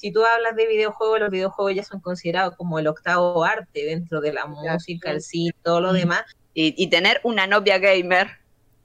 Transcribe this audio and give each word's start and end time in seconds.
si 0.00 0.10
tú 0.10 0.24
hablas 0.24 0.56
de 0.56 0.66
videojuegos, 0.66 1.20
los 1.20 1.30
videojuegos 1.30 1.74
ya 1.74 1.84
son 1.84 2.00
considerados 2.00 2.56
como 2.56 2.78
el 2.78 2.86
octavo 2.86 3.44
arte 3.44 3.84
dentro 3.84 4.22
de 4.22 4.32
la 4.32 4.46
música, 4.46 5.10
el 5.10 5.20
cine, 5.20 5.54
todo 5.62 5.82
lo 5.82 5.92
demás. 5.92 6.22
Y, 6.54 6.88
tener 6.88 7.20
una 7.22 7.46
novia 7.46 7.78
gamer 7.78 8.28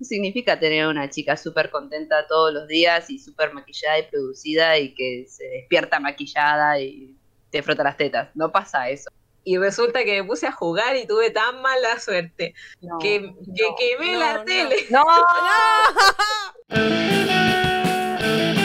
significa 0.01 0.59
tener 0.59 0.87
una 0.87 1.09
chica 1.09 1.37
súper 1.37 1.69
contenta 1.69 2.27
todos 2.27 2.53
los 2.53 2.67
días 2.67 3.09
y 3.09 3.17
súper 3.17 3.53
maquillada 3.53 3.99
y 3.99 4.03
producida 4.03 4.77
y 4.77 4.93
que 4.93 5.25
se 5.27 5.45
despierta 5.45 5.99
maquillada 5.99 6.81
y 6.81 7.15
te 7.49 7.63
frota 7.63 7.83
las 7.83 7.95
tetas. 7.95 8.29
No 8.35 8.51
pasa 8.51 8.89
eso. 8.89 9.09
Y 9.45 9.57
resulta 9.57 10.03
que 10.03 10.21
me 10.21 10.27
puse 10.27 10.47
a 10.47 10.51
jugar 10.51 10.97
y 10.97 11.07
tuve 11.07 11.31
tan 11.31 11.61
mala 11.61 11.97
suerte 11.99 12.53
que, 12.99 13.33
que 13.55 13.67
quemé 13.77 14.17
la 14.17 14.43
tele. 14.43 14.75
¡No! 14.89 15.05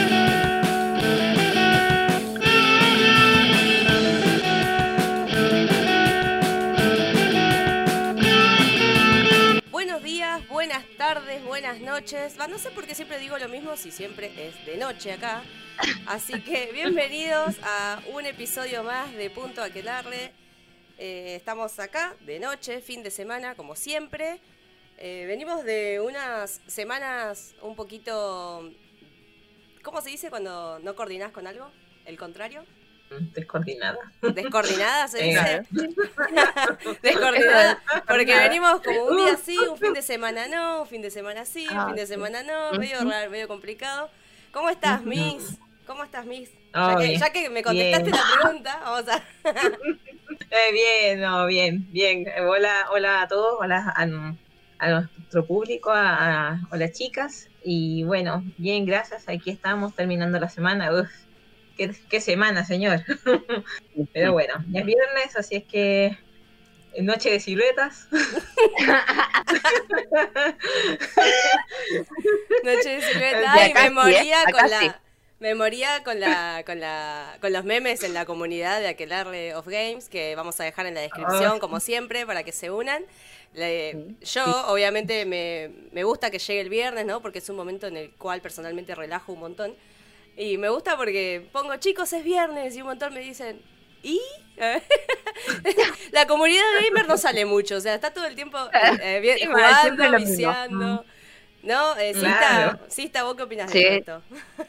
buenas 11.51 11.81
noches. 11.81 12.37
no 12.37 12.57
sé 12.57 12.71
por 12.71 12.87
qué 12.87 12.95
siempre 12.95 13.19
digo 13.19 13.37
lo 13.37 13.49
mismo 13.49 13.75
si 13.75 13.91
siempre 13.91 14.31
es 14.47 14.65
de 14.65 14.77
noche 14.77 15.11
acá. 15.11 15.43
Así 16.07 16.39
que 16.39 16.71
bienvenidos 16.73 17.57
a 17.61 18.01
un 18.13 18.25
episodio 18.25 18.85
más 18.85 19.11
de 19.11 19.29
Punto 19.29 19.61
Aquelarre. 19.61 20.31
Eh, 20.97 21.35
estamos 21.35 21.77
acá 21.79 22.15
de 22.21 22.39
noche, 22.39 22.79
fin 22.79 23.03
de 23.03 23.11
semana, 23.11 23.55
como 23.55 23.75
siempre. 23.75 24.39
Eh, 24.97 25.25
venimos 25.27 25.65
de 25.65 25.99
unas 25.99 26.61
semanas 26.67 27.53
un 27.61 27.75
poquito... 27.75 28.71
¿Cómo 29.83 29.99
se 29.99 30.09
dice 30.09 30.29
cuando 30.29 30.79
no 30.79 30.95
coordinás 30.95 31.33
con 31.33 31.47
algo? 31.47 31.69
¿El 32.05 32.17
contrario? 32.17 32.63
Descoordinada. 33.19 33.99
¿Descoordinada 34.21 35.07
se 35.07 35.23
dice? 35.23 35.63
Descoordinada. 37.03 37.81
Porque 38.07 38.33
venimos 38.33 38.81
como 38.81 39.03
un 39.05 39.17
día 39.17 39.37
sí, 39.37 39.57
un 39.57 39.77
fin 39.77 39.93
de 39.93 40.01
semana 40.13 40.47
no, 40.47 40.83
un 40.83 40.87
fin 40.87 41.01
de 41.01 41.11
semana 41.11 41.45
sí, 41.45 41.67
un 41.69 41.87
fin 41.87 41.95
de 41.95 42.07
semana 42.07 42.43
no, 42.43 42.77
medio 42.79 43.03
raro, 43.03 43.29
medio 43.29 43.47
complicado. 43.47 44.09
¿Cómo 44.51 44.69
estás, 44.69 45.03
Miss? 45.03 45.57
¿Cómo 45.85 46.03
estás, 46.03 46.25
Miss? 46.25 46.51
Ya, 46.73 47.29
que, 47.31 47.49
me 47.49 47.63
contestaste 47.63 48.11
la 48.11 48.23
pregunta, 48.41 48.79
vamos 48.83 49.09
a. 49.09 49.21
Eh, 50.53 50.73
bien, 50.73 51.21
no, 51.21 51.45
bien, 51.45 51.87
bien. 51.91 52.25
Hola, 52.45 52.87
hola 52.91 53.21
a 53.21 53.27
todos, 53.29 53.55
hola 53.61 53.93
a, 53.95 54.89
nuestro 54.89 55.45
público, 55.45 55.91
a, 55.93 56.59
hola 56.71 56.91
chicas. 56.91 57.47
Y 57.63 58.03
bueno, 58.03 58.43
bien, 58.57 58.85
gracias. 58.85 59.29
Aquí 59.29 59.49
estamos 59.49 59.95
terminando 59.95 60.39
la 60.39 60.49
semana. 60.49 60.91
Uf, 60.93 61.09
qué, 61.77 62.21
semana, 62.21 62.65
señor. 62.65 63.03
Pero 64.13 64.33
bueno, 64.33 64.53
ya 64.69 64.79
es 64.81 64.85
viernes, 64.85 65.35
así 65.35 65.55
es 65.57 65.63
que 65.63 66.17
Noche 66.99 67.31
de 67.31 67.39
siluetas. 67.39 68.07
Noche 72.63 72.89
de 72.89 73.01
siluetas. 73.01 73.45
Ay, 73.47 73.73
me 73.73 73.89
moría 73.91 74.43
con 74.51 74.69
la. 74.69 75.01
Me 75.39 75.55
moría 75.55 76.03
con 76.03 76.19
la, 76.19 76.61
con 76.67 76.79
la, 76.79 77.37
con 77.41 77.51
los 77.51 77.63
memes 77.65 78.03
en 78.03 78.13
la 78.13 78.25
comunidad 78.25 78.79
de 78.79 78.89
Aquelarre 78.89 79.55
of 79.55 79.65
Games, 79.67 80.07
que 80.07 80.35
vamos 80.35 80.59
a 80.59 80.65
dejar 80.65 80.85
en 80.85 80.93
la 80.93 81.01
descripción, 81.01 81.57
como 81.57 81.79
siempre, 81.79 82.27
para 82.27 82.43
que 82.43 82.51
se 82.51 82.69
unan. 82.69 83.03
yo, 83.55 84.67
obviamente, 84.67 85.25
me, 85.25 85.71
me 85.93 86.03
gusta 86.03 86.29
que 86.29 86.37
llegue 86.37 86.61
el 86.61 86.69
viernes, 86.69 87.07
¿no? 87.07 87.23
Porque 87.23 87.39
es 87.39 87.49
un 87.49 87.55
momento 87.55 87.87
en 87.87 87.97
el 87.97 88.11
cual 88.11 88.41
personalmente 88.41 88.93
relajo 88.93 89.33
un 89.33 89.39
montón. 89.39 89.75
Y 90.37 90.57
me 90.57 90.69
gusta 90.69 90.97
porque 90.97 91.47
pongo, 91.51 91.75
chicos, 91.77 92.11
es 92.13 92.23
viernes, 92.23 92.75
y 92.75 92.81
un 92.81 92.87
montón 92.87 93.13
me 93.13 93.19
dicen, 93.19 93.61
¿y? 94.01 94.19
la 96.11 96.27
comunidad 96.27 96.63
gamer 96.83 97.07
no 97.07 97.17
sale 97.17 97.45
mucho, 97.45 97.77
o 97.77 97.79
sea, 97.79 97.95
está 97.95 98.13
todo 98.13 98.25
el 98.25 98.35
tiempo 98.35 98.57
eh, 99.01 99.21
eh 99.23 99.45
jugando, 99.47 100.17
viciando. 100.17 101.05
¿No? 101.63 101.95
Eh, 101.97 102.15
sí, 102.87 103.03
está, 103.03 103.23
¿vos 103.23 103.35
qué 103.35 103.43
opinas 103.43 103.71
de 103.71 103.97
esto? 103.97 104.23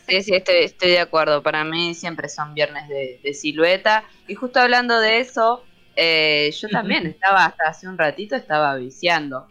sí, 0.07 0.23
sí, 0.23 0.35
estoy, 0.35 0.57
estoy 0.65 0.91
de 0.91 1.01
acuerdo. 1.01 1.43
Para 1.43 1.65
mí 1.65 1.95
siempre 1.95 2.29
son 2.29 2.53
viernes 2.53 2.87
de, 2.89 3.33
silueta. 3.33 4.05
Y 4.29 4.35
justo 4.35 4.61
hablando 4.61 5.01
de 5.01 5.21
eso, 5.21 5.65
eh, 5.97 6.55
yo 6.61 6.69
también 6.69 7.07
estaba, 7.07 7.47
hasta 7.47 7.69
hace 7.69 7.89
un 7.89 7.97
ratito, 7.97 8.37
estaba 8.37 8.77
viciando. 8.77 9.49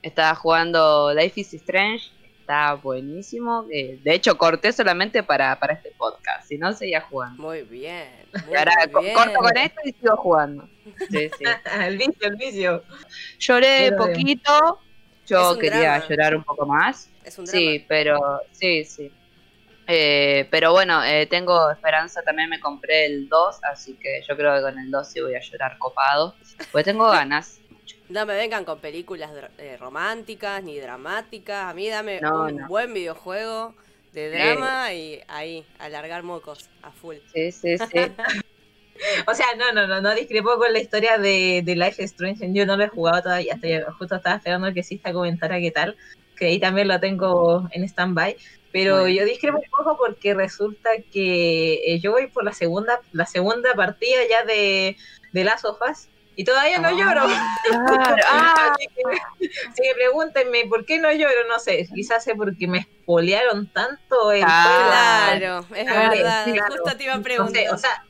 Estaba 0.00 0.36
jugando 0.36 1.12
Life 1.12 1.40
is 1.40 1.54
Strange 1.54 2.04
está 2.46 2.74
buenísimo. 2.74 3.66
Eh, 3.72 3.98
de 4.04 4.14
hecho, 4.14 4.38
corté 4.38 4.72
solamente 4.72 5.24
para, 5.24 5.58
para 5.58 5.74
este 5.74 5.90
podcast, 5.90 6.46
si 6.46 6.56
no 6.56 6.72
seguía 6.72 7.00
jugando. 7.00 7.42
Muy 7.42 7.62
bien. 7.62 8.08
ahora 8.46 8.72
corto 8.92 9.40
con 9.40 9.56
esto 9.56 9.80
y 9.84 9.92
sigo 9.92 10.16
jugando. 10.16 10.68
Sí, 11.10 11.28
sí. 11.36 11.44
el 11.84 11.98
vicio, 11.98 12.28
el 12.28 12.36
vicio. 12.36 12.84
Lloré 13.40 13.92
poquito. 13.92 14.78
Yo 15.26 15.58
quería 15.58 16.06
llorar 16.06 16.36
un 16.36 16.44
poco 16.44 16.66
más. 16.66 17.10
Es 17.24 17.36
un 17.36 17.46
drama. 17.46 17.58
Sí, 17.58 17.84
pero 17.88 18.42
sí, 18.52 18.84
sí. 18.84 19.10
Eh, 19.88 20.46
pero 20.48 20.70
bueno, 20.70 21.02
eh, 21.02 21.26
tengo 21.26 21.68
esperanza, 21.70 22.22
también 22.22 22.48
me 22.48 22.60
compré 22.60 23.06
el 23.06 23.28
2, 23.28 23.58
así 23.72 23.94
que 23.94 24.22
yo 24.28 24.36
creo 24.36 24.54
que 24.54 24.62
con 24.62 24.78
el 24.78 24.88
2 24.88 25.08
sí 25.08 25.20
voy 25.20 25.34
a 25.34 25.40
llorar 25.40 25.78
copado. 25.78 26.36
Pues 26.70 26.84
tengo 26.84 27.06
ganas. 27.10 27.60
No 28.08 28.24
me 28.24 28.36
vengan 28.36 28.64
con 28.64 28.78
películas 28.78 29.30
eh, 29.58 29.76
románticas 29.78 30.62
ni 30.62 30.78
dramáticas. 30.78 31.70
A 31.70 31.74
mí 31.74 31.88
dame 31.88 32.20
un 32.20 32.66
buen 32.68 32.94
videojuego 32.94 33.74
de 34.12 34.30
drama 34.30 34.92
y 34.94 35.20
ahí, 35.28 35.64
alargar 35.78 36.22
mocos 36.22 36.70
a 36.82 36.92
full. 36.92 37.16
Sí, 37.34 37.50
sí, 37.52 37.76
sí. 37.76 37.84
o 39.26 39.34
sea, 39.34 39.46
no, 39.58 39.72
no, 39.72 39.86
no, 39.86 40.00
no 40.00 40.14
discrepo 40.14 40.56
con 40.56 40.72
la 40.72 40.78
historia 40.78 41.18
de, 41.18 41.62
de 41.64 41.74
Life 41.74 42.02
is 42.02 42.12
Strange. 42.12 42.48
Yo 42.52 42.64
no 42.64 42.76
lo 42.76 42.84
he 42.84 42.88
jugado 42.88 43.22
todavía. 43.22 43.54
Estoy, 43.54 43.80
justo 43.98 44.16
estaba 44.16 44.36
esperando 44.36 44.72
que 44.72 44.82
sí 44.82 44.98
comentara 44.98 45.58
qué 45.58 45.72
tal. 45.72 45.96
Que 46.36 46.46
ahí 46.46 46.60
también 46.60 46.88
lo 46.88 47.00
tengo 47.00 47.68
en 47.72 47.82
stand-by. 47.84 48.36
Pero 48.72 49.08
yo 49.08 49.24
discrepo 49.24 49.58
un 49.58 49.70
poco 49.70 49.96
porque 49.96 50.34
resulta 50.34 50.90
que 51.12 51.80
eh, 51.86 51.98
yo 51.98 52.12
voy 52.12 52.26
por 52.26 52.44
la 52.44 52.52
segunda, 52.52 53.00
la 53.12 53.24
segunda 53.24 53.74
partida 53.74 54.18
ya 54.28 54.44
de, 54.44 54.96
de 55.32 55.44
Last 55.44 55.64
of 55.64 55.78
Us 55.90 56.08
y 56.36 56.44
todavía 56.44 56.78
no 56.78 56.90
lloro. 56.90 57.22
Ah, 58.26 58.74
así, 58.74 58.86
que, 58.94 59.94
pregúntenme 59.94 60.66
por 60.68 60.84
qué 60.84 60.98
no 60.98 61.10
lloro, 61.10 61.48
no 61.48 61.58
sé, 61.58 61.88
quizás 61.92 62.26
es 62.26 62.34
porque 62.36 62.68
me 62.68 62.78
espolearon 62.78 63.72
tanto 63.72 64.30
el 64.32 64.40
Claro, 64.42 65.66
es 65.74 65.86
verdad, 65.86 66.46
justo 66.68 66.96
te 66.96 67.04
iba 67.04 67.14
a 67.14 67.20
preguntar. 67.20 67.64
o 67.72 67.78
sea, 67.78 68.04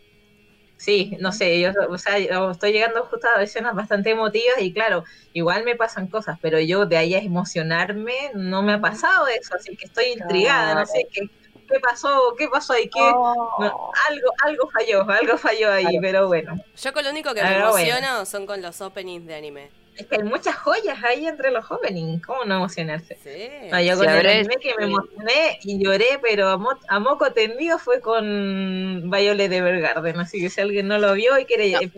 sí, 0.76 1.16
no 1.20 1.30
sé, 1.30 1.60
yo, 1.60 1.70
o 1.88 1.98
sea, 1.98 2.18
estoy 2.18 2.72
llegando 2.72 3.04
justo 3.04 3.28
a 3.34 3.42
escenas 3.42 3.76
bastante 3.76 4.10
emotivas 4.10 4.60
y 4.60 4.72
claro, 4.74 5.04
igual 5.32 5.62
me 5.62 5.76
pasan 5.76 6.08
cosas, 6.08 6.36
pero 6.42 6.58
yo 6.58 6.84
de 6.84 6.96
ahí 6.96 7.14
a 7.14 7.18
emocionarme 7.18 8.32
no 8.34 8.62
me 8.62 8.72
ha 8.72 8.80
pasado 8.80 9.28
eso, 9.28 9.54
así 9.54 9.76
que 9.76 9.86
estoy 9.86 10.06
intrigada, 10.06 10.74
no 10.74 10.84
sé 10.84 11.06
qué 11.12 11.30
qué 11.66 11.80
pasó, 11.80 12.34
qué 12.38 12.48
pasó 12.48 12.72
ahí, 12.72 12.88
qué 12.88 13.00
algo, 13.00 14.32
algo 14.42 14.70
falló, 14.70 15.10
algo 15.10 15.38
falló 15.38 15.72
ahí, 15.72 15.98
pero 16.00 16.26
bueno. 16.28 16.56
Yo 16.76 16.92
con 16.92 17.04
lo 17.04 17.10
único 17.10 17.34
que 17.34 17.42
me 17.42 17.58
emociono 17.58 18.24
son 18.24 18.46
con 18.46 18.62
los 18.62 18.80
openings 18.80 19.26
de 19.26 19.34
anime. 19.34 19.70
Es 19.96 20.06
que 20.06 20.16
hay 20.16 20.24
muchas 20.24 20.54
joyas 20.56 21.02
ahí 21.04 21.26
entre 21.26 21.50
los 21.50 21.70
openings, 21.70 22.24
¿cómo 22.24 22.44
no 22.44 22.56
emocionarse? 22.56 23.16
Sí. 23.22 23.70
yo 23.86 23.96
con 23.96 24.08
el 24.08 24.26
anime 24.26 24.56
que 24.56 24.74
me 24.78 24.84
emocioné 24.84 25.58
y 25.62 25.82
lloré, 25.82 26.18
pero 26.20 26.48
a, 26.88 26.98
moco 27.00 27.32
tendido 27.32 27.78
fue 27.78 28.00
con 28.00 29.10
Violet 29.10 29.48
de 29.48 29.56
Evergarden, 29.56 30.20
así 30.20 30.38
que 30.38 30.50
si 30.50 30.60
alguien 30.60 30.86
no 30.88 30.98
lo 30.98 31.14
vio 31.14 31.38
y 31.38 31.46
quiere 31.46 31.90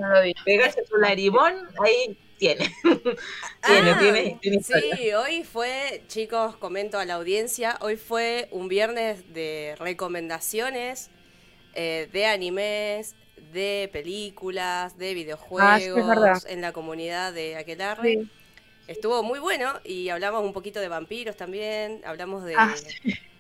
pegarse 0.45 0.85
su 0.87 0.97
larimón, 0.97 1.55
ahí 1.85 2.17
tiene. 2.39 2.75
tiene, 3.67 3.91
ah, 3.91 4.39
tiene, 4.41 4.63
Sí, 4.63 5.13
hoy 5.13 5.45
fue, 5.45 6.03
chicos, 6.09 6.57
comento 6.57 6.99
a 6.99 7.05
la 7.05 7.15
audiencia, 7.15 7.77
hoy 7.81 7.97
fue 7.97 8.49
un 8.51 8.69
viernes 8.69 9.33
de 9.35 9.75
recomendaciones 9.79 11.11
eh, 11.75 12.09
de 12.13 12.27
animes, 12.27 13.15
de 13.53 13.89
películas, 13.93 14.99
de 14.99 15.15
videojuegos 15.15 16.47
en 16.47 16.61
la 16.61 16.73
comunidad 16.73 17.33
de 17.33 17.57
Aquelarre. 17.57 18.27
Estuvo 18.87 19.23
muy 19.23 19.39
bueno 19.39 19.75
y 19.85 20.09
hablamos 20.09 20.43
un 20.43 20.53
poquito 20.53 20.81
de 20.81 20.89
vampiros 20.89 21.37
también, 21.37 22.01
hablamos 22.05 22.45
de... 22.45 22.55
Ah, 22.57 22.75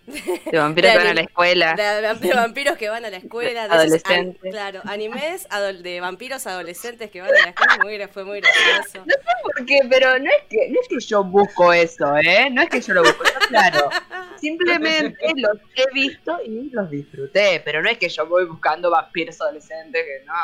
de 0.50 0.58
vampiros 0.58 0.92
que 0.92 0.98
van 0.98 1.06
a 1.06 1.14
la 1.14 1.20
escuela. 1.20 1.74
De, 1.74 2.34
vampiros 2.34 2.78
que 2.78 2.88
van 2.88 3.04
a 3.04 3.10
la 3.10 3.16
escuela. 3.16 3.68
De 3.68 3.74
adolescentes. 3.74 4.50
claro, 4.50 4.80
animes 4.84 5.46
de 5.82 6.00
vampiros 6.00 6.46
adolescentes 6.46 7.10
que 7.10 7.20
van 7.20 7.30
a 7.30 7.32
la 7.32 7.54
escuela. 7.74 8.08
fue 8.08 8.24
muy 8.24 8.40
gracioso. 8.40 9.04
No 9.06 9.14
sé 9.14 9.30
por 9.42 9.66
qué, 9.66 9.80
pero 9.88 10.18
no 10.18 10.30
es, 10.30 10.44
que, 10.48 10.68
no 10.70 10.80
es 10.80 10.88
que 10.88 11.00
yo 11.00 11.24
busco 11.24 11.72
eso, 11.72 12.16
¿eh? 12.16 12.48
No 12.50 12.62
es 12.62 12.70
que 12.70 12.80
yo 12.80 12.94
lo 12.94 13.02
busco, 13.02 13.24
claro. 13.48 13.88
Simplemente 14.40 15.32
los 15.36 15.58
he 15.74 15.92
visto 15.92 16.38
y 16.44 16.70
los 16.70 16.88
disfruté, 16.90 17.60
pero 17.64 17.82
no 17.82 17.90
es 17.90 17.98
que 17.98 18.08
yo 18.08 18.26
voy 18.26 18.44
buscando 18.44 18.90
vampiros 18.90 19.40
adolescentes, 19.40 20.04
que 20.04 20.24
no. 20.24 20.34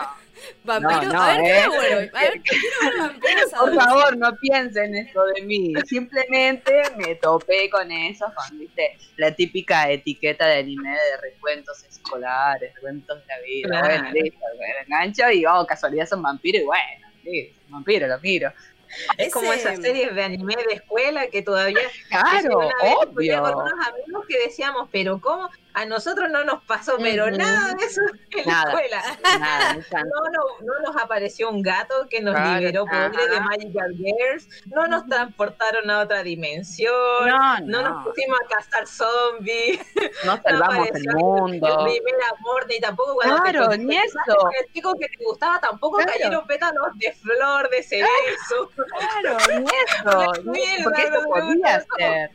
Vampiros, 0.65 1.05
No, 1.07 1.13
no, 1.13 1.23
a 1.23 1.37
ver, 1.37 1.45
¿eh? 1.45 2.11
A 2.13 2.21
ver, 2.21 2.43
quiero 2.43 2.99
vampiros 2.99 3.51
Por 3.57 3.75
favor, 3.75 4.17
no 4.17 4.35
piensen 4.37 4.97
eso 4.97 5.25
de 5.37 5.43
mí. 5.43 5.73
Simplemente 5.87 6.83
me 6.97 7.15
topé 7.15 7.71
con 7.71 7.91
eso, 7.91 8.27
con 8.35 8.59
¿viste? 8.59 8.99
la 9.17 9.33
típica 9.33 9.54
etiqueta 9.61 10.47
de 10.47 10.59
anime 10.59 10.91
de 10.91 11.17
recuentos 11.23 11.85
escolares, 11.85 12.75
recuentos 12.75 13.19
de 13.21 13.27
la 13.27 13.41
vida. 13.41 13.69
Claro. 13.69 13.87
Bueno, 13.87 14.11
listo, 14.13 14.39
me 14.59 14.85
engancho 14.85 15.31
y 15.31 15.47
oh, 15.47 15.67
casualidad 15.67 16.07
son 16.07 16.23
vampiros 16.23 16.63
y 16.63 16.65
bueno, 16.65 17.07
listo, 17.23 17.61
vampiro, 17.69 18.07
lo 18.07 18.19
miro. 18.21 18.53
Es 19.19 19.33
como 19.33 19.53
esas 19.53 19.81
series 19.81 20.15
de 20.15 20.23
anime 20.23 20.55
de 20.69 20.75
escuela 20.75 21.27
que 21.27 21.43
todavía 21.43 21.81
Claro, 22.09 22.71
obvio. 22.81 23.43
con 23.43 23.55
unos 23.55 23.87
amigos 23.89 24.27
que 24.29 24.39
decíamos, 24.39 24.89
pero 24.93 25.21
¿cómo? 25.21 25.49
A 25.77 25.85
nosotros 25.87 26.31
no 26.31 26.45
nos 26.45 26.63
pasó, 26.65 26.97
pero 26.99 27.27
Ujú. 27.27 27.37
nada 27.37 27.75
de 27.75 27.85
eso 27.85 28.01
en 28.31 28.47
Nada. 28.47 28.65
la 28.65 28.71
escuela. 28.81 29.03
Nada, 29.41 29.75
no. 29.75 29.81
No, 30.05 30.31
no, 30.31 30.43
no 30.73 30.81
nos 30.93 31.03
apareció 31.03 31.51
un 31.51 31.63
gato 31.63 32.07
que 32.09 32.21
nos 32.21 32.35
Claro, 32.35 32.61
liberó 32.61 32.85
pobre 32.85 33.27
de 33.29 33.37
ajá. 33.37 33.45
Magical 33.47 33.93
Girls, 33.97 34.49
no 34.67 34.87
nos 34.87 35.05
transportaron 35.07 35.91
a 35.91 36.01
otra 36.01 36.23
dimensión, 36.23 36.93
No, 37.27 37.59
no, 37.61 37.83
no, 37.83 37.89
nos 37.91 38.05
pusimos 38.07 38.39
a 38.45 38.49
cazar 38.55 38.87
zombies, 38.87 39.81
no 40.25 40.37
salvamos 40.43 40.75
el 40.77 40.83
apareció 40.85 41.11
el 41.11 41.17
mundo. 41.17 41.85
primer 41.85 42.15
amor, 42.39 42.67
ni 42.69 42.81
tampoco 42.81 43.15
cuando 43.17 43.43
Claro, 43.43 43.77
ni 43.77 43.97
eso. 43.97 44.19
el 44.61 44.73
chico 44.73 44.95
que 44.95 45.09
te 45.09 45.25
gustaba 45.25 45.59
tampoco 45.61 45.97
Claro. 45.97 46.13
cayeron 46.13 46.47
pétalos 46.47 46.87
de 46.99 47.13
flor, 47.15 47.69
de 47.71 47.83
cerezo. 47.83 48.71
Claro, 48.77 49.39
ni 49.57 50.63
eso, 50.77 50.85
porque 50.85 51.03
eso 51.03 51.23
podía 51.29 51.81
ser. 51.99 52.31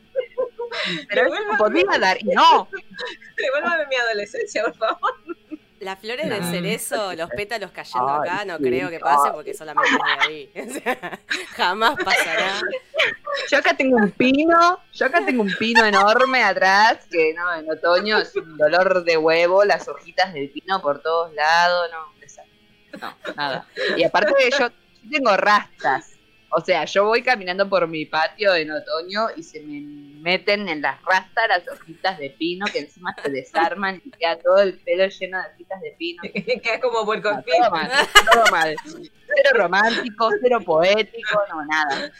Pero 1.10 1.30
podía 1.57 1.98
dar, 2.00 2.18
y 2.21 2.25
no. 2.36 2.68
Devuélvame 3.38 3.88
mi 3.88 3.95
adolescencia, 3.95 4.63
por 4.63 4.75
favor. 4.77 5.13
Las 5.80 5.98
flores 6.00 6.27
del 6.27 6.42
No. 6.42 6.51
cerezo, 6.51 7.13
los 7.16 7.30
pétalos 7.30 7.71
cayendo 7.71 8.21
Ay, 8.21 8.30
acá, 8.30 8.44
no 8.45 8.57
sí. 8.57 8.63
creo 8.63 8.89
que 8.89 9.00
pase 9.00 9.27
Ay. 9.27 9.31
porque 9.33 9.54
solamente 9.54 9.89
es 9.89 9.98
de 10.04 10.27
ahí. 10.27 10.50
O 10.69 10.74
sea, 10.81 11.19
jamás 11.56 11.95
pasará. 12.04 12.60
Yo 13.50 13.57
acá 13.60 13.74
tengo 13.75 13.95
un 13.95 14.12
pino, 14.12 14.80
yo 14.92 15.06
acá 15.06 15.25
tengo 15.25 15.42
un 15.42 15.56
pino 15.57 15.86
enorme 15.86 16.44
atrás, 16.44 17.07
que 17.10 17.33
no, 17.33 17.54
en 17.56 17.69
otoño 17.71 18.18
es 18.18 18.36
un 18.36 18.57
dolor 18.57 19.06
de 19.06 19.16
huevo, 19.16 19.63
las 19.63 19.88
hojitas 19.88 20.33
del 20.33 20.50
pino 20.50 20.81
por 20.81 21.01
todos 21.01 21.33
lados, 21.33 21.89
no, 21.92 23.00
no, 23.00 23.33
nada. 23.38 23.66
Y 23.95 24.04
aparte 24.04 24.33
de 24.44 24.51
yo 24.51 24.68
tengo 25.10 25.38
rastas, 25.38 26.12
o 26.51 26.62
sea, 26.62 26.86
yo 26.86 27.06
voy 27.06 27.22
caminando 27.22 27.69
por 27.69 27.88
mi 27.88 28.06
patio 28.06 28.56
en 28.56 28.72
otoño 28.72 29.28
y 29.36 29.44
se 29.44 29.62
me 29.62 29.81
meten 30.22 30.68
en 30.68 30.81
las 30.81 31.01
rastas 31.04 31.48
las 31.48 31.68
hojitas 31.68 32.18
de 32.18 32.31
pino 32.31 32.66
que 32.68 32.80
encima 32.80 33.16
se 33.24 33.30
desarman 33.30 34.01
y 34.04 34.12
queda 34.12 34.38
todo 34.40 34.60
el 34.60 34.80
pelo 34.80 35.07
lleno 35.07 35.38
de 35.38 35.48
hojitas 35.54 35.81
de 35.81 35.92
pino. 35.98 36.22
Queda 36.63 36.80
como 36.81 37.06
puerco 37.06 37.31
No, 37.31 37.40
espín. 37.40 37.54
todo 37.62 37.72
mal, 37.72 37.92
todo 38.34 38.44
mal. 38.51 38.75
Cero 38.84 39.50
romántico, 39.54 40.30
cero 40.42 40.60
poético, 40.66 41.40
no, 41.51 41.66
nada. 41.66 42.12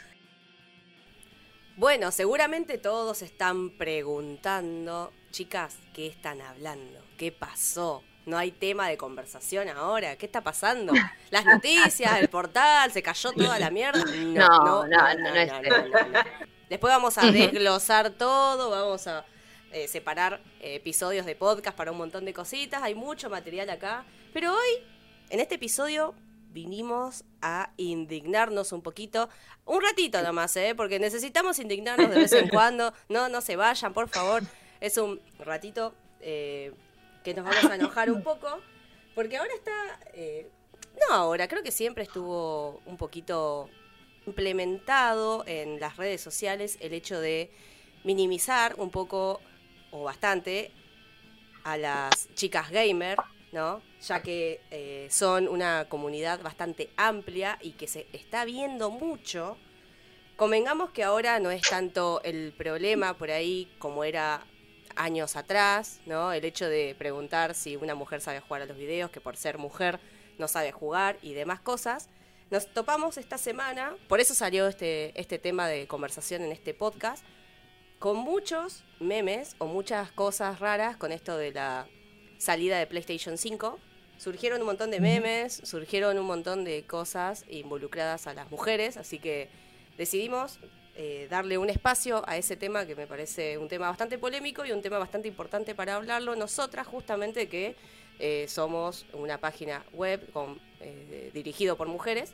Bueno, 1.76 2.10
seguramente 2.10 2.78
todos 2.78 3.22
están 3.22 3.70
preguntando, 3.70 5.12
chicas, 5.30 5.78
¿qué 5.94 6.06
están 6.06 6.40
hablando? 6.42 7.00
¿Qué 7.16 7.32
pasó? 7.32 8.02
No 8.30 8.38
hay 8.38 8.52
tema 8.52 8.88
de 8.88 8.96
conversación 8.96 9.68
ahora. 9.68 10.14
¿Qué 10.14 10.24
está 10.24 10.40
pasando? 10.40 10.92
Las 11.30 11.44
noticias, 11.44 12.20
el 12.20 12.28
portal, 12.28 12.92
se 12.92 13.02
cayó 13.02 13.32
toda 13.32 13.58
la 13.58 13.70
mierda. 13.70 14.04
No, 14.04 14.46
no, 14.46 14.86
No, 14.86 14.86
no, 14.86 15.14
no, 15.14 15.30
no 15.30 15.34
es 15.34 15.52
no, 15.52 15.88
no, 15.88 16.08
no. 16.10 16.20
Después 16.68 16.92
vamos 16.92 17.18
a 17.18 17.28
desglosar 17.32 18.10
todo, 18.10 18.70
vamos 18.70 19.08
a 19.08 19.24
eh, 19.72 19.88
separar 19.88 20.40
eh, 20.60 20.76
episodios 20.76 21.26
de 21.26 21.34
podcast 21.34 21.76
para 21.76 21.90
un 21.90 21.98
montón 21.98 22.24
de 22.24 22.32
cositas. 22.32 22.84
Hay 22.84 22.94
mucho 22.94 23.28
material 23.28 23.68
acá. 23.68 24.04
Pero 24.32 24.52
hoy, 24.52 24.84
en 25.30 25.40
este 25.40 25.56
episodio, 25.56 26.14
vinimos 26.52 27.24
a 27.42 27.70
indignarnos 27.78 28.70
un 28.70 28.80
poquito. 28.80 29.28
Un 29.64 29.82
ratito 29.82 30.22
nomás, 30.22 30.54
¿eh? 30.54 30.74
Porque 30.76 31.00
necesitamos 31.00 31.58
indignarnos 31.58 32.10
de 32.10 32.16
vez 32.16 32.32
en 32.32 32.48
cuando. 32.48 32.94
No, 33.08 33.28
no 33.28 33.40
se 33.40 33.56
vayan, 33.56 33.92
por 33.92 34.08
favor. 34.08 34.44
Es 34.80 34.98
un 34.98 35.20
ratito 35.40 35.94
eh, 36.20 36.72
que 37.22 37.34
nos 37.34 37.44
vamos 37.44 37.64
a 37.70 37.74
enojar 37.74 38.10
un 38.10 38.22
poco. 38.22 38.60
Porque 39.14 39.36
ahora 39.36 39.52
está... 39.54 40.00
eh, 40.14 40.48
no 41.00 41.14
ahora, 41.14 41.48
creo 41.48 41.62
que 41.62 41.72
siempre 41.72 42.04
estuvo 42.04 42.80
un 42.86 42.96
poquito 42.96 43.68
implementado 44.26 45.44
en 45.46 45.80
las 45.80 45.96
redes 45.96 46.20
sociales 46.20 46.78
el 46.80 46.92
hecho 46.92 47.20
de 47.20 47.50
minimizar 48.04 48.74
un 48.78 48.90
poco 48.90 49.40
o 49.90 50.04
bastante 50.04 50.72
a 51.64 51.76
las 51.76 52.32
chicas 52.34 52.70
gamer, 52.70 53.18
¿no? 53.52 53.82
Ya 54.02 54.22
que 54.22 54.60
eh, 54.70 55.08
son 55.10 55.48
una 55.48 55.86
comunidad 55.88 56.42
bastante 56.42 56.90
amplia 56.96 57.58
y 57.60 57.72
que 57.72 57.86
se 57.86 58.06
está 58.12 58.44
viendo 58.44 58.90
mucho. 58.90 59.56
Convengamos 60.36 60.90
que 60.90 61.04
ahora 61.04 61.38
no 61.38 61.50
es 61.50 61.62
tanto 61.62 62.22
el 62.24 62.52
problema 62.56 63.14
por 63.14 63.30
ahí 63.30 63.70
como 63.78 64.04
era 64.04 64.46
años 65.00 65.36
atrás, 65.36 66.00
¿no? 66.06 66.32
El 66.32 66.44
hecho 66.44 66.68
de 66.68 66.94
preguntar 66.98 67.54
si 67.54 67.76
una 67.76 67.94
mujer 67.94 68.20
sabe 68.20 68.40
jugar 68.40 68.62
a 68.62 68.66
los 68.66 68.76
videos, 68.76 69.10
que 69.10 69.20
por 69.20 69.36
ser 69.36 69.56
mujer 69.56 69.98
no 70.38 70.46
sabe 70.46 70.72
jugar 70.72 71.18
y 71.22 71.32
demás 71.32 71.60
cosas. 71.60 72.08
Nos 72.50 72.66
topamos 72.72 73.16
esta 73.16 73.38
semana, 73.38 73.96
por 74.08 74.20
eso 74.20 74.34
salió 74.34 74.66
este, 74.66 75.18
este 75.18 75.38
tema 75.38 75.68
de 75.68 75.86
conversación 75.86 76.42
en 76.42 76.52
este 76.52 76.74
podcast, 76.74 77.24
con 77.98 78.16
muchos 78.16 78.84
memes 78.98 79.54
o 79.58 79.66
muchas 79.66 80.10
cosas 80.12 80.58
raras 80.58 80.96
con 80.96 81.12
esto 81.12 81.36
de 81.36 81.52
la 81.52 81.86
salida 82.38 82.78
de 82.78 82.86
PlayStation 82.86 83.38
5. 83.38 83.78
Surgieron 84.18 84.60
un 84.60 84.66
montón 84.66 84.90
de 84.90 85.00
memes, 85.00 85.62
surgieron 85.64 86.18
un 86.18 86.26
montón 86.26 86.64
de 86.64 86.84
cosas 86.84 87.44
involucradas 87.48 88.26
a 88.26 88.34
las 88.34 88.50
mujeres, 88.50 88.98
así 88.98 89.18
que 89.18 89.48
decidimos 89.96 90.58
eh, 90.96 91.28
darle 91.30 91.56
un 91.56 91.70
espacio 91.70 92.22
a 92.26 92.36
ese 92.36 92.56
tema 92.56 92.84
que 92.84 92.96
me 92.96 93.06
parece 93.06 93.56
un 93.56 93.68
tema 93.68 93.88
bastante 93.88 94.18
polémico 94.18 94.64
y 94.64 94.72
un 94.72 94.82
tema 94.82 94.98
bastante 94.98 95.28
importante 95.28 95.74
para 95.74 95.94
hablarlo 95.94 96.34
nosotras 96.34 96.86
justamente 96.86 97.48
que 97.48 97.76
eh, 98.18 98.46
somos 98.48 99.06
una 99.12 99.38
página 99.38 99.84
web 99.92 100.30
con, 100.32 100.60
eh, 100.80 101.30
dirigido 101.32 101.76
por 101.76 101.88
mujeres, 101.88 102.32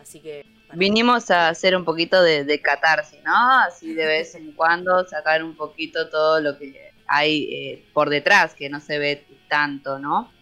así 0.00 0.20
que... 0.20 0.44
Vinimos 0.74 1.30
a 1.30 1.48
hacer 1.48 1.76
un 1.76 1.84
poquito 1.84 2.22
de, 2.22 2.44
de 2.44 2.60
catarsis, 2.60 3.22
¿no? 3.24 3.60
Así 3.60 3.94
de 3.94 4.04
vez 4.04 4.34
en 4.34 4.52
cuando 4.56 5.06
sacar 5.06 5.42
un 5.44 5.54
poquito 5.54 6.10
todo 6.10 6.40
lo 6.40 6.58
que 6.58 6.92
hay 7.06 7.84
por 7.92 8.10
detrás, 8.10 8.54
que 8.54 8.68
no 8.68 8.80
se 8.80 8.98
ve 8.98 9.24
tanto, 9.48 9.98
¿no? 9.98 10.32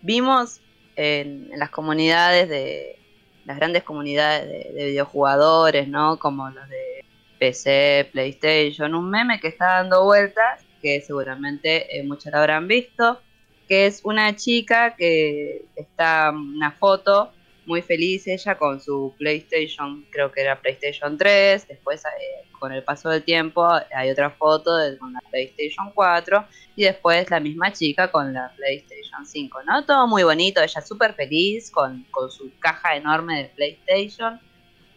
Vimos 0.00 0.60
en, 0.96 1.50
en 1.52 1.58
las 1.58 1.70
comunidades 1.70 2.48
de 2.48 3.01
las 3.44 3.56
grandes 3.56 3.82
comunidades 3.82 4.48
de, 4.48 4.72
de 4.72 4.86
videojugadores, 4.86 5.88
¿no? 5.88 6.18
Como 6.18 6.48
los 6.50 6.68
de 6.68 7.04
PC, 7.38 8.08
PlayStation, 8.12 8.94
un 8.94 9.10
meme 9.10 9.40
que 9.40 9.48
está 9.48 9.78
dando 9.78 10.04
vueltas, 10.04 10.64
que 10.80 11.00
seguramente 11.00 11.98
eh, 11.98 12.04
muchos 12.04 12.32
habrán 12.32 12.68
visto, 12.68 13.20
que 13.66 13.86
es 13.86 14.00
una 14.04 14.36
chica 14.36 14.94
que 14.96 15.64
está 15.74 16.30
una 16.30 16.72
foto 16.72 17.32
muy 17.66 17.82
feliz 17.82 18.26
ella 18.26 18.56
con 18.56 18.80
su 18.80 19.14
PlayStation, 19.18 20.04
creo 20.10 20.32
que 20.32 20.40
era 20.40 20.60
PlayStation 20.60 21.16
3, 21.16 21.68
después 21.68 22.04
eh, 22.04 22.48
con 22.58 22.72
el 22.72 22.82
paso 22.82 23.10
del 23.10 23.22
tiempo 23.22 23.68
hay 23.94 24.10
otra 24.10 24.30
foto 24.30 24.76
de, 24.76 24.98
con 24.98 25.12
la 25.12 25.20
PlayStation 25.30 25.90
4 25.94 26.44
y 26.76 26.84
después 26.84 27.30
la 27.30 27.40
misma 27.40 27.72
chica 27.72 28.10
con 28.10 28.32
la 28.32 28.52
PlayStation 28.56 29.24
5, 29.24 29.62
¿no? 29.64 29.84
Todo 29.84 30.06
muy 30.06 30.22
bonito, 30.22 30.60
ella 30.60 30.80
súper 30.80 31.14
feliz 31.14 31.70
con, 31.70 32.04
con 32.10 32.30
su 32.30 32.50
caja 32.58 32.96
enorme 32.96 33.42
de 33.42 33.48
PlayStation, 33.50 34.40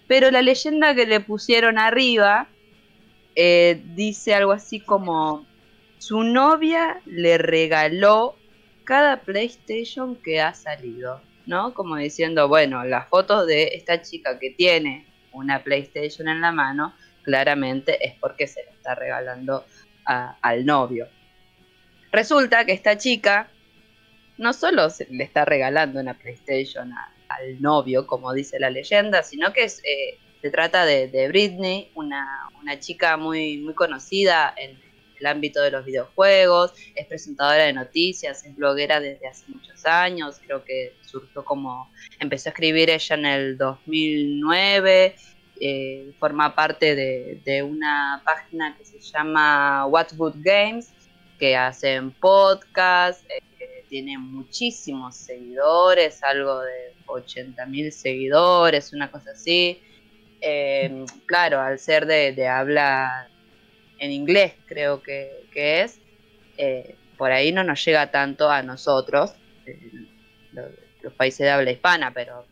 pero 0.08 0.32
la 0.32 0.42
leyenda 0.42 0.96
que 0.96 1.06
le 1.06 1.20
pusieron 1.20 1.78
arriba 1.78 2.48
eh, 3.36 3.82
dice 3.96 4.34
algo 4.34 4.54
así 4.54 4.80
como 4.80 5.46
su 5.98 6.24
novia 6.24 7.02
le 7.06 7.38
regaló 7.38 8.36
cada 8.86 9.22
PlayStation 9.22 10.16
que 10.16 10.40
ha 10.40 10.54
salido. 10.54 11.20
¿No? 11.48 11.74
Como 11.74 11.96
diciendo, 11.96 12.48
bueno, 12.48 12.84
las 12.84 13.08
fotos 13.10 13.46
de 13.48 13.72
esta 13.74 14.02
chica 14.02 14.40
que 14.40 14.52
tiene 14.52 15.06
una 15.32 15.64
PlayStation 15.64 16.28
en 16.28 16.42
la 16.42 16.52
mano, 16.52 16.94
claramente 17.24 18.06
es 18.06 18.14
porque 18.20 18.48
se 18.48 18.64
la 18.64 18.72
está 18.72 18.96
regalando 18.96 19.66
a- 20.06 20.38
al 20.42 20.66
novio. 20.66 21.08
Resulta 22.12 22.66
que 22.66 22.72
esta 22.72 22.98
chica 22.98 23.50
no 24.38 24.54
solo 24.54 24.90
se 24.90 25.08
le 25.10 25.24
está 25.24 25.46
regalando 25.46 26.00
una 26.00 26.14
PlayStation 26.14 26.92
a- 26.94 27.12
al 27.30 27.62
novio, 27.62 28.06
como 28.06 28.34
dice 28.34 28.60
la 28.60 28.70
leyenda, 28.70 29.24
sino 29.24 29.52
que 29.54 29.66
eh, 29.66 30.20
se 30.42 30.52
trata 30.52 30.86
de, 30.86 31.08
de 31.08 31.28
Britney, 31.28 31.92
una, 31.96 32.26
una 32.62 32.80
chica 32.80 33.18
muy, 33.18 33.58
muy 33.58 33.74
conocida 33.74 34.54
en 34.56 34.78
ámbito 35.28 35.62
de 35.62 35.72
los 35.72 35.86
videojuegos, 35.86 36.74
es 36.96 37.06
presentadora 37.08 37.64
de 37.64 37.74
noticias, 37.74 38.46
es 38.46 38.56
bloguera 38.56 39.00
desde 39.00 39.28
hace 39.28 39.46
muchos 39.48 39.86
años, 39.86 40.40
creo 40.46 40.64
que 40.64 40.94
surgió 41.02 41.44
como, 41.44 41.90
empezó 42.20 42.50
a 42.50 42.52
escribir 42.52 42.90
ella 42.90 43.16
en 43.16 43.26
el 43.26 43.58
2009, 43.58 45.16
eh, 45.62 46.12
forma 46.20 46.54
parte 46.54 46.96
de, 46.96 47.64
una 47.64 48.22
página 48.26 48.76
que 48.78 48.86
se 48.86 49.00
llama 49.00 49.86
What 49.88 50.08
Good 50.16 50.36
Games, 50.38 50.92
que 51.40 51.56
hacen 51.56 52.12
podcast, 52.12 53.24
eh, 53.30 53.42
tiene 53.88 54.18
muchísimos 54.18 55.16
seguidores, 55.16 56.22
algo 56.24 56.62
de 56.62 56.94
80 57.06 57.66
mil 57.68 57.92
seguidores, 57.92 58.92
una 58.94 59.10
cosa 59.12 59.32
así. 59.32 59.80
Eh, 60.42 61.06
claro, 61.26 61.62
al 61.62 61.80
ser 61.80 62.06
de, 62.06 62.48
habla 62.48 63.30
en 64.06 64.12
inglés, 64.12 64.54
creo 64.68 65.02
que, 65.02 65.48
es, 65.56 66.00
por 67.18 67.32
ahí 67.32 67.52
no 67.52 67.64
nos 67.64 67.84
llega 67.84 68.12
tanto 68.12 68.50
a 68.50 68.62
nosotros, 68.62 69.36
los 71.02 71.14
países 71.14 71.40
de 71.40 71.52
habla 71.52 71.72
hispana, 71.72 72.12
pero 72.14 72.46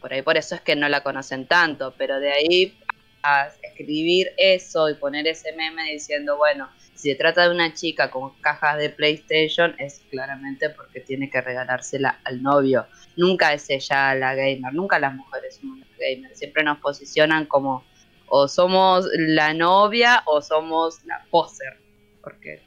por 0.00 0.12
ahí 0.12 0.22
por 0.22 0.36
eso 0.36 0.54
es 0.54 0.60
que 0.60 0.76
no 0.76 0.88
la 0.88 1.02
conocen 1.02 1.46
tanto, 1.46 1.94
pero 1.98 2.20
de 2.20 2.32
ahí 2.32 2.78
a 3.22 3.48
escribir 3.62 4.28
eso 4.36 4.88
y 4.88 4.94
poner 4.94 5.26
ese 5.26 5.52
meme 5.52 5.92
diciendo, 5.92 6.36
bueno, 6.36 6.68
si 6.94 7.10
se 7.10 7.14
trata 7.14 7.44
de 7.44 7.54
una 7.54 7.74
chica 7.74 8.10
con 8.10 8.30
cajas 8.40 8.78
de 8.78 8.90
PlayStation, 8.90 9.74
es 9.78 10.02
claramente 10.10 10.70
porque 10.70 11.00
tiene 11.00 11.30
que 11.30 11.40
regalársela 11.40 12.20
al 12.24 12.42
novio. 12.42 12.86
Nunca 13.16 13.52
es 13.52 13.70
ella 13.70 14.14
la 14.14 14.34
gamer, 14.34 14.72
nunca 14.72 14.98
las 14.98 15.14
mujeres 15.14 15.56
somos 15.60 15.78
las 15.78 15.88
gamers. 15.98 16.38
Siempre 16.38 16.64
nos 16.64 16.78
posicionan 16.78 17.46
como 17.46 17.84
o 18.28 18.48
somos 18.48 19.06
la 19.14 19.54
novia 19.54 20.22
o 20.26 20.42
somos 20.42 21.04
la 21.04 21.24
poser, 21.30 21.80
porque 22.22 22.62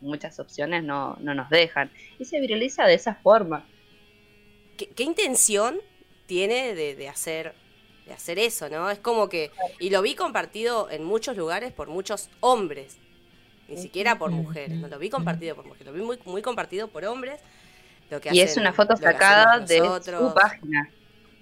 muchas 0.00 0.38
opciones 0.38 0.84
no, 0.84 1.16
no 1.20 1.34
nos 1.34 1.50
dejan. 1.50 1.90
Y 2.18 2.24
se 2.24 2.40
viraliza 2.40 2.84
de 2.86 2.94
esa 2.94 3.14
forma. 3.14 3.66
qué 4.76 5.02
intención 5.02 5.78
tiene 6.30 6.76
de, 6.76 7.08
hacer 7.08 7.54
de 8.06 8.12
hacer 8.12 8.38
eso, 8.38 8.68
¿no? 8.68 8.88
Es 8.88 9.00
como 9.00 9.28
que 9.28 9.50
y 9.80 9.90
lo 9.90 10.00
vi 10.00 10.14
compartido 10.14 10.88
en 10.88 11.02
muchos 11.02 11.36
lugares 11.36 11.72
por 11.72 11.88
muchos 11.88 12.30
hombres, 12.38 12.98
ni 13.66 13.76
siquiera 13.76 14.16
por 14.16 14.30
mujeres, 14.30 14.78
no 14.78 14.86
lo 14.86 15.00
vi 15.00 15.10
compartido 15.10 15.56
por 15.56 15.66
mujeres, 15.66 15.88
lo 15.88 15.92
vi 15.92 16.02
muy 16.02 16.20
muy 16.24 16.40
compartido 16.40 16.86
por 16.86 17.04
hombres. 17.04 17.40
Lo 18.10 18.20
que 18.20 18.30
y 18.32 18.40
es 18.40 18.56
una 18.56 18.72
foto 18.72 18.96
sacada 18.96 19.58
de 19.58 19.78
su 19.78 20.32
página, 20.32 20.88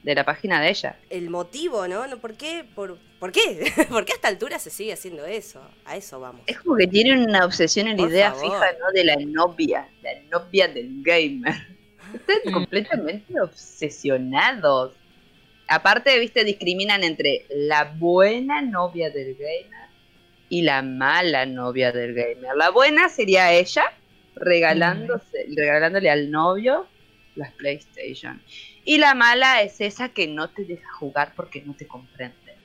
de 0.03 0.15
la 0.15 0.25
página 0.25 0.61
de 0.61 0.71
ella. 0.71 0.99
El 1.11 1.31
motivo, 1.31 1.87
¿no? 1.89 2.07
no 2.07 2.19
¿Por 2.19 2.35
qué? 2.35 2.65
¿Por, 2.75 2.99
¿por 3.19 3.33
qué? 3.33 3.73
¿Por 3.89 4.05
qué 4.05 4.13
a 4.13 4.17
esta 4.17 4.29
altura 4.29 4.59
se 4.59 4.71
sigue 4.71 4.93
haciendo 4.93 5.25
eso? 5.27 5.61
A 5.85 5.97
eso 5.97 6.21
vamos. 6.21 6.43
Es 6.47 6.59
como 6.61 6.77
que 6.77 6.87
tiene 6.87 7.13
una 7.23 7.45
obsesión 7.45 7.89
en 7.89 7.97
la 7.97 8.09
idea 8.09 8.33
fija, 8.33 8.73
¿no? 8.81 8.93
De 8.93 9.05
la 9.05 9.17
novia, 9.17 9.89
la 10.03 10.11
novia 10.31 10.69
del 10.69 11.03
gamer. 11.03 11.55
Están 12.15 12.39
mm. 12.45 12.53
completamente 12.53 13.41
obsesionados. 13.41 14.95
Aparte, 15.67 16.19
viste, 16.19 16.45
discriminan 16.45 17.05
entre 17.05 17.45
la 17.51 17.85
buena 17.85 18.63
novia 18.63 19.11
del 19.11 19.35
gamer 19.35 19.89
y 20.49 20.63
la 20.63 20.81
mala 20.83 21.45
novia 21.45 21.93
del 21.93 22.15
gamer. 22.15 22.57
La 22.57 22.71
buena 22.71 23.09
sería 23.11 23.53
ella 23.53 23.85
regalándose, 24.35 25.47
regalándole 25.55 26.09
al 26.09 26.31
novio 26.31 26.87
las 27.35 27.53
PlayStation. 27.53 28.43
Y 28.89 28.97
la 28.97 29.13
mala 29.13 29.61
es 29.61 29.83
esa 29.83 30.09
que 30.09 30.27
no 30.27 30.49
te 30.49 30.65
deja 30.65 30.91
jugar 30.95 31.35
porque 31.37 31.61
no 31.61 31.77
te 31.77 31.87
comprende. 31.87 32.57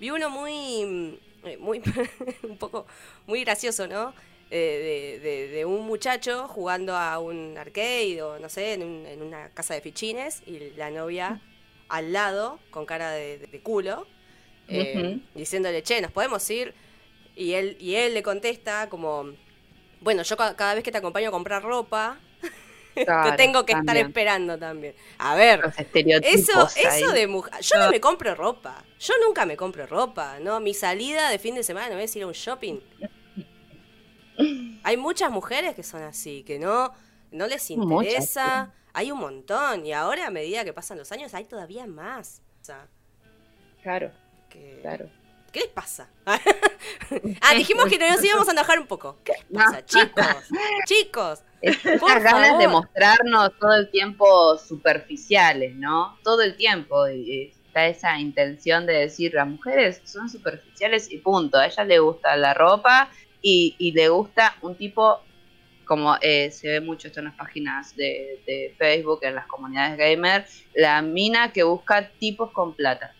Vi 0.00 0.10
uno 0.10 0.28
muy, 0.28 1.20
eh, 1.44 1.56
muy, 1.58 1.80
un 2.42 2.58
poco, 2.58 2.88
muy 3.28 3.44
gracioso, 3.44 3.86
¿no? 3.86 4.14
Eh, 4.50 5.20
de, 5.52 5.64
un 5.64 5.86
muchacho 5.86 6.48
jugando 6.48 6.96
a 6.96 7.20
un 7.20 7.56
arcade 7.56 8.20
o 8.20 8.40
no 8.40 8.48
sé, 8.48 8.72
en, 8.72 9.22
una 9.22 9.48
casa 9.50 9.74
de 9.74 9.80
fichines 9.80 10.42
y 10.44 10.70
la 10.76 10.90
novia 10.90 11.40
al 11.88 12.12
lado 12.12 12.58
con 12.70 12.84
cara 12.84 13.12
de, 13.12 13.60
culo, 13.62 14.08
eh, 14.66 15.20
diciéndole, 15.36 15.84
che, 15.84 16.00
¿nos 16.00 16.10
podemos 16.10 16.50
ir? 16.50 16.74
Y 17.36 17.52
él, 17.52 17.76
y 17.78 17.94
él 17.94 18.14
le 18.14 18.24
contesta 18.24 18.88
como, 18.88 19.26
bueno, 20.00 20.24
yo 20.24 20.36
cada 20.36 20.74
vez 20.74 20.82
que 20.82 20.90
te 20.90 20.98
acompaño 20.98 21.28
a 21.28 21.30
comprar 21.32 21.62
ropa, 21.62 22.18
te 22.94 23.36
tengo 23.36 23.64
que 23.66 23.72
estar 23.72 23.96
esperando 23.96 24.58
también. 24.58 24.94
A 25.18 25.34
ver, 25.34 25.72
eso, 25.94 26.68
eso 26.76 27.12
de 27.12 27.26
mujer. 27.26 27.52
Yo 27.60 27.78
no 27.78 27.90
me 27.90 28.00
compro 28.00 28.34
ropa. 28.34 28.84
Yo 28.98 29.14
nunca 29.24 29.46
me 29.46 29.56
compro 29.56 29.86
ropa, 29.86 30.38
¿no? 30.40 30.60
Mi 30.60 30.74
salida 30.74 31.28
de 31.30 31.38
fin 31.38 31.54
de 31.54 31.62
semana 31.62 31.94
no 31.94 31.98
es 31.98 32.14
ir 32.16 32.22
a 32.22 32.26
un 32.26 32.32
shopping. 32.32 32.80
Hay 34.82 34.96
muchas 34.96 35.30
mujeres 35.30 35.74
que 35.74 35.82
son 35.82 36.02
así, 36.02 36.42
que 36.44 36.58
no, 36.58 36.92
no 37.30 37.46
les 37.46 37.70
interesa. 37.70 38.72
Hay 38.92 39.10
un 39.10 39.18
montón. 39.18 39.84
Y 39.86 39.92
ahora, 39.92 40.26
a 40.26 40.30
medida 40.30 40.64
que 40.64 40.72
pasan 40.72 40.98
los 40.98 41.10
años, 41.12 41.34
hay 41.34 41.44
todavía 41.44 41.86
más. 41.86 42.42
claro. 43.82 44.12
claro. 44.82 45.08
¿Qué 45.54 45.60
les 45.60 45.68
pasa? 45.68 46.10
ah, 46.26 47.54
dijimos 47.54 47.84
que 47.86 47.96
nos 47.96 48.24
íbamos 48.24 48.48
a 48.48 48.50
enojar 48.50 48.80
un 48.80 48.88
poco. 48.88 49.18
¿Qué 49.22 49.34
les 49.34 49.44
pasa, 49.62 49.84
chicos? 49.84 50.26
chicos. 50.86 51.44
Estas 51.64 52.00
ganas 52.22 52.58
de 52.58 52.68
mostrarnos 52.68 53.52
todo 53.58 53.74
el 53.74 53.90
tiempo 53.90 54.58
superficiales, 54.58 55.74
¿no? 55.74 56.18
Todo 56.22 56.42
el 56.42 56.56
tiempo. 56.56 57.06
está 57.06 57.86
esa 57.86 58.18
intención 58.20 58.86
de 58.86 58.92
decir, 58.94 59.32
las 59.34 59.48
mujeres 59.48 60.02
son 60.04 60.28
superficiales 60.28 61.10
y 61.10 61.18
punto. 61.18 61.58
A 61.58 61.66
ella 61.66 61.84
le 61.84 61.98
gusta 61.98 62.36
la 62.36 62.52
ropa 62.54 63.10
y, 63.40 63.92
le 63.94 64.08
gusta 64.08 64.56
un 64.62 64.74
tipo, 64.74 65.20
como 65.86 66.16
eh, 66.20 66.50
se 66.50 66.68
ve 66.68 66.80
mucho 66.80 67.08
esto 67.08 67.20
en 67.20 67.26
las 67.26 67.34
páginas 67.34 67.96
de, 67.96 68.74
Facebook, 68.78 69.20
en 69.22 69.34
las 69.34 69.46
comunidades 69.46 69.96
gamer, 69.96 70.46
la 70.74 71.00
mina 71.02 71.52
que 71.52 71.62
busca 71.62 72.10
tipos 72.18 72.50
con 72.52 72.74
plata. 72.74 73.14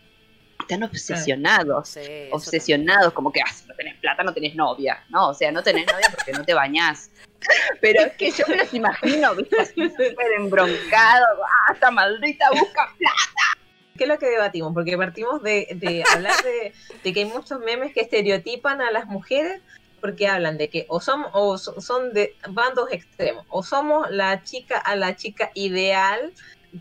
Están 0.65 0.83
obsesionados, 0.83 1.99
obsesionados, 2.31 3.13
como 3.13 3.31
que 3.31 3.41
ah, 3.43 3.53
si 3.53 3.67
no 3.67 3.75
tenés 3.75 3.97
plata 3.97 4.23
no 4.23 4.33
tenés 4.33 4.55
novia, 4.55 5.05
¿no? 5.11 5.29
O 5.29 5.35
sea, 5.35 5.53
no 5.53 5.63
tenés 5.63 5.87
novia 5.87 6.09
porque 6.11 6.33
no 6.33 6.43
te 6.43 6.55
bañás. 6.55 7.11
Pero 7.83 8.03
es 8.03 8.15
que 8.15 8.31
yo 8.31 8.45
me 8.49 8.57
los 8.57 8.73
imagino, 8.73 9.35
¿viste? 9.35 9.61
Así 9.61 9.91
súper 9.91 10.33
embroncados, 10.39 11.29
¡ah, 11.43 11.73
esta 11.75 11.91
maldita 11.91 12.49
busca 12.51 12.95
plata! 12.97 13.59
¿Qué 13.99 14.05
es 14.05 14.09
lo 14.09 14.19
que 14.19 14.27
debatimos? 14.27 14.73
Porque 14.73 14.97
partimos 14.97 15.43
de, 15.43 15.69
de 15.75 16.03
hablar 16.15 16.35
de, 16.43 16.73
de, 17.03 17.13
que 17.13 17.21
hay 17.21 17.27
muchos 17.27 17.61
memes 17.61 17.93
que 17.93 18.01
estereotipan 18.01 18.81
a 18.81 18.91
las 18.91 19.07
mujeres 19.07 19.61
porque 20.01 20.29
hablan 20.29 20.59
de 20.59 20.69
que 20.69 20.87
o 20.89 21.01
son, 21.01 21.25
o 21.33 21.57
son 21.59 22.13
de 22.13 22.37
bandos 22.49 22.91
extremos, 22.91 23.47
o 23.49 23.63
somos 23.63 24.11
la 24.11 24.43
chica 24.43 24.79
a 24.79 24.97
la 24.97 25.15
chica 25.17 25.51
ideal 25.55 26.33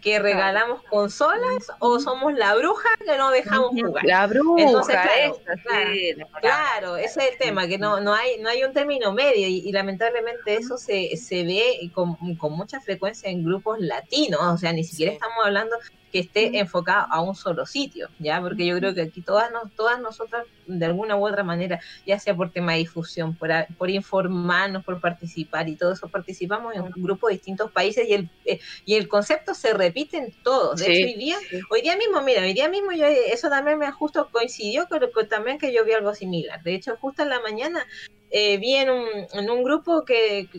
que 0.02 0.20
regalamos 0.20 0.82
consolas 0.84 1.72
o 1.80 2.00
somos 2.00 2.34
la 2.34 2.56
bruja 2.56 2.90
que 3.06 3.18
no 3.18 3.32
dejamos 3.32 3.70
jugar. 3.70 4.04
La 4.06 4.28
bruja, 4.28 4.82
claro, 4.82 5.40
claro, 6.42 6.98
ese 6.98 7.22
es 7.22 7.32
el 7.32 7.38
tema, 7.38 7.68
que 7.68 7.78
no, 7.78 8.00
no, 8.00 8.14
hay, 8.14 8.40
no 8.40 8.50
hay 8.50 8.64
un 8.64 8.74
término 8.74 9.14
medio 9.14 9.48
y, 9.48 9.72
lamentablemente 9.72 10.56
eso 10.56 10.78
se, 10.78 11.16
se 11.18 11.44
ve 11.44 11.92
con, 11.94 12.16
con, 12.38 12.54
mucha 12.54 12.80
frecuencia 12.80 13.30
en 13.30 13.44
grupos 13.44 13.80
latinos, 13.80 14.42
o 14.42 14.58
sea, 14.58 14.74
ni 14.74 14.84
siquiera 14.84 15.12
estamos 15.12 15.38
hablando 15.44 15.76
que 16.14 16.20
esté 16.20 16.60
enfocado 16.60 17.08
a 17.10 17.22
un 17.22 17.34
solo 17.34 17.66
sitio, 17.66 18.08
¿ya? 18.20 18.40
Porque 18.40 18.68
yo 18.68 18.78
creo 18.78 18.94
que 18.94 19.02
aquí 19.02 19.22
todas, 19.22 19.50
todas 19.76 20.00
nosotras, 20.00 20.46
de 20.68 20.86
alguna 20.86 21.16
u 21.16 21.28
otra 21.28 21.44
manera, 21.44 21.82
ya 22.06 22.20
sea 22.20 22.36
por 22.36 22.52
tema 22.52 22.74
de 22.74 22.78
difusión, 22.78 23.36
por, 23.36 23.50
por 23.80 23.90
informarnos, 23.90 24.86
por 24.86 25.02
participar 25.02 25.68
y 25.68 25.76
todo 25.76 25.94
eso, 25.94 26.08
participamos 26.08 26.76
en 26.76 26.84
un 26.84 26.92
grupo 26.92 27.28
de 27.28 27.34
distintos 27.34 27.72
países 27.72 28.08
y 28.08 28.14
el, 28.14 28.30
eh, 28.46 28.60
y 28.86 28.94
el 28.94 29.08
concepto 29.08 29.56
se 29.56 29.74
repite 29.74 30.18
en 30.18 30.32
todos. 30.44 30.82
De 30.82 30.94
hecho, 30.94 31.08
hoy 31.08 31.16
día, 31.16 31.38
hoy 31.72 31.82
día 31.82 31.98
mismo, 31.98 32.22
mira, 32.22 32.44
hoy 32.44 32.54
día 32.54 32.70
mismo 32.70 32.92
yo, 32.92 33.08
eso 33.08 33.50
también 33.50 33.80
me 33.80 33.92
justo 33.92 34.30
coincidió 34.32 34.88
con, 34.88 35.00
con 35.16 35.28
también 35.28 35.58
que 35.58 35.74
yo 35.74 35.84
vi 35.84 35.94
algo 35.94 36.14
similar. 36.14 36.62
De 36.62 36.76
hecho, 36.76 36.96
justo 37.02 37.24
en 37.24 37.30
la 37.30 37.40
mañana 37.40 37.88
eh, 38.36 38.58
vi 38.58 38.74
en 38.74 38.90
un, 38.90 39.64
grupo 39.64 40.04
que, 40.06 40.50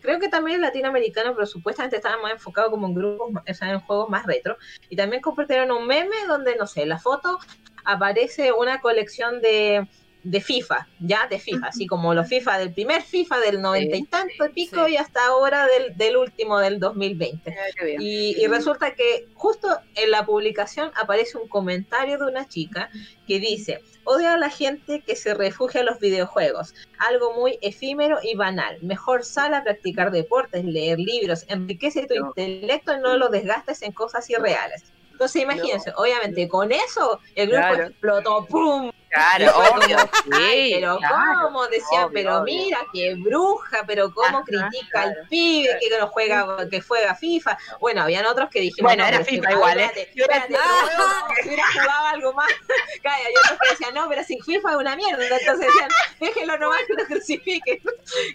creo, 0.00 0.20
que 0.20 0.28
también 0.28 0.58
es 0.58 0.62
latinoamericano, 0.62 1.34
pero 1.34 1.46
supuestamente 1.46 1.96
estaba 1.96 2.22
más 2.22 2.34
enfocado 2.34 2.70
como 2.70 2.86
en 2.86 2.94
grupos, 2.94 3.42
o 3.48 3.54
sea, 3.54 3.72
en 3.72 3.80
juegos 3.80 4.08
más 4.08 4.24
retro. 4.24 4.56
Y 4.88 4.94
también 4.94 5.20
compartieron 5.20 5.72
un 5.72 5.84
meme 5.84 6.14
donde, 6.28 6.54
no 6.54 6.68
sé, 6.68 6.86
la 6.86 7.00
foto 7.00 7.40
aparece 7.84 8.52
una 8.52 8.80
colección 8.80 9.40
de, 9.40 9.84
de 10.24 10.40
FIFA, 10.40 10.88
ya 11.00 11.26
de 11.28 11.38
FIFA, 11.38 11.66
así 11.66 11.86
como 11.86 12.14
los 12.14 12.26
FIFA 12.28 12.58
del 12.58 12.72
primer 12.72 13.02
FIFA 13.02 13.40
del 13.40 13.60
noventa 13.60 13.96
y 13.96 14.04
tanto 14.04 14.46
y 14.46 14.48
pico 14.48 14.88
y 14.88 14.96
hasta 14.96 15.24
ahora 15.26 15.66
del, 15.66 15.96
del 15.96 16.16
último 16.16 16.58
del 16.58 16.80
2020. 16.80 17.54
Y, 17.98 18.42
y, 18.42 18.46
resulta 18.46 18.94
que 18.94 19.28
justo 19.34 19.68
en 19.94 20.10
la 20.10 20.24
publicación 20.24 20.90
aparece 20.96 21.36
un 21.36 21.46
comentario 21.46 22.18
de 22.18 22.24
una 22.24 22.48
chica 22.48 22.90
que 23.26 23.38
dice, 23.38 23.82
odio 24.04 24.30
a 24.30 24.38
la 24.38 24.48
gente 24.48 25.02
que 25.02 25.14
se 25.14 25.34
refugia 25.34 25.80
en 25.80 25.86
los 25.86 26.00
videojuegos, 26.00 26.74
algo 26.98 27.34
muy 27.34 27.58
efímero 27.60 28.18
y 28.22 28.34
banal. 28.34 28.78
Mejor 28.80 29.24
sal 29.24 29.52
a 29.52 29.62
practicar 29.62 30.10
deportes, 30.10 30.64
leer 30.64 30.98
libros, 30.98 31.44
enriquece 31.48 32.06
tu 32.06 32.14
intelecto 32.14 32.94
y 32.94 33.00
no 33.00 33.16
lo 33.18 33.28
desgastes 33.28 33.82
en 33.82 33.92
cosas 33.92 34.28
irreales. 34.30 34.84
Entonces 35.12 35.42
imagínense, 35.42 35.92
obviamente 35.96 36.48
con 36.48 36.72
eso 36.72 37.20
el 37.36 37.50
grupo 37.50 37.74
explotó, 37.74 38.46
¡pum! 38.46 38.90
Claro, 39.14 39.52
obvio, 39.76 39.98
sí. 40.24 40.72
pero 40.74 40.98
claro, 40.98 41.40
cómo 41.44 41.66
decían, 41.68 42.04
obvio, 42.04 42.10
pero 42.12 42.38
obvio. 42.40 42.54
mira 42.54 42.78
que 42.92 43.14
bruja, 43.14 43.84
pero 43.86 44.10
cómo 44.12 44.38
Ajá, 44.38 44.44
critica 44.44 45.02
al 45.02 45.12
claro. 45.12 45.28
pibe 45.30 45.78
que 45.80 45.98
no 45.98 46.06
juega, 46.08 46.68
que 46.68 46.80
juega 46.80 47.14
FIFA. 47.14 47.56
Bueno, 47.80 48.02
habían 48.02 48.26
otros 48.26 48.50
que 48.50 48.60
dijeron, 48.60 48.88
Bueno, 48.88 49.02
no, 49.04 49.08
era 49.08 49.18
pero 49.18 49.30
FIFA 49.30 49.48
ay, 49.48 49.54
igual, 49.54 49.80
¿eh? 49.80 49.90
pero 49.94 50.34
si 51.42 51.48
hubiera 51.48 51.64
jugado 51.72 52.06
algo 52.08 52.32
más. 52.34 52.48
Claro, 53.02 53.22
y 53.32 53.36
otros 53.38 53.58
que 53.60 53.68
decían, 53.70 53.94
no, 53.94 54.08
pero 54.08 54.24
si 54.24 54.40
FIFA 54.40 54.70
es 54.70 54.76
una 54.76 54.96
mierda, 54.96 55.22
entonces 55.24 55.66
decían, 55.66 55.88
déjenlo 56.20 56.58
nomás 56.58 56.80
que 56.86 56.94
lo 56.94 57.04
crucifiquen. 57.04 57.80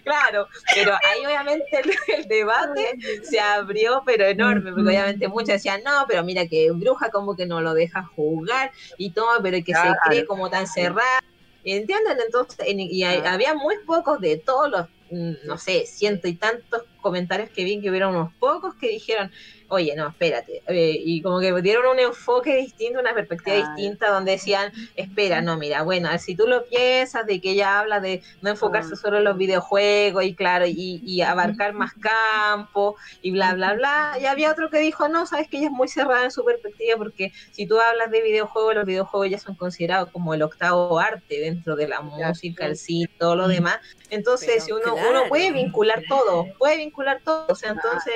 Claro, 0.04 0.46
pero 0.74 0.92
ahí 1.08 1.26
obviamente 1.26 1.64
el, 1.80 1.92
el 2.16 2.28
debate 2.28 2.96
se 3.24 3.40
abrió, 3.40 4.02
pero 4.06 4.26
enorme, 4.26 4.70
porque 4.72 4.88
obviamente 4.88 5.26
muchos 5.28 5.48
decían, 5.48 5.82
no, 5.84 6.04
pero 6.08 6.22
mira 6.22 6.46
que 6.46 6.70
bruja 6.72 7.10
como 7.10 7.34
que 7.36 7.46
no 7.46 7.60
lo 7.60 7.74
deja 7.74 8.04
jugar 8.14 8.70
y 8.96 9.10
todo, 9.10 9.42
pero 9.42 9.56
que 9.58 9.72
Claro. 9.72 9.92
se 10.04 10.08
cree 10.08 10.26
como 10.26 10.48
tan 10.50 10.66
cerrada. 10.72 11.20
¿Entienden? 11.62 12.18
Entonces, 12.24 12.58
en- 12.66 12.80
y 12.80 13.04
hay- 13.04 13.20
Claro. 13.20 13.34
había 13.34 13.54
muy 13.54 13.76
pocos 13.86 14.18
de 14.20 14.38
todos 14.38 14.70
los, 14.70 14.86
mm, 15.10 15.46
no 15.46 15.58
sé, 15.58 15.84
ciento 15.86 16.26
y 16.26 16.34
tantos 16.36 16.84
comentarios 17.02 17.50
que 17.50 17.64
vi, 17.64 17.80
que 17.82 17.90
hubieron 17.90 18.14
unos 18.16 18.32
pocos 18.38 18.74
que 18.76 18.88
dijeron, 18.88 19.30
oye, 19.70 19.94
no, 19.96 20.08
espérate. 20.08 20.62
eh, 20.68 20.96
y 20.98 21.22
como 21.22 21.40
que 21.40 21.52
dieron 21.62 21.86
un 21.86 21.98
enfoque 22.00 22.56
distinto, 22.56 23.00
una 23.00 23.14
perspectiva 23.14 23.56
Claro. 23.56 23.74
distinta, 23.74 24.10
donde 24.10 24.32
decían, 24.32 24.72
espera, 24.94 25.42
no, 25.42 25.56
mira, 25.58 25.82
bueno, 25.82 26.08
si 26.18 26.36
tú 26.36 26.46
lo 26.46 26.66
piensas, 26.66 27.26
de 27.26 27.40
que 27.40 27.52
ella 27.52 27.78
habla 27.80 28.00
de 28.00 28.22
no 28.40 28.50
enfocarse 28.50 28.94
Ah. 28.94 28.96
solo 28.96 29.18
en 29.18 29.24
los 29.24 29.36
videojuegos 29.36 30.24
y 30.24 30.34
claro, 30.36 30.66
y, 30.66 31.00
y 31.04 31.22
abarcar 31.22 31.72
más 31.74 31.92
campo 32.00 32.96
y 33.22 33.30
bla, 33.32 33.54
bla, 33.54 33.74
bla. 33.74 34.18
Y 34.20 34.26
había 34.26 34.50
otro 34.52 34.70
que 34.70 34.78
dijo, 34.78 35.08
no, 35.08 35.26
sabes 35.26 35.48
que 35.48 35.58
ella 35.58 35.66
es 35.66 35.72
muy 35.72 35.88
cerrada 35.88 36.24
en 36.24 36.30
su 36.30 36.44
perspectiva 36.44 36.96
porque 36.98 37.30
si 37.52 37.66
tú 37.66 37.78
hablas 37.80 38.10
de 38.10 38.22
videojuegos, 38.22 38.74
los 38.74 38.84
videojuegos 38.84 39.30
ya 39.30 39.38
son 39.38 39.56
considerados 39.56 40.10
como 40.12 40.34
el 40.34 40.42
octavo 40.42 40.98
arte 40.98 41.40
dentro 41.40 41.76
de 41.76 41.88
la 41.88 42.00
música, 42.02 42.66
el 42.66 42.76
cine, 42.76 43.06
todo 43.18 43.36
lo 43.36 43.48
demás. 43.48 43.78
Entonces, 44.08 44.64
Pero 44.66 44.76
uno, 44.78 44.94
claro. 44.94 45.10
uno 45.10 45.28
puede 45.28 45.52
vincular 45.52 46.02
todo, 46.08 46.44
puede 46.58 46.78
vincular 46.78 47.20
todo. 47.24 47.46
O 47.48 47.54
sea, 47.54 47.70
entonces, 47.70 48.14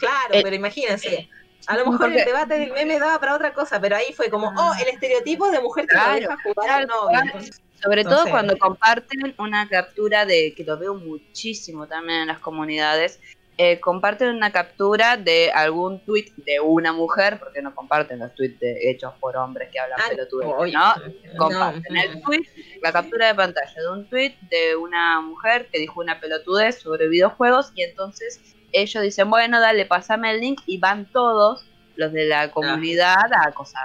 claro, 0.00 0.34
Eh, 0.34 0.40
pero 0.42 0.56
imagínense. 0.56 1.28
A 1.66 1.76
lo 1.76 1.84
mejor 1.84 1.98
porque- 2.08 2.18
el 2.20 2.24
debate 2.24 2.58
del 2.58 2.72
meme 2.72 2.98
daba 2.98 3.20
para 3.20 3.34
otra 3.34 3.52
cosa, 3.52 3.80
pero 3.80 3.94
ahí 3.94 4.12
fue 4.14 4.28
como, 4.30 4.48
oh, 4.48 4.72
el 4.80 4.88
estereotipo 4.88 5.50
de 5.50 5.60
mujer 5.60 5.86
que 5.86 5.94
Claro, 5.94 6.14
deja 6.14 6.36
jugar 6.42 6.66
tal 6.66 6.80
al 6.82 6.86
novio. 6.88 7.08
cual. 7.10 7.26
Entonces, 7.26 7.62
Sobre 7.82 8.02
todo 8.02 8.12
Entonces- 8.12 8.30
cuando 8.32 8.58
comparten 8.58 9.34
una 9.38 9.66
captura 9.66 10.26
de, 10.26 10.52
que 10.54 10.64
lo 10.64 10.76
veo 10.76 10.92
muchísimo 10.94 11.86
también 11.86 12.20
en 12.20 12.26
las 12.28 12.38
comunidades, 12.38 13.20
eh, 13.56 13.80
comparten 13.80 14.28
una 14.28 14.52
captura 14.52 15.16
de 15.16 15.50
algún 15.50 15.98
tweet 16.04 16.30
de 16.36 16.60
una 16.60 16.92
mujer, 16.92 17.38
porque 17.38 17.62
no 17.62 17.74
comparten 17.74 18.18
los 18.18 18.34
tweets 18.34 18.60
de, 18.60 18.90
hechos 18.90 19.14
por 19.18 19.34
hombres 19.36 19.70
que 19.72 19.78
hablan 19.80 19.98
ah, 19.98 20.08
pelotudes, 20.10 20.46
¿no? 20.48 20.94
no, 20.94 21.38
Comparten 21.38 21.96
el 21.96 22.20
tweet, 22.22 22.42
la 22.82 22.92
captura 22.92 23.28
de 23.28 23.34
pantalla 23.34 23.80
de 23.80 23.88
un 23.90 24.06
tweet 24.10 24.34
de 24.50 24.76
una 24.76 25.20
mujer 25.22 25.68
que 25.72 25.78
dijo 25.78 26.00
una 26.00 26.20
pelotudez 26.20 26.80
sobre 26.80 27.08
videojuegos 27.08 27.72
y 27.74 27.82
entonces 27.82 28.40
ellos 28.72 29.02
dicen, 29.02 29.30
bueno, 29.30 29.60
dale, 29.60 29.86
pasame 29.86 30.30
el 30.32 30.40
link 30.40 30.60
y 30.66 30.78
van 30.80 31.10
todos 31.12 31.70
los 31.94 32.12
de 32.12 32.26
la 32.26 32.50
comunidad 32.50 33.16
a 33.32 33.48
acosar. 33.48 33.84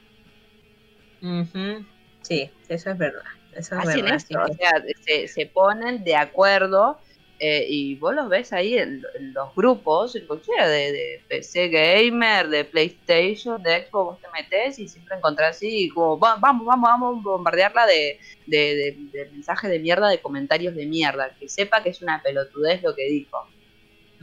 Ujú. 1.22 1.86
Sí, 2.22 2.51
eso 2.68 2.89
es 2.92 2.98
verdad. 2.98 3.22
Eso 3.51 3.75
es 3.75 3.84
verdad. 3.86 4.15
esto, 4.15 4.27
sí. 4.46 4.51
o 4.51 4.54
sea, 4.54 4.72
se, 5.01 5.27
se 5.27 5.46
ponen 5.48 6.04
de 6.04 6.15
acuerdo 6.15 7.00
eh, 7.39 7.65
y 7.70 8.00
vos 8.00 8.13
los 8.15 8.30
ves 8.30 8.51
ahí 8.54 8.77
en, 8.77 9.01
en 9.15 9.34
los 9.34 9.54
grupos, 9.56 10.15
en 10.15 10.25
cualquiera 10.27 10.68
de, 10.68 10.92
de 10.92 11.25
PC 11.27 11.70
Gamer, 11.70 12.50
de 12.50 12.65
PlayStation, 12.65 13.62
de 13.62 13.82
Xbox, 13.88 13.92
vos 13.92 14.22
te 14.22 14.27
metes 14.34 14.80
y 14.80 14.88
siempre 14.88 15.18
encontrás 15.18 15.56
así 15.58 15.89
como 15.89 16.20
"Va- 16.20 16.38
vamos, 16.38 16.65
vamos, 16.65 16.89
vamos 16.89 17.18
a 17.20 17.22
bombardearla 17.30 17.86
de, 17.86 18.18
de, 18.46 18.58
de, 18.75 18.98
de 19.12 19.32
mensajes 19.32 19.70
de 19.70 19.80
mierda, 19.80 20.10
de 20.10 20.22
comentarios 20.22 20.75
de 20.75 20.86
mierda, 20.88 21.36
que 21.39 21.48
sepa 21.50 21.84
que 21.84 21.89
es 21.89 22.01
una 22.01 22.22
pelotudez 22.24 22.82
lo 22.84 22.96
que 22.96 23.06
dijo. 23.10 23.38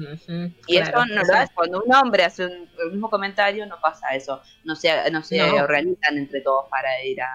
Ujú, 0.02 0.54
Y 0.66 0.76
claro, 0.78 0.99
eso 1.00 1.06
no 1.14 1.23
lo 1.23 1.35
hace. 1.35 1.52
Cuando 1.54 1.82
un 1.82 1.94
hombre 1.94 2.25
hace 2.25 2.47
un- 2.47 2.68
el 2.78 2.90
mismo 2.92 3.11
comentario, 3.11 3.66
no 3.66 3.76
pasa 3.80 4.09
eso. 4.14 4.40
No 4.64 4.75
se, 4.76 5.11
no 5.11 5.23
se 5.23 5.38
No. 5.38 5.54
organizan 5.62 6.18
entre 6.18 6.40
todos 6.42 6.66
para 6.71 7.02
ir 7.04 7.21
a, 7.23 7.28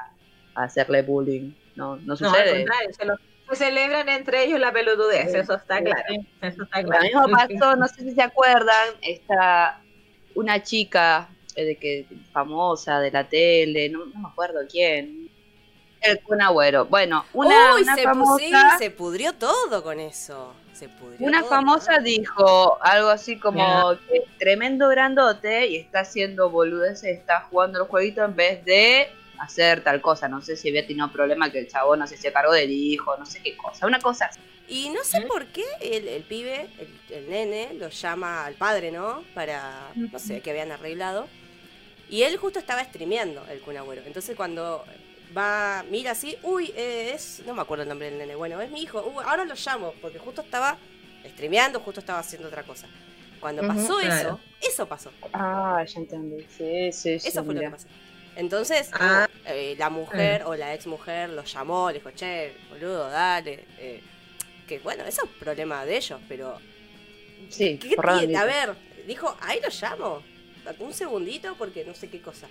a 0.56 0.64
hacerle 0.64 1.02
bullying. 1.04 1.54
No, 1.76 1.96
no 1.98 2.02
No, 2.02 2.12
al 2.12 2.18
sucede. 2.18 2.52
contrario, 2.58 2.90
se, 2.98 3.06
lo- 3.06 3.16
se 3.50 3.56
celebran 3.56 4.10
entre 4.10 4.44
ellos 4.46 4.60
la 4.60 4.72
pelotudez, 4.74 5.34
eso 5.34 5.56
está 5.56 5.82
claro. 5.82 6.04
Eso 6.42 6.64
está 6.64 6.82
Lo 6.82 6.90
claro. 6.90 7.04
mismo 7.04 7.22
pasó, 7.32 7.76
no 7.76 7.88
sé 7.88 8.04
si 8.04 8.12
se 8.12 8.22
acuerdan, 8.22 8.90
está 9.02 9.82
una 10.36 10.62
chica 10.64 11.30
eh, 11.56 11.64
de 11.66 11.80
que 11.80 12.08
famosa 12.32 13.00
de 13.00 13.12
la 13.12 13.28
tele, 13.30 13.90
no, 13.90 14.06
no 14.06 14.20
me 14.22 14.28
acuerdo 14.30 14.60
quién. 14.70 15.27
El 16.02 16.22
Kun 16.22 16.42
Agüero. 16.42 16.86
Bueno, 16.86 17.26
una, 17.34 17.76
Uy, 17.76 17.84
una 17.84 17.96
se, 17.96 18.04
famosa, 18.04 18.38
sí, 18.38 18.70
se 18.78 18.92
pudrió 18.92 19.34
todo 19.34 19.84
con 19.84 20.00
eso. 20.00 20.62
Se 20.72 20.90
pudrió 20.90 21.28
una 21.28 21.42
todo. 21.42 21.50
famosa 21.50 22.00
dijo 22.00 22.78
algo 22.84 23.10
así 23.10 23.40
como 23.40 23.98
que 24.08 24.24
tremendo 24.38 24.90
grandote 24.90 25.68
y 25.68 25.78
está 25.78 26.02
haciendo 26.02 26.50
boludeces, 26.50 27.18
está 27.18 27.42
jugando 27.42 27.80
el 27.82 27.88
jueguito 27.88 28.24
en 28.24 28.36
vez 28.36 28.64
de 28.66 29.18
hacer 29.40 29.84
tal 29.84 30.02
cosa. 30.02 30.28
No 30.30 30.42
sé 30.42 30.56
si 30.56 30.70
había 30.70 30.86
tenido 30.86 31.12
problema 31.12 31.52
que 31.52 31.60
el 31.60 31.68
chabón 31.68 32.00
no 32.00 32.08
se 32.08 32.32
cargó 32.32 32.54
del 32.54 32.72
hijo, 32.72 33.18
no 33.18 33.26
sé 33.26 33.42
qué 33.44 33.56
cosa. 33.58 33.88
Una 33.88 34.02
cosa 34.02 34.26
así. 34.26 34.40
Y 34.68 34.90
no 34.90 35.04
sé 35.04 35.22
¿Mm? 35.22 35.28
por 35.28 35.48
qué 35.48 35.64
el, 35.82 36.08
el 36.08 36.24
pibe, 36.26 36.70
el, 36.78 37.02
el 37.10 37.30
nene, 37.30 37.74
lo 37.76 37.90
llama 37.90 38.46
al 38.46 38.56
padre, 38.56 38.92
¿no? 38.92 39.24
Para, 39.34 39.96
no 39.96 40.20
sé, 40.20 40.42
que 40.42 40.52
habían 40.52 40.72
arreglado. 40.72 41.30
Y 42.10 42.24
él 42.24 42.38
justo 42.38 42.60
estaba 42.60 42.84
streameando 42.84 43.46
el 43.48 43.62
Kun 43.62 43.78
Agüero. 43.78 44.04
Entonces 44.06 44.36
cuando 44.36 44.86
va, 45.36 45.84
mira 45.90 46.12
así, 46.12 46.38
uy, 46.44 46.74
eh, 46.76 47.12
es, 47.14 47.42
no 47.46 47.54
me 47.54 47.62
acuerdo 47.62 47.84
el 47.84 47.90
nombre 47.90 48.10
del 48.10 48.20
nene, 48.20 48.36
bueno, 48.36 48.62
es 48.62 48.70
mi 48.72 48.82
hijo, 48.82 49.02
uy, 49.16 49.24
ahora 49.26 49.46
lo 49.46 49.56
llamo, 49.56 49.94
porque 50.02 50.20
justo 50.20 50.42
estaba 50.42 50.78
streameando, 51.26 51.80
justo 51.80 52.00
estaba 52.00 52.20
haciendo 52.20 52.48
otra 52.48 52.64
cosa. 52.64 52.88
Cuando 53.40 53.62
pasó 53.68 53.98
claro. 54.00 54.40
eso, 54.60 54.68
eso 54.72 54.88
pasó. 54.88 55.12
Ah, 55.34 55.84
ya 55.86 56.00
entendí. 56.00 56.44
Sí, 56.58 56.92
sí, 56.92 57.28
Eso 57.28 57.44
fue 57.44 57.54
lo 57.54 57.62
que 57.62 57.70
pasó. 57.70 57.88
Entonces, 58.36 58.90
Ah. 58.94 59.28
eh, 59.46 59.76
la 59.78 59.90
mujer 59.90 60.44
o 60.46 60.56
la 60.56 60.74
ex 60.74 60.88
mujer 60.88 61.30
lo 61.30 61.44
llamó, 61.44 61.90
le 61.92 62.00
dijo, 62.00 62.12
che, 62.12 62.56
boludo, 62.70 63.10
dale. 63.10 63.66
eh, 63.78 64.02
que 64.68 64.80
bueno, 64.80 65.04
eso 65.06 65.24
es 65.24 65.30
problema 65.40 65.86
de 65.86 65.98
ellos, 65.98 66.20
pero. 66.28 66.60
Sí, 67.50 67.78
¿qué. 67.78 67.96
A 68.36 68.46
ver, 68.46 68.76
dijo, 69.06 69.36
ahí 69.42 69.60
lo 69.62 69.70
llamo. 69.70 70.24
Un 70.80 70.94
segundito 70.94 71.56
porque 71.58 71.86
no 71.86 71.94
sé 71.94 72.10
qué 72.10 72.20
cosa. 72.22 72.48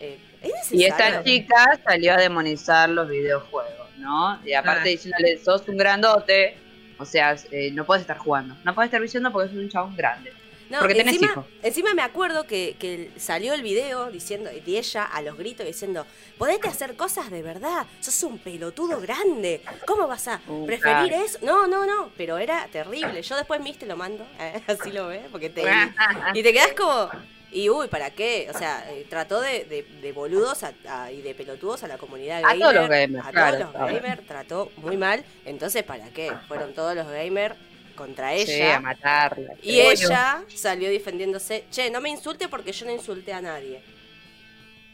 Eh, 0.00 0.18
¿Es 0.42 0.72
Y 0.72 0.84
esta 0.84 1.22
chica 1.22 1.78
salió 1.84 2.14
a 2.14 2.16
demonizar 2.16 2.88
los 2.88 3.08
videojuegos, 3.08 3.88
¿no? 3.98 4.40
Y 4.44 4.54
aparte 4.54 4.88
Ah. 4.88 4.92
diciéndole, 4.92 5.38
sos 5.38 5.68
un 5.68 5.76
grandote, 5.76 6.56
o 6.98 7.04
sea, 7.04 7.36
eh, 7.50 7.70
no 7.72 7.84
puedes 7.84 8.00
estar 8.02 8.16
jugando, 8.18 8.56
no 8.64 8.74
puedes 8.74 8.88
estar 8.88 9.00
diciendo 9.02 9.30
porque 9.30 9.48
sos 9.50 9.58
un 9.58 9.68
chabón 9.68 9.96
grande. 9.96 10.32
No, 10.70 10.78
porque 10.78 10.94
tenés 10.94 11.14
encima, 11.14 11.32
hijos. 11.32 11.46
encima 11.64 11.94
me 11.94 12.02
acuerdo 12.02 12.46
que, 12.46 12.76
que 12.78 13.10
salió 13.16 13.54
el 13.54 13.62
video 13.62 14.08
diciendo, 14.08 14.48
de 14.48 14.78
ella 14.78 15.02
a 15.04 15.20
los 15.20 15.36
gritos 15.36 15.66
diciendo, 15.66 16.06
podete 16.38 16.68
hacer 16.68 16.94
cosas 16.94 17.28
de 17.28 17.42
verdad, 17.42 17.86
sos 17.98 18.22
un 18.22 18.38
pelotudo 18.38 19.00
grande, 19.00 19.62
¿cómo 19.84 20.06
vas 20.06 20.28
a 20.28 20.40
preferir 20.66 21.12
eso? 21.12 21.38
No, 21.42 21.66
no, 21.66 21.86
no, 21.86 22.10
pero 22.16 22.38
era 22.38 22.68
terrible. 22.68 23.20
Yo 23.20 23.36
después 23.36 23.60
mis 23.60 23.78
te 23.78 23.86
lo 23.86 23.96
mando, 23.96 24.24
así 24.68 24.92
lo 24.92 25.08
ves, 25.08 25.22
porque 25.32 25.50
te... 25.50 25.64
Y 26.34 26.42
te 26.44 26.52
quedas 26.52 26.72
como, 26.74 27.10
y 27.52 27.68
uy, 27.68 27.88
¿para 27.88 28.10
qué? 28.10 28.48
O 28.54 28.56
sea, 28.58 28.86
eh, 28.92 29.06
trató 29.08 29.40
de, 29.40 29.64
de, 29.64 29.82
de 29.82 30.12
boludos 30.12 30.62
a- 30.62 30.72
a- 30.88 31.10
y 31.12 31.20
de 31.22 31.34
pelotudos 31.34 31.82
a 31.82 31.88
la 31.88 31.98
comunidad 31.98 32.38
A 32.38 32.48
gamer. 32.54 32.58
todos 32.60 32.74
los 32.74 32.88
gamers, 32.88 33.26
A 33.26 33.30
claro, 33.30 33.50
todos 33.50 33.60
los 33.60 33.70
claro. 33.74 33.94
gamers, 33.94 34.26
trató 34.26 34.72
muy 34.76 34.96
mal. 34.96 35.24
Entonces, 35.44 35.82
¿para 35.82 36.08
qué? 36.10 36.32
Fueron 36.48 36.72
todos 36.74 36.94
los 36.94 37.06
gamers 37.08 37.56
contra 37.96 38.30
Sí, 38.38 38.52
a 38.52 38.66
ella. 38.66 38.80
matarla. 38.80 39.52
y 39.62 39.80
ella 39.80 40.42
salió 40.54 40.88
defendiéndose, 40.90 41.64
che, 41.70 41.90
no 41.90 42.00
me 42.00 42.08
insulte 42.10 42.48
porque 42.48 42.72
yo 42.72 42.86
no 42.86 42.92
insulté 42.92 43.32
a 43.32 43.40
nadie. 43.42 43.82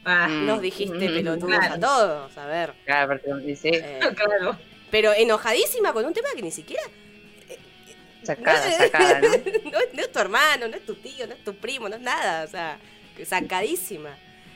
Ah, 0.05 0.29
Mm. 0.29 0.47
Nos 0.47 0.61
dijiste 0.61 0.95
Mm, 1.09 1.15
pelotudos 1.15 1.59
claro. 1.59 1.75
a 1.75 1.81
todos, 1.81 2.39
a 2.39 2.47
ver. 2.47 2.75
Claro, 2.85 3.09
porque 3.21 3.57
sí, 3.57 3.71
Eh, 3.73 4.01
claro. 4.17 4.57
pero 4.91 5.13
enojadísima 5.13 5.93
con 5.93 6.05
un 6.05 6.13
tema 6.15 6.29
que 6.35 6.43
ni 6.43 6.51
siquiera... 6.51 6.83
sacada, 8.27 8.71
sacada, 8.79 9.21
¿no? 9.21 9.29
no, 9.29 9.79
es- 9.79 9.95
no 9.95 10.01
es 10.03 10.13
tu 10.13 10.19
hermano, 10.19 10.69
no 10.69 10.77
es 10.77 10.85
tu 10.85 10.95
tío, 10.95 11.27
no 11.27 11.33
es 11.35 11.43
tu 11.45 11.55
primo, 11.55 11.89
no 11.89 11.97
es 11.97 12.03
nada. 12.03 12.45
O 12.45 12.49
sea, 12.49 12.79
sacadísima. 13.25 14.11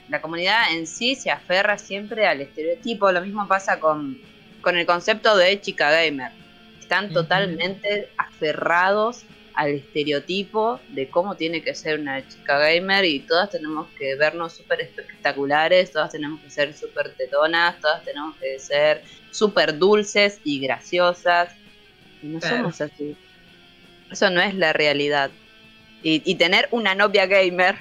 La 0.09 0.21
comunidad 0.21 0.73
en 0.73 0.87
sí 0.87 1.15
se 1.15 1.31
aferra 1.31 1.79
siempre 1.79 2.27
al 2.27 2.41
estereotipo, 2.41 3.13
lo 3.13 3.21
mismo 3.21 3.47
pasa 3.47 3.79
con, 3.79 4.21
con 4.61 4.77
el 4.77 4.85
concepto 4.87 5.37
de 5.37 5.61
chica 5.61 5.91
gamer. 5.91 6.33
Están 6.81 7.13
totalmente 7.13 8.09
aferrados 8.19 9.23
al 9.55 9.71
estereotipo 9.71 10.81
de 10.89 11.09
cómo 11.09 11.37
tiene 11.37 11.63
que 11.63 11.75
ser 11.75 12.01
una 12.01 12.27
chica 12.27 12.59
gamer 12.59 13.05
y 13.05 13.21
todas 13.21 13.51
tenemos 13.51 13.89
que 13.99 14.17
vernos 14.17 14.55
súper 14.55 14.81
espectaculares, 14.81 15.93
todas 15.93 16.11
tenemos 16.11 16.41
que 16.41 16.51
ser 16.51 16.75
súper 16.75 17.15
tetonas, 17.15 17.79
todas 17.81 18.03
tenemos 18.05 18.35
que 18.37 18.59
ser 18.59 19.03
súper 19.31 19.79
dulces 19.79 20.41
y 20.43 20.59
graciosas. 20.61 21.53
Y 22.23 22.27
no 22.27 22.41
somos 22.41 22.81
así. 22.81 23.17
Eso 24.11 24.31
no 24.31 24.41
es 24.41 24.55
la 24.55 24.73
realidad. 24.73 25.31
Y, 26.03 26.23
y 26.25 26.37
tener 26.37 26.69
una 26.71 26.95
novia 26.95 27.27
gamer 27.27 27.77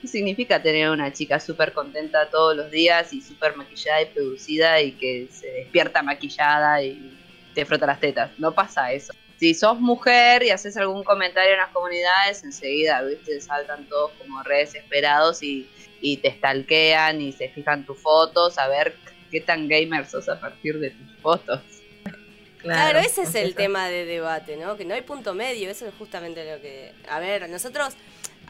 ¿Qué 0.00 0.08
significa 0.08 0.62
tener 0.62 0.88
una 0.88 1.12
chica 1.12 1.38
súper 1.38 1.74
contenta 1.74 2.30
todos 2.30 2.56
los 2.56 2.70
días 2.70 3.12
y 3.12 3.20
súper 3.20 3.54
maquillada 3.56 4.00
y 4.00 4.06
producida 4.06 4.80
y 4.80 4.92
que 4.92 5.28
se 5.30 5.46
despierta 5.48 6.02
maquillada 6.02 6.82
y 6.82 7.18
te 7.54 7.66
frota 7.66 7.86
las 7.86 8.00
tetas? 8.00 8.30
No 8.38 8.54
pasa 8.54 8.92
eso. 8.92 9.12
Si 9.36 9.52
sos 9.52 9.78
mujer 9.78 10.42
y 10.42 10.50
haces 10.50 10.76
algún 10.78 11.04
comentario 11.04 11.52
en 11.52 11.58
las 11.58 11.68
comunidades, 11.68 12.44
enseguida, 12.44 13.02
viste, 13.02 13.40
saltan 13.42 13.86
todos 13.88 14.12
como 14.12 14.42
re 14.42 14.58
desesperados 14.60 15.42
y, 15.42 15.68
y 16.00 16.16
te 16.16 16.30
stalkean 16.32 17.20
y 17.20 17.32
se 17.32 17.50
fijan 17.50 17.84
tus 17.84 18.00
fotos 18.00 18.56
a 18.56 18.68
ver 18.68 18.94
qué 19.30 19.42
tan 19.42 19.68
gamer 19.68 20.06
sos 20.06 20.30
a 20.30 20.40
partir 20.40 20.78
de 20.78 20.90
tus 20.90 21.16
fotos. 21.20 21.60
Claro, 22.62 22.98
ese 22.98 23.22
es 23.22 23.34
el 23.34 23.54
tema 23.54 23.88
de 23.88 24.04
debate, 24.04 24.56
¿no? 24.56 24.76
Que 24.76 24.84
no 24.84 24.94
hay 24.94 25.02
punto 25.02 25.34
medio, 25.34 25.70
eso 25.70 25.86
es 25.86 25.94
justamente 25.94 26.44
lo 26.50 26.60
que... 26.60 26.92
A 27.08 27.18
ver, 27.18 27.48
nosotros, 27.48 27.94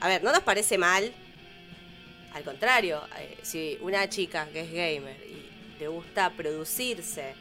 a 0.01 0.09
ver, 0.09 0.23
no 0.23 0.33
nos 0.33 0.43
parece 0.43 0.79
mal, 0.79 1.13
al 2.33 2.43
contrario, 2.43 3.03
eh, 3.19 3.37
si 3.43 3.79
una 3.81 4.09
chica 4.09 4.49
que 4.53 4.61
es 4.61 4.73
gamer 4.73 5.17
y 5.27 5.81
le 5.81 5.89
gusta 5.89 6.31
producirse, 6.31 7.35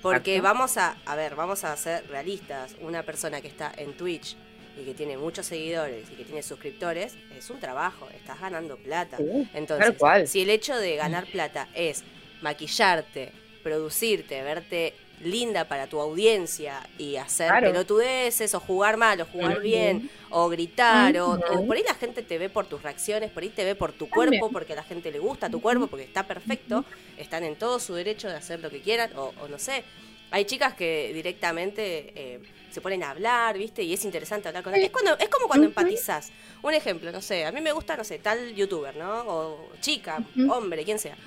porque 0.00 0.40
vamos 0.40 0.78
a, 0.78 0.96
a 1.04 1.16
ver, 1.16 1.34
vamos 1.34 1.64
a 1.64 1.76
ser 1.76 2.06
realistas, 2.08 2.76
una 2.80 3.02
persona 3.02 3.40
que 3.42 3.48
está 3.48 3.72
en 3.76 3.92
Twitch 3.92 4.36
y 4.80 4.84
que 4.84 4.94
tiene 4.94 5.18
muchos 5.18 5.46
seguidores 5.46 6.10
y 6.10 6.14
que 6.14 6.24
tiene 6.24 6.42
suscriptores, 6.42 7.14
es 7.36 7.50
un 7.50 7.60
trabajo, 7.60 8.08
estás 8.14 8.40
ganando 8.40 8.76
plata. 8.78 9.18
Entonces, 9.52 9.94
si 10.30 10.42
el 10.42 10.50
hecho 10.50 10.76
de 10.78 10.96
ganar 10.96 11.26
plata 11.26 11.68
es 11.74 12.04
maquillarte, 12.40 13.32
producirte, 13.62 14.42
verte 14.42 14.94
linda 15.22 15.64
para 15.66 15.86
tu 15.86 16.00
audiencia 16.00 16.88
y 16.98 17.16
hacer 17.16 17.50
pelotudeces 17.60 18.54
o 18.54 18.60
jugar 18.60 18.96
mal 18.96 19.20
o 19.20 19.26
jugar 19.26 19.60
bien 19.60 20.10
o 20.30 20.48
gritar 20.48 21.16
o, 21.18 21.38
por 21.66 21.76
ahí 21.76 21.82
la 21.86 21.94
gente 21.94 22.22
te 22.22 22.38
ve 22.38 22.48
por 22.48 22.66
tus 22.66 22.82
reacciones, 22.82 23.30
por 23.30 23.42
ahí 23.42 23.48
te 23.50 23.64
ve 23.64 23.74
por 23.74 23.92
tu 23.92 24.08
cuerpo 24.08 24.50
porque 24.50 24.72
a 24.72 24.76
la 24.76 24.82
gente 24.82 25.10
le 25.10 25.18
gusta 25.18 25.50
tu 25.50 25.60
cuerpo 25.60 25.86
porque 25.86 26.04
está 26.04 26.26
perfecto, 26.26 26.84
están 27.16 27.44
en 27.44 27.56
todo 27.56 27.78
su 27.78 27.94
derecho 27.94 28.28
de 28.28 28.34
hacer 28.34 28.60
lo 28.60 28.70
que 28.70 28.80
quieran 28.80 29.10
o, 29.16 29.32
no 29.48 29.58
sé. 29.58 29.84
Hay 30.30 30.46
chicas 30.46 30.72
que 30.72 31.12
directamente 31.12 32.12
eh, 32.16 32.40
se 32.70 32.80
ponen 32.80 33.02
a 33.02 33.10
hablar, 33.10 33.58
¿viste? 33.58 33.82
Y 33.82 33.92
es 33.92 34.02
interesante 34.06 34.48
hablar 34.48 34.64
con 34.64 34.74
ellas. 34.74 34.86
Es, 34.86 34.90
cuando, 34.90 35.18
es 35.18 35.28
como 35.28 35.46
cuando 35.46 35.66
empatizas. 35.66 36.32
Un 36.62 36.72
ejemplo, 36.72 37.12
no 37.12 37.20
sé, 37.20 37.44
a 37.44 37.52
mí 37.52 37.60
me 37.60 37.70
gusta, 37.72 37.98
no 37.98 38.04
sé, 38.04 38.18
tal 38.18 38.54
youtuber, 38.54 38.96
¿no? 38.96 39.24
O 39.26 39.68
chica, 39.82 40.24
hombre, 40.48 40.84
quien 40.84 40.98
sea 40.98 41.18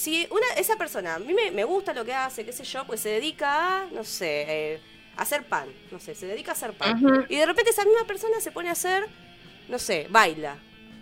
si 0.00 0.26
una, 0.30 0.46
esa 0.56 0.76
persona, 0.76 1.16
a 1.16 1.18
mí 1.18 1.34
me, 1.34 1.64
gusta 1.64 1.92
lo 1.92 2.06
que 2.06 2.14
hace, 2.14 2.42
qué 2.42 2.52
sé 2.52 2.64
yo, 2.64 2.86
pues 2.86 3.00
se 3.00 3.10
dedica 3.10 3.82
a, 3.82 3.84
no 3.92 4.02
sé, 4.02 4.46
eh, 4.48 4.80
a 5.14 5.22
hacer 5.22 5.44
pan, 5.44 5.68
no 5.90 6.00
sé, 6.00 6.14
se 6.14 6.26
dedica 6.26 6.52
a 6.52 6.54
hacer 6.54 6.72
pan. 6.72 7.26
Y 7.28 7.36
de 7.36 7.44
repente 7.44 7.70
esa 7.70 7.84
misma 7.84 8.06
persona 8.06 8.40
se 8.40 8.50
pone 8.50 8.70
a 8.70 8.72
hacer, 8.72 9.06
no 9.68 9.78
sé, 9.78 10.06
baila. 10.08 10.56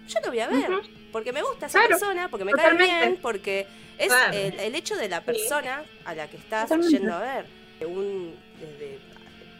Yo 0.08 0.18
lo 0.20 0.28
voy 0.30 0.40
a 0.40 0.48
ver, 0.48 0.68
porque 1.12 1.32
me 1.32 1.42
gusta 1.42 1.66
esa 1.66 1.87
persona, 1.87 2.28
porque 2.28 2.44
me 2.44 2.50
cae 2.50 2.76
bien, 2.76 3.18
porque 3.22 3.68
es 3.98 4.12
el, 4.32 4.74
hecho 4.74 4.96
de 4.96 5.08
la 5.08 5.20
persona 5.20 5.84
a 6.04 6.16
la 6.16 6.28
que 6.28 6.37
estás 6.37 6.68
yendo 6.88 7.14
a 7.14 7.20
ver. 7.20 7.46
Un, 7.87 8.34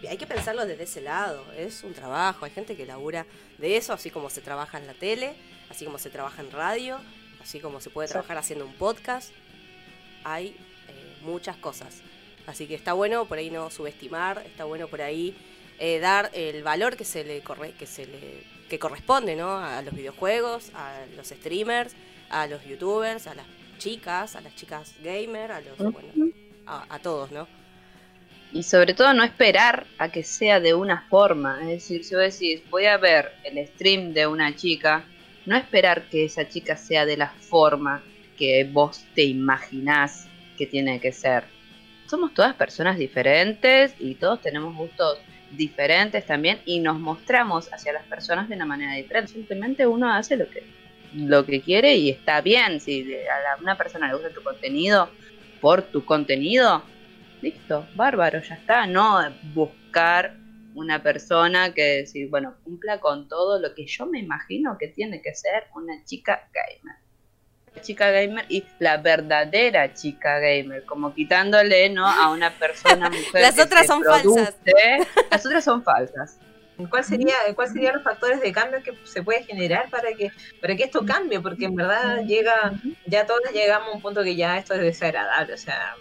hay 0.09 0.17
que 0.17 0.27
pensarlo 0.27 0.67
desde 0.67 0.83
ese 0.83 1.01
lado, 1.01 1.45
es 1.57 1.85
un 1.85 1.95
trabajo, 1.95 2.45
hay 2.45 2.51
gente 2.51 2.77
que 2.77 2.87
labura 2.87 3.25
de 3.59 3.77
eso, 3.77 3.93
así 3.93 4.11
como 4.11 4.31
se 4.31 4.41
trabaja 4.41 4.79
en 4.79 4.89
la 4.89 4.95
tele, 4.95 5.37
así 5.71 5.85
como 5.85 5.99
se 5.99 6.11
trabaja 6.11 6.43
en 6.43 6.51
radio, 6.51 6.99
así 7.49 7.61
como 7.61 7.81
se 7.81 7.89
puede 7.89 8.09
trabajar 8.09 8.37
haciendo 8.37 8.67
un 8.67 8.75
podcast, 8.75 9.33
hay 10.23 10.49
eh, 10.49 10.53
muchas 11.23 11.57
cosas. 11.57 12.03
Así 12.47 12.67
que 12.67 12.75
está 12.75 12.93
bueno 12.93 13.25
por 13.25 13.39
ahí 13.39 13.49
no 13.49 13.71
subestimar, 13.71 14.43
está 14.45 14.65
bueno 14.65 14.87
por 14.87 15.01
ahí 15.01 15.35
eh, 15.79 15.99
dar 15.99 16.31
el 16.35 16.63
valor 16.63 16.99
que 16.99 17.07
se 17.07 17.25
le 17.25 17.41
corre 17.41 17.73
que 17.73 17.87
se 17.87 18.05
le 18.05 18.45
que 18.69 18.79
corresponde, 18.79 19.35
¿no? 19.35 19.57
A 19.57 19.81
los 19.81 19.95
videojuegos, 19.95 20.73
a 20.75 21.07
los 21.17 21.29
streamers, 21.29 21.97
a 22.29 22.47
los 22.47 22.63
youtubers, 22.67 23.27
a 23.27 23.35
las 23.35 23.47
chicas, 23.79 24.37
a 24.37 24.43
las 24.43 24.55
chicas 24.55 24.95
gamer, 25.03 25.51
a 25.51 25.63
los 25.63 25.79
bueno, 25.79 26.31
a, 26.67 26.99
todos, 26.99 27.33
¿no? 27.33 27.49
Y 28.53 28.63
sobre 28.63 28.93
todo 28.93 29.15
no 29.15 29.25
esperar 29.25 29.87
a 29.97 30.11
que 30.11 30.23
sea 30.23 30.61
de 30.61 30.75
una 30.75 31.07
forma. 31.09 31.63
Es 31.63 31.69
decir, 31.69 32.05
si 32.05 32.15
vos 32.15 32.25
decís, 32.25 32.61
voy 32.69 32.85
a 32.85 32.99
ver 32.99 33.33
el 33.45 33.67
stream 33.69 34.13
de 34.13 34.27
una 34.27 34.55
chica 34.55 35.07
no 35.49 35.57
esperar 35.57 36.03
que 36.11 36.27
esa 36.27 36.47
chica 36.47 36.77
sea 36.77 37.07
de 37.07 37.17
la 37.17 37.29
forma 37.29 38.03
que 38.37 38.69
vos 38.71 39.07
te 39.15 39.25
imaginás 39.25 40.29
que 40.59 40.67
tiene 40.67 41.01
que 41.01 41.11
ser. 41.11 41.45
Somos 42.07 42.35
todas 42.35 42.55
personas 42.55 42.99
diferentes 42.99 43.95
y 43.99 44.15
todos 44.15 44.43
tenemos 44.43 44.77
gustos 44.77 45.19
diferentes 45.51 46.27
también 46.27 46.59
y 46.67 46.81
nos 46.81 47.01
mostramos 47.01 47.73
hacia 47.73 47.95
las 47.95 48.05
personas 48.05 48.51
de 48.51 48.57
una 48.57 48.67
manera 48.67 48.95
diferente. 48.95 49.33
Simplemente 49.33 49.87
uno 49.87 50.13
hace 50.13 50.37
lo 50.37 50.51
que, 50.51 50.65
lo 51.15 51.47
que 51.47 51.63
quiere 51.63 51.97
y 51.97 52.11
está 52.11 52.43
bien. 52.43 52.79
Si 52.79 53.15
a 53.15 53.61
una 53.63 53.77
persona 53.77 54.09
le 54.09 54.15
gusta 54.15 54.29
tu 54.29 54.43
contenido 54.43 55.09
por 55.63 55.81
tu 55.81 56.05
contenido, 56.05 56.83
listo, 57.41 57.87
bárbaro, 57.95 58.43
ya 58.43 58.55
está. 58.55 58.87
No 58.87 59.19
buscar 59.55 60.35
una 60.79 61.03
persona 61.03 61.75
que 61.75 61.83
decir, 61.83 62.29
bueno, 62.31 62.55
cumpla 62.65 63.01
con 63.01 63.29
todo 63.29 63.61
lo 63.61 63.75
que 63.75 63.87
yo 63.87 64.07
me 64.07 64.21
imagino 64.21 64.77
que 64.79 64.89
tiene 64.89 65.21
que 65.21 65.35
ser 65.35 65.65
una 65.75 66.05
chica 66.05 66.49
gamer. 66.53 66.97
La 67.75 67.83
chica 67.83 68.11
gamer 68.11 68.47
y 68.49 68.65
la 68.79 68.97
verdadera 68.97 69.93
chica 69.93 70.39
gamer, 70.39 70.85
como 70.85 71.15
quitándole 71.15 71.91
¿no? 71.91 72.07
a 72.07 72.31
una 72.31 72.51
persona 72.51 73.11
mujer. 73.11 73.43
Las 73.43 73.59
otras 73.59 73.87
son 73.87 74.03
falsas. 74.03 74.57
Las 75.31 75.47
otras 75.47 75.65
son 75.65 75.83
falsas. 75.83 76.39
¿Cuál 76.89 77.03
sería, 77.03 77.35
¿Cuál 77.57 77.69
serían 77.69 77.95
los 77.95 78.05
factores 78.05 78.41
de 78.41 78.53
cambio 78.53 78.81
que 78.85 78.93
se 79.05 79.23
puede 79.25 79.43
generar 79.43 79.91
para 79.91 80.13
que, 80.13 80.31
para 80.61 80.77
que 80.77 80.85
esto 80.85 81.05
cambie? 81.05 81.41
Porque 81.41 81.65
en 81.65 81.75
verdad 81.75 82.23
llega, 82.25 82.73
ya 83.05 83.27
todos 83.27 83.41
llegamos 83.53 83.89
a 83.89 83.97
un 83.97 84.01
punto 84.01 84.23
que 84.23 84.37
ya 84.37 84.59
esto 84.59 84.75
es 84.75 84.83
desagradable, 84.83 85.55
o 85.55 85.57
sea, 85.57 85.97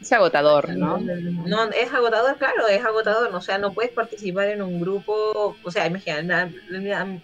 es 0.00 0.12
agotador, 0.12 0.70
¿no? 0.76 0.98
No, 0.98 1.70
es 1.70 1.92
agotador, 1.92 2.36
claro, 2.38 2.68
es 2.68 2.84
agotador. 2.84 3.34
O 3.34 3.40
sea, 3.40 3.58
no 3.58 3.72
puedes 3.72 3.90
participar 3.90 4.48
en 4.48 4.62
un 4.62 4.80
grupo. 4.80 5.56
O 5.62 5.70
sea, 5.70 5.86
imagina, 5.86 6.50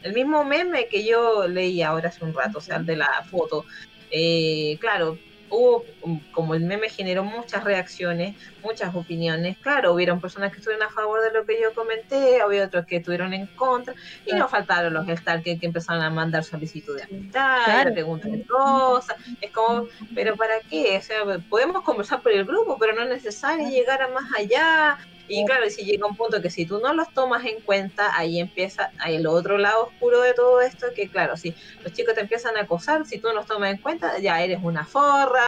el 0.02 0.12
mismo 0.12 0.44
meme 0.44 0.88
que 0.88 1.04
yo 1.04 1.46
leí 1.46 1.82
ahora 1.82 2.08
hace 2.08 2.24
un 2.24 2.34
rato, 2.34 2.58
o 2.58 2.60
sea, 2.60 2.76
el 2.76 2.86
de 2.86 2.96
la 2.96 3.24
foto. 3.30 3.64
Eh, 4.10 4.76
claro, 4.80 5.18
hubo, 5.54 5.84
como 6.32 6.54
el 6.54 6.64
meme 6.64 6.88
generó 6.88 7.24
muchas 7.24 7.64
reacciones, 7.64 8.36
muchas 8.62 8.94
opiniones, 8.94 9.56
claro, 9.58 9.92
hubieron 9.94 10.20
personas 10.20 10.50
que 10.52 10.58
estuvieron 10.58 10.86
a 10.86 10.90
favor 10.90 11.22
de 11.22 11.32
lo 11.32 11.44
que 11.46 11.60
yo 11.60 11.72
comenté, 11.74 12.40
había 12.40 12.64
otros 12.64 12.86
que 12.86 12.96
estuvieron 12.96 13.32
en 13.32 13.46
contra, 13.48 13.94
y 14.26 14.32
no 14.32 14.48
faltaron 14.48 14.92
los 14.92 15.06
stalkers 15.06 15.60
que 15.60 15.66
empezaron 15.66 16.02
a 16.02 16.10
mandar 16.10 16.44
solicitudes 16.44 17.08
de 17.08 17.16
amistad, 17.16 17.92
preguntas 17.92 18.30
de 18.30 18.44
cosas, 18.44 19.16
es 19.40 19.50
como, 19.50 19.86
pero 20.14 20.36
¿para 20.36 20.60
qué? 20.68 20.96
O 20.98 21.02
sea, 21.02 21.38
podemos 21.48 21.82
conversar 21.82 22.20
por 22.22 22.32
el 22.32 22.44
grupo, 22.44 22.76
pero 22.78 22.94
no 22.94 23.02
es 23.02 23.08
necesario 23.08 23.68
llegar 23.68 24.02
a 24.02 24.08
más 24.08 24.24
allá, 24.36 24.98
y 25.28 25.44
claro, 25.46 25.68
si 25.70 25.84
llega 25.84 26.06
un 26.06 26.16
punto 26.16 26.42
que 26.42 26.50
si 26.50 26.66
tú 26.66 26.80
no 26.80 26.92
los 26.92 27.12
tomas 27.12 27.44
en 27.44 27.60
cuenta, 27.60 28.16
ahí 28.16 28.38
empieza 28.38 28.90
el 29.06 29.26
otro 29.26 29.56
lado 29.58 29.84
oscuro 29.84 30.20
de 30.20 30.34
todo 30.34 30.60
esto, 30.60 30.86
que 30.94 31.08
claro, 31.08 31.36
si 31.36 31.54
los 31.82 31.92
chicos 31.92 32.14
te 32.14 32.20
empiezan 32.20 32.56
a 32.56 32.62
acosar, 32.62 33.06
si 33.06 33.18
tú 33.18 33.28
no 33.28 33.34
los 33.34 33.46
tomas 33.46 33.70
en 33.70 33.78
cuenta, 33.78 34.18
ya 34.18 34.42
eres 34.42 34.60
una 34.62 34.84
forra, 34.84 35.46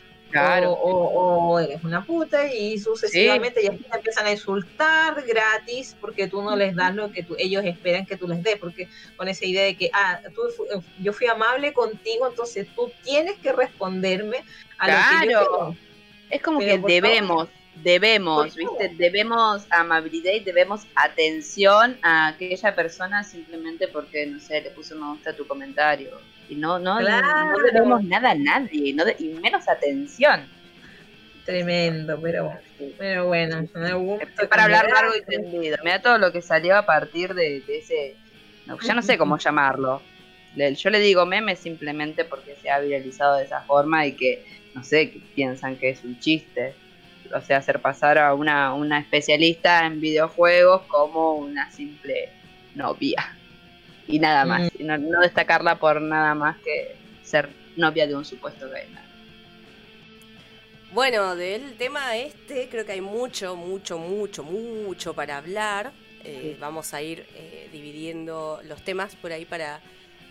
o, 0.67 1.59
eres 1.61 1.83
una 1.85 2.05
puta, 2.05 2.53
y 2.53 2.79
sucesivamente 2.79 3.63
ya 3.63 3.71
te 3.71 3.97
empiezan 3.97 4.27
a 4.27 4.33
insultar 4.33 5.23
gratis 5.27 5.97
porque 6.01 6.27
tú 6.27 6.43
no 6.43 6.57
les 6.57 6.75
das 6.75 6.95
lo 6.95 7.11
que 7.11 7.27
ellos 7.39 7.65
esperan 7.65 8.07
que 8.07 8.17
tú 8.17 8.29
les 8.29 8.43
des, 8.43 8.57
porque 8.59 8.89
con 9.17 9.29
esa 9.29 9.45
idea 9.45 9.65
de 9.65 9.77
que, 9.77 9.91
ah, 9.93 10.21
tú, 10.35 10.43
yo 11.01 11.13
fui 11.13 11.27
amable 11.27 11.73
contigo, 11.73 12.27
entonces 12.29 12.67
tú 12.75 12.91
tienes 13.05 13.39
que 13.39 13.53
responderme 13.53 14.39
a 14.79 14.89
lo 14.89 15.21
que 15.21 15.33
yo 15.33 15.75
Es 16.31 16.43
como 16.43 16.59
que 16.59 16.79
debemos 16.79 17.49
debemos, 17.83 18.55
¿viste? 18.55 18.89
Debemos 18.97 19.67
amabilidad 19.71 20.33
y 20.33 20.41
debemos 20.41 20.87
atención 20.95 21.99
a 22.03 22.29
aquella 22.29 22.75
persona 22.75 23.23
simplemente 23.25 23.89
porque, 23.89 24.27
no 24.27 24.41
sé, 24.41 24.61
le 24.61 24.71
puso 24.71 24.97
me 24.97 25.07
gusta 25.11 25.35
tu 25.35 25.47
comentario. 25.47 26.19
Y 26.49 26.55
no, 26.55 26.79
no, 26.79 27.01
no 27.01 27.59
debemos 27.73 28.05
nada 28.05 28.31
a 28.31 28.35
nadie, 28.35 28.95
no 28.95 29.05
y 29.19 29.29
menos 29.41 29.69
atención. 29.69 30.47
Tremendo, 31.45 32.19
pero, 32.21 32.53
pero 32.99 33.27
bueno, 33.27 33.69
me. 33.75 34.27
Para 34.49 34.65
hablar 34.65 34.89
largo 34.89 35.13
y 35.17 35.23
tendido. 35.25 35.77
Mira 35.85 36.03
todo 36.03 36.19
lo 36.19 36.33
que 36.33 36.43
salió 36.43 36.77
a 36.77 36.87
partir 36.87 37.35
de, 37.35 37.63
ese. 37.69 38.17
ya 38.83 38.95
no 38.95 39.03
sé 39.03 39.17
cómo 39.17 39.39
llamarlo. 39.39 40.03
Yo 40.57 40.91
le 40.91 40.99
digo 40.99 41.27
meme 41.27 41.55
simplemente 41.55 42.25
porque 42.25 42.57
se 42.63 42.71
ha 42.71 42.81
viralizado 42.81 43.37
de 43.37 43.45
esa 43.45 43.61
forma 43.61 44.07
y 44.07 44.13
que, 44.13 44.45
no 44.75 44.83
sé, 44.83 45.11
que 45.11 45.21
piensan 45.35 45.77
que 45.77 45.91
es 45.91 46.03
un 46.03 46.19
chiste 46.19 46.75
o 47.35 47.41
sea, 47.41 47.59
hacer 47.59 47.81
pasar 47.81 48.19
a 48.19 48.35
una, 48.35 48.75
una 48.75 48.99
especialista 48.99 49.87
en 49.87 50.01
videojuegos 50.01 50.83
como 50.83 51.35
una 51.35 51.71
simple 51.71 52.31
novia. 52.75 53.37
Y 54.07 54.19
nada 54.19 54.45
más, 54.45 54.71
mm. 54.79 55.11
no, 55.11 55.21
destacarla 55.21 55.77
por 55.77 56.01
nada 56.01 56.35
más 56.35 56.57
que 56.59 56.97
ser 57.23 57.49
novia 57.77 58.07
de 58.07 58.15
un 58.15 58.25
supuesto 58.25 58.67
gamer. 58.67 59.07
Bueno, 60.93 61.35
del 61.37 61.75
tema 61.75 62.17
este 62.17 62.69
creo 62.69 62.87
que 62.87 62.93
hay 62.93 63.01
mucho, 63.01 63.57
mucho, 63.57 63.99
mucho, 63.99 64.45
mucho 64.45 65.15
para 65.15 65.39
hablar. 65.39 65.93
Eh, 66.25 66.57
vamos 66.59 66.95
a 66.95 67.03
ir 67.03 67.27
eh, 67.35 67.69
dividiendo 67.73 68.61
los 68.65 68.83
temas 68.83 69.15
por 69.17 69.33
ahí 69.33 69.45
para 69.45 69.81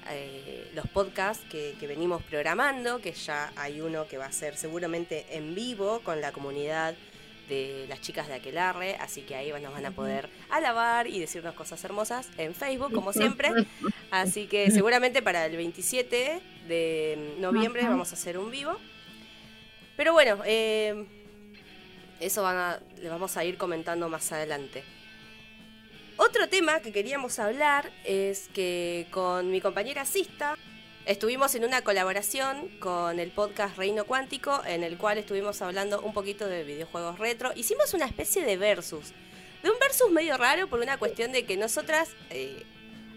eh, 0.10 0.72
los 0.74 0.88
podcasts 0.88 1.46
que, 1.50 1.76
que 1.80 1.88
venimos 1.88 2.24
programando, 2.24 3.00
que 3.00 3.12
ya 3.12 3.52
hay 3.56 3.82
uno 3.82 4.08
que 4.08 4.18
va 4.18 4.26
a 4.26 4.32
ser 4.32 4.56
seguramente 4.58 5.26
en 5.32 5.56
vivo 5.56 6.02
con 6.02 6.22
la 6.22 6.32
comunidad 6.32 6.96
de 7.48 7.86
las 7.88 8.02
chicas 8.02 8.28
de 8.28 8.36
Aquelarre, 8.36 8.96
así 8.96 9.22
que 9.22 9.36
ahí 9.36 9.52
nos 9.62 9.74
van 9.74 9.86
a 9.86 9.92
poder 9.92 10.30
alabar 10.50 11.08
y 11.08 11.20
decirnos 11.20 11.54
cosas 11.54 11.84
hermosas 11.84 12.30
en 12.38 12.54
Facebook, 12.56 12.92
como 12.94 13.14
siempre. 13.14 13.52
Así 14.12 14.48
que 14.48 14.72
seguramente 14.72 15.22
para 15.22 15.46
el 15.46 15.56
27 15.56 16.42
de 16.68 17.36
noviembre 17.40 17.84
vamos 17.84 18.12
a 18.12 18.16
hacer 18.16 18.38
un 18.38 18.52
vivo. 18.52 18.78
Pero 19.98 20.14
bueno, 20.14 20.40
eh, 20.46 21.06
eso 22.20 22.44
van 22.44 22.58
a, 22.58 22.80
le 23.02 23.10
vamos 23.10 23.38
a 23.38 23.46
ir 23.46 23.58
comentando 23.58 24.10
más 24.10 24.32
adelante. 24.32 24.84
Otro 26.18 26.48
tema 26.50 26.80
que 26.80 26.92
queríamos 26.92 27.40
hablar 27.40 27.92
es 28.04 28.50
que 28.54 29.08
con 29.12 29.52
mi 29.52 29.62
compañera 29.62 30.06
Sista 30.06 30.56
Estuvimos 31.06 31.54
en 31.54 31.64
una 31.64 31.84
colaboración 31.84 32.68
con 32.80 33.20
el 33.20 33.30
podcast 33.30 33.78
Reino 33.78 34.06
Cuántico, 34.06 34.64
en 34.66 34.84
el 34.84 34.98
cual 34.98 35.20
estuvimos 35.20 35.62
hablando 35.62 36.02
un 36.02 36.14
poquito 36.14 36.48
de 36.48 36.64
videojuegos 36.64 37.20
retro. 37.20 37.52
Hicimos 37.56 37.94
una 37.94 38.06
especie 38.06 38.44
de 38.44 38.58
versus. 38.58 39.14
De 39.62 39.70
un 39.70 39.78
versus 39.80 40.10
medio 40.10 40.36
raro 40.36 40.68
por 40.68 40.80
una 40.80 40.98
cuestión 40.98 41.32
de 41.32 41.46
que 41.46 41.58
nosotras 41.58 42.10
eh, 42.32 42.64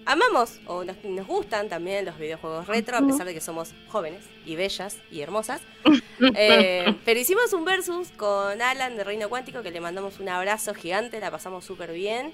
amamos 0.05 0.61
o 0.67 0.85
nos, 0.85 0.99
gustan 1.27 1.71
también 1.71 2.05
los 2.05 2.19
videojuegos 2.19 2.67
retro, 2.67 2.99
a 2.99 3.07
pesar 3.07 3.27
de 3.27 3.33
que 3.33 3.41
somos 3.41 3.73
jóvenes 3.89 4.23
y 4.45 4.55
bellas 4.55 4.99
y 5.11 5.21
hermosas. 5.21 5.63
Eh, 6.35 6.97
pero 7.05 7.21
hicimos 7.21 7.53
un 7.53 7.65
versus 7.65 8.09
con 8.11 8.61
Alan 8.61 8.97
de 8.97 9.05
Reino 9.05 9.29
Cuántico, 9.29 9.63
que 9.63 9.71
le 9.71 9.81
mandamos 9.81 10.19
un 10.19 10.29
abrazo 10.29 10.75
gigante, 10.75 11.21
la 11.21 11.31
pasamos 11.31 11.65
súper 11.65 11.93
bien. 11.93 12.33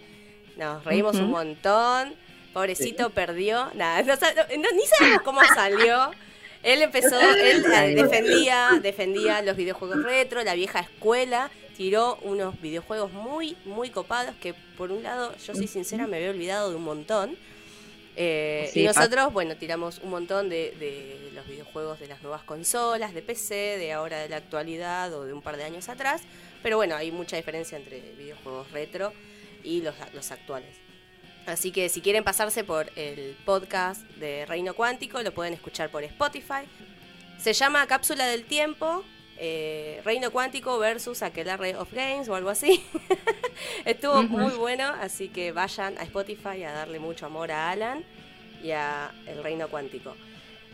Nos 0.57 0.85
reímos 0.85 1.17
un 1.17 1.31
montón. 1.31 2.14
Pobrecito 2.53 3.11
perdió. 3.11 3.71
Nada, 3.75 4.03
ni 4.03 4.87
sabemos 4.87 5.23
cómo 5.23 5.40
salió. 5.55 6.11
Él 6.62 6.81
empezó, 6.81 7.21
él 7.21 7.62
defendía, 7.95 8.71
defendía 8.83 9.43
los 9.43 9.55
videojuegos 9.55 10.03
retro, 10.03 10.43
la 10.43 10.55
vieja 10.55 10.81
escuela, 10.81 11.51
tiró 11.77 12.19
unos 12.23 12.59
videojuegos 12.59 13.12
muy, 13.12 13.55
muy 13.67 13.90
copados 13.90 14.35
que 14.40 14.55
por 14.79 14.90
un 14.90 15.03
lado, 15.03 15.35
yo 15.47 15.55
soy 15.55 15.67
sincera, 15.67 16.07
me 16.07 16.17
había 16.17 16.31
olvidado 16.31 16.71
de 16.71 16.77
un 16.77 16.85
montón. 16.85 17.37
Eh, 18.17 18.71
y 18.75 18.85
nosotros, 18.85 19.31
bueno, 19.33 19.57
tiramos 19.57 19.99
un 19.99 20.09
montón 20.09 20.49
de, 20.49 20.75
de, 20.79 21.33
los 21.35 21.47
videojuegos 21.47 22.01
de 22.01 22.07
las 22.07 22.23
nuevas 22.23 22.45
consolas, 22.45 23.12
de 23.12 23.21
PC, 23.21 23.77
de 23.77 23.93
ahora 23.93 24.21
de 24.21 24.31
la 24.31 24.37
actualidad 24.37 25.12
o 25.12 25.25
de 25.25 25.35
un 25.35 25.43
par 25.43 25.59
de 25.59 25.64
años 25.64 25.90
atrás. 25.90 26.23
Pero 26.62 26.77
bueno, 26.79 26.97
hay 26.97 27.11
mucha 27.11 27.37
diferencia 27.37 27.77
entre 27.77 28.01
videojuegos 28.17 28.71
retro 28.71 29.12
y 29.64 29.81
los, 29.81 29.94
los 30.12 30.31
actuales. 30.31 30.85
Así 31.46 31.72
que 31.72 31.88
si 31.88 32.00
quieren 32.00 32.24
pasarse 32.24 32.64
por 32.64 32.90
el 32.96 33.37
podcast 33.44 34.03
de 34.16 34.46
Reino 34.46 34.74
Cuántico, 34.74 35.20
lo 35.22 35.33
pueden 35.33 35.53
escuchar 35.53 35.90
por 35.90 36.03
Spotify. 36.05 36.64
Se 37.38 37.53
llama 37.53 37.87
Cápsula 37.87 38.27
del 38.27 38.44
Tiempo, 38.44 39.05
eh, 39.37 40.00
Reino 40.05 40.31
Cuántico 40.31 40.79
versus 40.79 41.22
Aquelarre 41.22 41.77
of 41.77 41.92
Games 41.92 42.29
o 42.29 42.35
algo 42.35 42.48
así. 42.48 42.83
Estuvo 43.85 44.22
muy 44.22 44.53
bueno, 44.53 44.85
así 45.00 45.29
que 45.29 45.53
vayan 45.53 45.98
a 45.98 46.05
Spotify 46.05 46.62
a 46.62 46.72
darle 46.72 46.98
mucho 46.98 47.27
amor 47.27 47.53
a 47.53 47.70
Alan 47.70 48.05
y 48.62 48.70
a 48.70 49.12
El 49.27 49.42
Reino 49.42 49.68
Cuántico. 49.68 50.16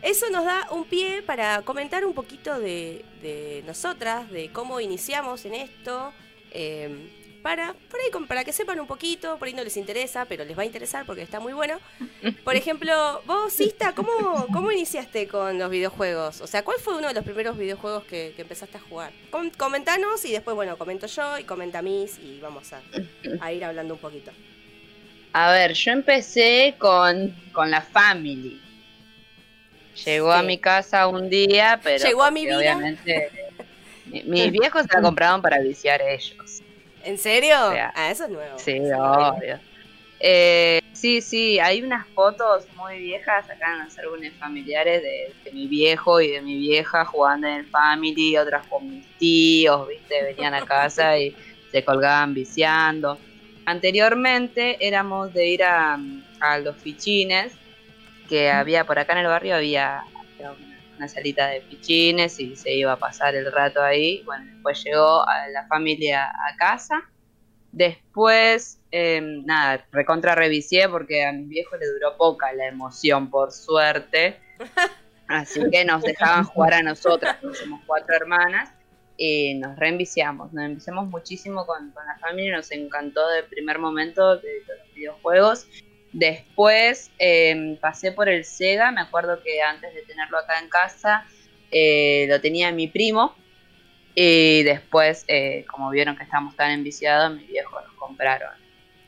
Eso 0.01 0.29
nos 0.29 0.45
da 0.45 0.67
un 0.71 0.85
pie 0.85 1.21
para 1.21 1.63
comentar 1.63 2.05
un 2.05 2.13
poquito 2.13 2.59
de, 2.59 3.03
de 3.21 3.61
nosotras, 3.67 4.31
de 4.31 4.51
cómo 4.53 4.79
iniciamos 4.79 5.43
en 5.43 5.55
esto. 5.55 6.13
Eh, 6.51 7.20
para, 7.41 7.73
por 7.89 7.99
ahí, 7.99 8.25
para 8.27 8.43
que 8.43 8.53
sepan 8.53 8.79
un 8.79 8.87
poquito, 8.87 9.37
por 9.37 9.47
ahí 9.47 9.53
no 9.53 9.63
les 9.63 9.77
interesa, 9.77 10.25
pero 10.25 10.45
les 10.45 10.57
va 10.57 10.63
a 10.63 10.65
interesar 10.65 11.05
porque 11.05 11.21
está 11.21 11.39
muy 11.39 11.53
bueno. 11.53 11.79
Por 12.43 12.55
ejemplo, 12.55 13.21
vos, 13.25 13.53
Sista, 13.53 13.93
¿cómo, 13.93 14.47
cómo 14.53 14.71
iniciaste 14.71 15.27
con 15.27 15.57
los 15.57 15.69
videojuegos? 15.69 16.41
O 16.41 16.47
sea, 16.47 16.63
¿cuál 16.63 16.77
fue 16.79 16.97
uno 16.97 17.07
de 17.07 17.13
los 17.13 17.23
primeros 17.23 17.57
videojuegos 17.57 18.03
que, 18.05 18.33
empezaste 18.37 18.77
a 18.77 18.81
jugar? 18.81 19.11
comentanos 19.57 20.25
y 20.25 20.31
después, 20.31 20.55
bueno, 20.55 20.77
comento 20.77 21.07
yo 21.07 21.37
y 21.37 21.43
comenta 21.43 21.81
Miss 21.81 22.19
y 22.19 22.39
vamos 22.39 22.71
a, 22.73 23.51
ir 23.51 23.63
hablando 23.63 23.95
un 23.95 23.99
poquito. 23.99 24.31
A 25.33 25.51
ver, 25.51 25.73
yo 25.73 25.91
empecé 25.91 26.75
con, 26.77 27.33
con 27.51 27.71
la 27.71 27.81
Family. 27.81 28.61
Llegó 30.05 30.31
a 30.31 30.41
mi 30.41 30.57
casa 30.57 31.07
un 31.07 31.29
día, 31.29 31.79
pero 31.83 32.03
Llegó 32.03 32.23
a 32.23 32.31
mi 32.31 32.45
vida. 32.45 32.57
obviamente 32.57 33.29
mis 34.25 34.51
viejos 34.51 34.83
se 34.83 34.95
la 34.95 35.01
compraban 35.01 35.41
para 35.41 35.59
viciar 35.59 36.01
ellos. 36.01 36.61
¿En 37.03 37.17
serio? 37.17 37.55
ah, 37.55 38.11
eso 38.11 38.25
es 38.25 38.29
nuevo. 38.29 38.59
Sí, 38.59 38.79
obvio. 38.79 39.59
Eh, 40.23 40.81
sí, 40.93 41.19
sí, 41.19 41.59
hay 41.59 41.81
unas 41.81 42.07
fotos 42.09 42.67
muy 42.75 42.99
viejas 42.99 43.49
acá 43.49 43.73
en 43.73 43.85
los 43.85 43.97
álbumes 43.97 44.33
familiares 44.33 45.01
de, 45.01 45.51
mi 45.51 45.67
viejo 45.67 46.21
y 46.21 46.29
de 46.29 46.41
mi 46.41 46.59
vieja 46.59 47.03
jugando 47.05 47.47
en 47.47 47.55
el 47.55 47.65
Family, 47.65 48.37
otras 48.37 48.65
con 48.67 48.87
mis 48.87 49.05
tíos, 49.17 49.87
¿viste? 49.87 50.23
Venían 50.23 50.53
a 50.53 50.63
casa 50.63 51.17
y 51.17 51.35
se 51.71 51.83
colgaban 51.83 52.35
viciando. 52.35 53.17
Anteriormente 53.65 54.77
éramos 54.79 55.33
de 55.33 55.47
ir 55.47 55.63
a, 55.63 55.99
los 56.63 56.75
fichines, 56.77 57.53
que 58.29 58.49
había 58.49 58.85
por 58.85 58.99
acá 58.99 59.13
en 59.13 59.19
el 59.19 59.27
barrio, 59.27 59.55
había, 59.55 60.03
una 60.97 61.07
salita 61.07 61.47
de 61.47 61.61
fichines 61.61 62.39
y 62.39 62.55
se 62.55 62.73
iba 62.73 62.93
a 62.93 62.97
pasar 62.97 63.35
el 63.35 63.51
rato 63.51 63.81
ahí. 63.81 64.21
Bueno, 64.25 64.45
después 64.53 64.83
llegó 64.83 65.27
a 65.27 65.47
la 65.49 65.67
familia 65.67 66.25
a 66.25 66.55
casa. 66.57 67.03
Después, 67.71 68.79
em, 68.91 69.45
nada, 69.45 69.85
recontra 69.91 70.35
revisé 70.35 70.89
porque 70.89 71.25
a 71.25 71.31
mi 71.31 71.45
viejo 71.45 71.77
le 71.77 71.87
duró 71.87 72.17
poca 72.17 72.51
la 72.53 72.67
emoción, 72.67 73.29
por 73.29 73.51
suerte. 73.51 74.39
Así 75.27 75.61
que 75.71 75.85
nos 75.85 76.01
dejaban 76.03 76.43
jugar 76.43 76.73
a 76.73 76.83
nosotras, 76.83 77.37
somos 77.53 77.81
cuatro 77.85 78.13
hermanas, 78.13 78.69
y 79.23 79.53
nos 79.53 79.77
reenviciamos. 79.77 80.51
Nos 80.51 80.65
enviciamos 80.65 81.07
muchísimo 81.07 81.65
con, 81.65 81.93
la 81.93 82.17
familia, 82.19 82.57
nos 82.57 82.71
encantó 82.71 83.27
de 83.29 83.43
primer 83.43 83.77
momento 83.77 84.37
de 84.37 84.63
los 84.67 84.95
videojuegos. 84.95 85.67
Después 86.13 87.09
em, 87.19 87.77
pasé 87.77 88.11
por 88.11 88.27
el 88.27 88.43
Sega, 88.43 88.91
me 88.91 89.01
acuerdo 89.01 89.41
que 89.41 89.61
antes 89.61 89.93
de 89.93 90.01
tenerlo 90.01 90.37
acá 90.37 90.59
en 90.59 90.67
casa 90.67 91.25
eh, 91.71 92.25
lo 92.29 92.41
tenía 92.41 92.71
mi 92.71 92.87
primo 92.87 93.35
y 94.13 94.63
después, 94.63 95.23
eh, 95.29 95.65
como 95.71 95.89
vieron 95.89 96.17
que 96.17 96.23
estábamos 96.23 96.55
tan 96.57 96.71
enviciados, 96.71 97.33
mis 97.33 97.47
viejos 97.47 97.81
nos 97.85 97.95
compraron 97.95 98.51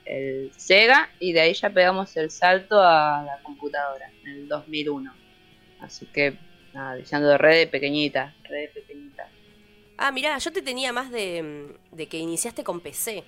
el 0.06 0.52
Sega 0.56 1.10
y 1.20 1.34
de 1.34 1.42
ahí 1.42 1.54
ya 1.54 1.70
pegamos 1.70 2.16
el 2.16 2.32
salto 2.32 2.82
a 2.82 3.24
la 3.26 3.40
computadora 3.44 4.10
en 4.24 4.32
el 4.32 4.48
2001. 4.48 5.14
Así 5.82 6.06
que, 6.06 6.38
nada, 6.74 6.96
diciendo 6.96 7.28
de 7.28 7.38
red 7.38 7.70
pequeñita, 7.70 8.34
red 8.44 8.70
pequeñita. 8.70 9.28
Ah, 9.98 10.12
mirá, 10.12 10.38
yo 10.38 10.52
te 10.54 10.62
tenía 10.62 10.94
más 10.94 11.12
de 11.12 11.76
que 12.10 12.18
iniciaste 12.18 12.64
con 12.64 12.80
PC. 12.80 13.26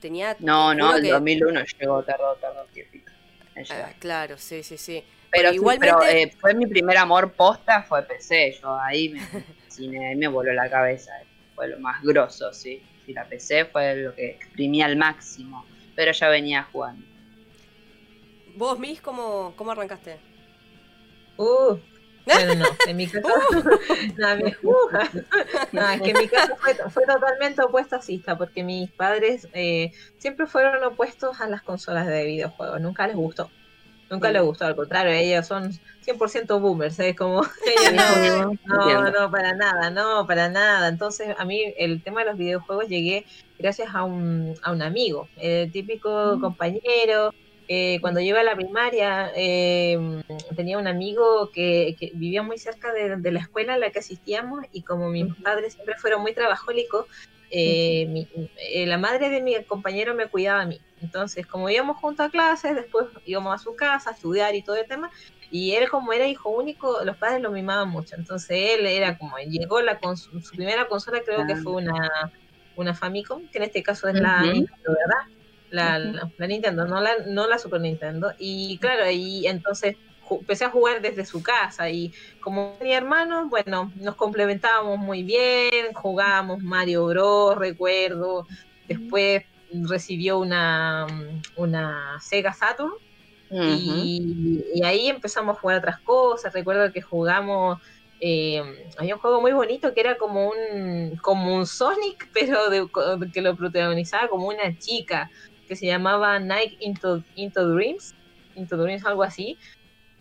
Tenía. 0.00 0.36
No, 0.40 0.74
no, 0.74 0.96
el 0.96 1.08
2001 1.08 1.64
llegó, 1.78 2.02
tardó, 2.02 2.34
tardó 2.36 2.64
tiempito. 2.72 3.12
Ah, 3.70 3.92
claro, 3.98 4.38
sí, 4.38 4.62
sí, 4.62 4.78
sí. 4.78 5.04
Pero, 5.30 5.52
igualmente... 5.52 6.22
Eh, 6.22 6.32
fue 6.40 6.54
mi 6.54 6.66
primer 6.66 6.96
amor 6.96 7.32
posta, 7.32 7.82
fue 7.82 8.02
PC. 8.02 8.58
Yo 8.60 8.76
ahí 8.78 9.10
me, 9.10 9.20
cine, 9.68 10.16
me 10.16 10.28
voló 10.28 10.52
la 10.52 10.68
cabeza. 10.68 11.12
Fue 11.54 11.68
lo 11.68 11.78
más 11.78 12.02
grosso, 12.02 12.52
sí. 12.52 12.82
Si 13.04 13.12
la 13.12 13.24
PC 13.24 13.66
fue 13.66 13.94
lo 13.96 14.14
que 14.14 14.30
exprimía 14.30 14.86
al 14.86 14.96
máximo. 14.96 15.64
Pero 15.94 16.12
ya 16.12 16.28
venía 16.28 16.66
jugando. 16.72 17.04
¿Vos, 18.56 18.78
Miss, 18.78 19.00
cómo, 19.00 19.54
cómo 19.56 19.70
arrancaste? 19.70 20.16
Uh, 21.36 21.78
bueno, 22.34 22.54
no, 22.54 22.66
en 22.86 22.96
mi 22.96 23.06
caso, 23.06 23.28
no, 24.18 24.36
me, 24.36 24.56
no, 25.72 25.90
es 25.90 26.02
que 26.02 26.10
en 26.10 26.18
mi 26.18 26.28
caso 26.28 26.56
fue, 26.56 26.74
fue 26.90 27.06
totalmente 27.06 27.62
opuesta 27.62 27.96
a 27.96 28.02
Sista, 28.02 28.36
porque 28.36 28.62
mis 28.62 28.90
padres 28.90 29.48
eh, 29.52 29.92
siempre 30.18 30.46
fueron 30.46 30.82
opuestos 30.84 31.40
a 31.40 31.48
las 31.48 31.62
consolas 31.62 32.06
de 32.06 32.24
videojuegos, 32.24 32.80
nunca 32.80 33.06
les 33.06 33.16
gustó. 33.16 33.50
Nunca 34.10 34.32
les 34.32 34.42
gustó, 34.42 34.66
al 34.66 34.74
contrario, 34.74 35.12
ellos 35.12 35.46
son 35.46 35.70
100% 36.04 36.60
boomers, 36.60 36.96
¿sabes? 36.96 37.14
Como, 37.14 37.42
no, 37.94 38.52
no, 38.66 39.10
no, 39.10 39.30
para 39.30 39.54
nada, 39.54 39.90
no, 39.90 40.26
para 40.26 40.48
nada. 40.48 40.88
Entonces, 40.88 41.36
a 41.38 41.44
mí 41.44 41.72
el 41.78 42.02
tema 42.02 42.20
de 42.20 42.26
los 42.26 42.36
videojuegos 42.36 42.88
llegué 42.88 43.24
gracias 43.56 43.94
a 43.94 44.02
un, 44.02 44.54
a 44.62 44.72
un 44.72 44.82
amigo, 44.82 45.28
el 45.36 45.70
típico 45.70 46.34
mm. 46.36 46.40
compañero 46.40 47.32
eh, 47.72 48.00
cuando 48.00 48.18
yo 48.18 48.26
iba 48.26 48.40
a 48.40 48.42
la 48.42 48.56
primaria, 48.56 49.30
eh, 49.36 49.96
tenía 50.56 50.76
un 50.76 50.88
amigo 50.88 51.52
que, 51.52 51.94
vivía 52.14 52.42
muy 52.42 52.58
cerca 52.58 52.92
de, 52.92 53.30
la 53.30 53.38
escuela 53.38 53.74
a 53.74 53.78
la 53.78 53.90
que 53.90 54.00
asistíamos 54.00 54.64
y 54.72 54.82
como 54.82 55.08
mis 55.08 55.32
padres 55.36 55.74
siempre 55.74 55.94
fueron 55.96 56.20
muy 56.20 56.34
trabajólicos, 56.34 57.06
eh, 57.52 58.26
la 58.88 58.98
madre 58.98 59.28
de 59.28 59.40
mi 59.40 59.54
compañero 59.66 60.16
me 60.16 60.26
cuidaba 60.26 60.62
a 60.62 60.66
mí. 60.66 60.80
Entonces, 61.00 61.46
como 61.46 61.70
íbamos 61.70 61.98
juntos 61.98 62.26
a 62.26 62.30
clases, 62.30 62.74
después 62.74 63.06
íbamos 63.24 63.54
a 63.54 63.58
su 63.62 63.76
casa 63.76 64.10
a 64.10 64.14
estudiar 64.14 64.52
y 64.56 64.62
todo 64.62 64.74
el 64.74 64.88
tema, 64.88 65.08
y 65.52 65.76
él 65.76 65.88
como 65.88 66.12
era 66.12 66.26
hijo 66.26 66.48
único, 66.50 67.04
los 67.04 67.16
padres 67.18 67.40
lo 67.40 67.52
mimaban 67.52 67.88
mucho. 67.88 68.16
Entonces 68.16 68.50
él 68.50 68.84
era 68.84 69.16
como, 69.16 69.38
llegó 69.38 69.80
la 69.80 69.96
su, 70.16 70.42
primera 70.56 70.88
consola 70.88 71.20
creo 71.24 71.46
que 71.46 71.54
fue 71.54 71.74
una, 71.74 72.32
una 72.74 72.94
Famicom, 72.94 73.46
que 73.46 73.58
en 73.58 73.64
este 73.64 73.84
caso 73.84 74.08
es 74.08 74.16
la 74.16 74.42
Nintendo, 74.42 74.88
¿verdad? 74.88 75.39
La, 75.70 75.98
la, 75.98 76.46
Nintendo, 76.46 76.86
no 76.86 77.00
la, 77.00 77.12
no 77.26 77.46
la 77.46 77.58
Super 77.58 77.80
Nintendo. 77.80 78.32
Y 78.38 78.78
claro, 78.78 79.04
ahí 79.04 79.46
entonces 79.46 79.96
empecé 80.30 80.64
a 80.64 80.70
jugar 80.70 81.00
desde 81.00 81.24
su 81.24 81.42
casa 81.42 81.90
y 81.90 82.12
como 82.40 82.76
tenía 82.78 82.98
hermanos, 82.98 83.50
bueno, 83.50 83.92
nos 83.96 84.14
complementábamos 84.16 84.98
muy 84.98 85.22
bien, 85.22 85.92
jugábamos 85.94 86.62
Mario 86.62 87.06
Bros, 87.06 87.56
recuerdo, 87.58 88.46
después 88.88 89.44
recibió 89.72 90.38
una, 90.38 91.06
una 91.56 92.18
Sega 92.20 92.52
Saturn 92.52 92.92
y, 93.50 94.62
ahí 94.84 95.08
empezamos 95.08 95.56
a 95.56 95.60
jugar 95.60 95.78
otras 95.78 96.00
cosas, 96.00 96.52
recuerdo 96.52 96.92
que 96.92 97.02
jugamos... 97.02 97.80
Eh, 98.22 98.62
había 98.98 99.14
un 99.14 99.20
juego 99.22 99.40
muy 99.40 99.52
bonito 99.52 99.94
que 99.94 100.00
era 100.02 100.18
como 100.18 100.50
un 100.50 101.16
como 101.22 101.56
un 101.56 101.64
Sonic 101.64 102.28
pero 102.34 102.68
de, 102.68 102.86
que 103.32 103.40
lo 103.40 103.56
protagonizaba 103.56 104.28
como 104.28 104.48
una 104.48 104.76
chica 104.76 105.30
que 105.70 105.76
se 105.76 105.86
llamaba 105.86 106.40
Night 106.40 106.74
into, 106.80 107.22
into 107.36 107.64
Dreams 107.72 108.12
Into 108.56 108.76
Dreams 108.76 109.06
algo 109.06 109.22
así 109.22 109.56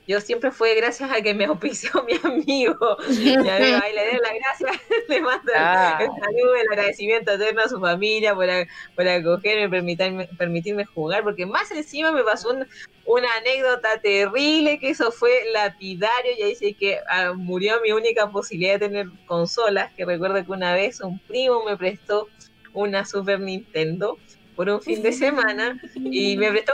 yo 0.10 0.20
siempre 0.20 0.50
fue 0.50 0.74
gracias 0.74 1.12
a 1.12 1.22
que 1.22 1.36
me 1.36 1.46
auspició 1.46 1.92
mi 2.04 2.14
amigo. 2.24 2.98
Mi 3.10 3.32
amigo 3.32 3.80
ahí 3.80 3.94
le 3.94 4.06
doy 4.10 4.20
las 4.24 4.34
gracias, 4.40 4.82
le 5.08 5.22
mando 5.22 5.52
ah. 5.56 6.00
el, 6.02 6.08
saludo, 6.08 6.56
el 6.56 6.68
agradecimiento 6.72 7.32
eterno 7.34 7.62
a 7.62 7.70
su 7.70 7.80
familia 7.80 8.34
por, 8.34 8.48
por 8.96 9.08
acogerme, 9.08 9.70
permitirme, 9.70 10.28
permitirme 10.36 10.86
jugar, 10.86 11.24
porque 11.24 11.46
más 11.46 11.70
encima 11.70 12.12
me 12.12 12.24
pasó 12.24 12.50
una 13.06 13.28
anécdota 13.38 14.02
terrible, 14.02 14.80
que 14.80 14.90
eso 14.90 15.12
fue 15.12 15.32
lapidario, 15.54 16.32
y 16.40 16.42
ahí 16.42 16.56
sí 16.56 16.74
que 16.74 16.98
ah, 17.08 17.34
murió 17.36 17.80
mi 17.84 17.92
única 17.92 18.32
posibilidad 18.32 18.80
de 18.80 18.88
tener 18.88 19.08
consolas, 19.28 19.94
que 19.94 20.06
recuerdo 20.06 20.44
que 20.44 20.52
una 20.52 20.74
vez 20.74 21.02
un 21.02 21.20
primo 21.20 21.64
me 21.66 21.78
prestó 21.78 22.28
una 22.74 23.06
Super 23.06 23.40
Nintendo 23.40 24.18
por 24.60 24.70
un 24.70 24.82
fin 24.82 25.02
de 25.02 25.14
semana 25.14 25.80
y 25.96 26.36
me 26.36 26.52
prestó 26.52 26.74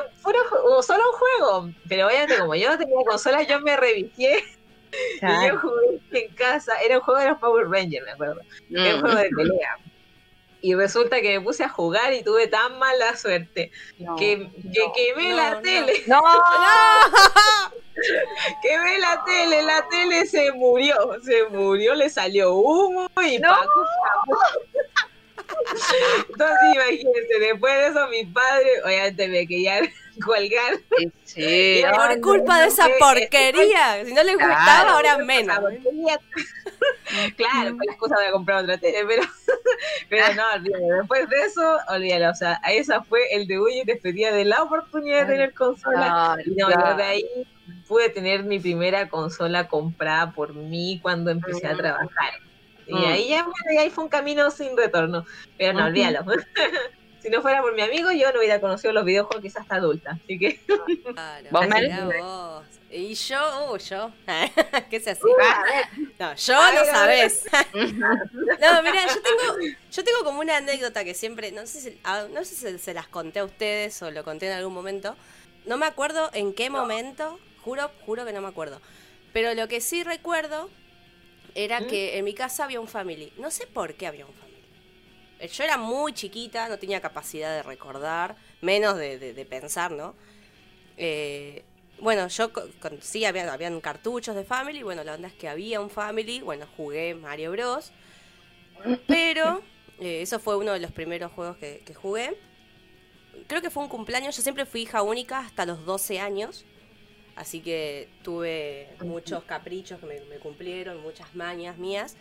solo 0.82 1.04
un 1.12 1.18
juego. 1.20 1.70
Pero 1.88 2.08
obviamente, 2.08 2.40
como 2.40 2.56
yo 2.56 2.72
no 2.72 2.80
tenía 2.80 2.96
consolas, 3.06 3.48
yo 3.48 3.60
me 3.60 3.78
revisé 3.78 4.44
y 5.22 5.48
yo 5.48 5.60
jugué 5.60 6.02
en 6.14 6.34
casa. 6.34 6.74
Era 6.84 6.98
un 6.98 7.04
juego 7.04 7.20
de 7.20 7.28
los 7.28 7.38
Power 7.38 7.70
Rangers, 7.70 8.04
me 8.04 8.14
acuerdo. 8.14 8.42
Era 8.72 8.96
un 8.96 9.02
juego 9.02 9.18
de 9.18 9.30
pelea. 9.30 9.78
Y 10.62 10.74
resulta 10.74 11.22
que 11.22 11.38
me 11.38 11.46
puse 11.46 11.64
a 11.64 11.70
jugar 11.70 12.12
y 12.12 12.24
tuve 12.24 12.48
tan 12.48 12.80
mala 12.80 13.16
suerte 13.16 13.72
que, 14.18 14.50
quemé 14.96 15.36
la 15.36 15.62
tele. 15.62 16.02
¡No! 16.08 16.24
quemé 18.64 18.98
la 18.98 19.24
tele, 19.26 19.62
la 19.62 19.88
tele 19.90 20.26
se 20.26 20.52
murió, 20.54 20.96
se 21.24 21.44
murió, 21.50 21.94
le 21.94 22.10
salió 22.10 22.56
humo 22.56 23.08
y 23.24 23.38
no. 23.38 23.56
Entonces, 26.30 26.58
imagínense, 26.74 27.40
después 27.40 27.74
de 27.74 27.88
eso, 27.88 28.08
mi 28.10 28.26
padre, 28.26 28.70
obviamente 28.84 29.28
me 29.28 29.48
quería 29.48 29.80
colgar. 30.26 30.80
Sí, 31.24 31.84
por 31.96 32.22
culpa 32.22 32.62
de 32.62 32.68
esa 32.68 32.88
porquería. 33.00 34.06
Si 34.06 34.14
no 34.14 34.24
les 34.24 34.36
gustaba, 34.36 34.92
ahora 34.92 35.18
menos. 35.18 35.58
claro, 37.38 37.72
con 37.72 37.86
la 37.86 37.92
excusa 37.92 38.16
a 38.28 38.32
comprar 38.32 38.64
otra 38.64 38.78
tele, 38.78 39.06
pero, 39.08 39.24
pero 40.10 40.34
no, 40.36 40.44
olvídalo. 40.56 40.98
Después 41.00 41.30
de 41.30 41.42
eso, 41.42 41.78
olvídalo. 41.90 42.32
O 42.32 42.36
sea, 42.36 42.62
esa 42.70 43.04
fue 43.04 43.22
el 43.32 43.48
debut 43.48 43.70
y 43.72 43.84
despedida 43.86 44.32
de 44.32 44.46
la 44.46 44.64
oportunidad 44.64 45.26
de 45.26 45.34
tener 45.34 45.54
consola. 45.54 46.38
y 46.46 46.52
no, 46.52 46.70
yo 46.70 46.96
de 46.96 47.04
ahí 47.04 47.48
pude 47.88 48.10
tener 48.10 48.44
mi 48.44 48.60
primera 48.60 49.10
consola 49.10 49.68
comprada 49.68 50.32
por 50.32 50.54
mí 50.54 51.00
cuando 51.02 51.32
empecé 51.32 51.68
a 51.68 51.76
trabajar. 51.76 52.34
Y 52.88 53.06
ahí 53.06 53.30
ya 53.30 53.46
ahí 53.80 53.90
fue 53.90 54.04
un 54.04 54.10
camino 54.10 54.52
sin 54.52 54.78
retorno. 54.78 55.26
Pero 55.58 55.74
no, 55.74 55.86
olvídalo. 55.86 56.26
si 57.22 57.30
no 57.30 57.42
fuera 57.42 57.62
por 57.62 57.74
mi 57.74 57.82
amigo, 57.82 58.12
yo 58.12 58.32
no 58.32 58.40
hubiera 58.40 58.62
conocido 58.62 58.94
los 58.94 59.06
videojuegos 59.06 59.42
quizás 59.42 59.64
hasta 59.64 59.76
adulta. 59.76 60.20
Así 60.24 60.38
que. 60.38 60.60
Claro, 61.50 62.64
Y 62.92 63.16
yo, 63.16 63.72
uh, 63.72 63.78
yo. 63.78 64.12
¿Qué 64.90 65.00
se 65.00 65.12
hace? 65.12 65.22
no, 66.20 66.36
yo 66.36 66.74
no 66.74 66.86
sabes. 66.86 67.46
no, 67.74 68.84
mira, 68.84 69.08
yo 69.08 69.22
tengo, 69.22 69.76
yo 69.92 70.04
tengo 70.04 70.24
como 70.24 70.42
una 70.42 70.58
anécdota 70.58 71.04
que 71.04 71.14
siempre, 71.14 71.52
no 71.52 71.66
sé 71.66 71.82
si, 71.82 72.00
ah, 72.04 72.26
no 72.32 72.44
sé 72.46 72.56
si 72.56 72.78
se 72.78 72.94
las 72.94 73.08
conté 73.08 73.40
a 73.40 73.46
ustedes 73.46 74.02
o 74.04 74.12
lo 74.12 74.24
conté 74.24 74.48
en 74.48 74.54
algún 74.54 74.74
momento. 74.74 75.16
No 75.66 75.78
me 75.78 75.88
acuerdo 75.88 76.30
en 76.34 76.54
qué 76.54 76.70
momento, 76.70 77.40
juro, 77.62 77.90
juro 78.06 78.24
que 78.26 78.34
no 78.34 78.42
me 78.42 78.48
acuerdo. 78.48 78.80
Pero 79.34 79.54
lo 79.56 79.68
que 79.68 79.82
sí 79.82 80.04
recuerdo 80.04 80.70
era 81.56 81.80
¿Mm? 81.80 81.88
que 81.88 82.18
en 82.18 82.26
mi 82.26 82.34
casa 82.34 82.66
había 82.66 82.80
un 82.80 82.88
family. 82.88 83.32
No 83.38 83.50
sé 83.50 83.66
por 83.66 83.96
qué 83.96 84.06
había 84.06 84.26
un 84.26 84.34
family. 84.34 84.46
Eh, 85.40 85.48
yo 85.48 85.64
era 85.64 85.78
muy 85.78 86.14
chiquita, 86.14 86.70
no 86.70 86.78
tenía 86.78 87.02
capacidad 87.02 87.56
de 87.56 87.64
recordar, 87.64 88.36
menos 88.62 88.98
de, 88.98 89.48
pensar, 89.50 89.92
¿no? 89.92 90.16
Eh, 90.98 91.64
bueno, 92.00 92.28
yo 92.28 92.52
sí, 93.00 93.26
había, 93.26 93.52
habían 93.52 93.80
cartuchos 93.80 94.36
de 94.36 94.44
Family, 94.44 94.84
bueno, 94.84 95.04
la 95.04 95.16
onda 95.16 95.30
es 95.30 95.34
que 95.34 95.48
había 95.48 95.80
un 95.80 95.90
Family, 95.90 96.42
bueno, 96.42 96.68
jugué 96.76 97.16
Mario 97.16 97.52
Bros. 97.52 97.92
Pero 99.08 99.64
eh, 100.00 100.22
eso 100.22 100.40
fue 100.40 100.58
uno 100.58 100.74
de 100.74 100.80
los 100.80 100.92
primeros 100.92 101.32
juegos 101.32 101.58
que, 101.58 101.82
que, 101.86 101.94
jugué. 101.94 102.38
Creo 103.48 103.62
que 103.62 103.70
fue 103.70 103.84
un 103.84 103.90
cumpleaños, 103.90 104.36
yo 104.36 104.44
siempre 104.44 104.66
fui 104.66 104.82
hija 104.82 105.02
única 105.02 105.40
hasta 105.40 105.66
los 105.66 105.86
12 105.86 106.20
años. 106.20 106.66
Así 107.36 107.60
que 107.60 108.08
tuve 108.24 108.90
muchos 109.02 109.44
caprichos 109.44 110.00
que 110.00 110.06
me, 110.06 110.40
cumplieron, 110.40 111.02
muchas 111.02 111.36
mañas 111.36 111.78
mías. 111.78 112.16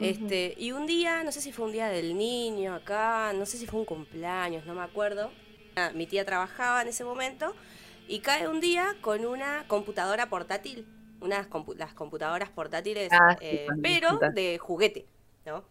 Este, 0.00 0.54
y 0.58 0.72
un 0.72 0.86
día, 0.86 1.22
no 1.24 1.32
sé 1.32 1.40
si 1.40 1.52
fue 1.52 1.64
un 1.64 1.72
día 1.72 1.88
del 1.88 2.18
niño 2.18 2.74
acá, 2.74 3.32
no 3.34 3.46
sé 3.46 3.56
si 3.56 3.66
fue 3.66 3.80
un 3.80 3.86
cumpleaños, 3.86 4.66
no 4.66 4.74
me 4.74 4.82
acuerdo. 4.82 5.30
Ah, 5.76 5.90
mi 5.94 6.06
tía 6.06 6.24
trabajaba 6.24 6.82
en 6.82 6.88
ese 6.88 7.04
momento 7.04 7.54
y 8.08 8.20
cae 8.20 8.48
un 8.48 8.60
día 8.60 8.96
con 9.00 9.24
una 9.24 9.64
computadora 9.68 10.28
portátil, 10.28 10.86
unas 11.20 11.46
las 11.76 11.94
computadoras 11.94 12.50
portátiles, 12.50 13.10
ah, 13.12 13.36
eh, 13.40 13.66
pero 13.82 14.18
de 14.18 14.58
juguete, 14.58 15.06
¿no? 15.44 15.64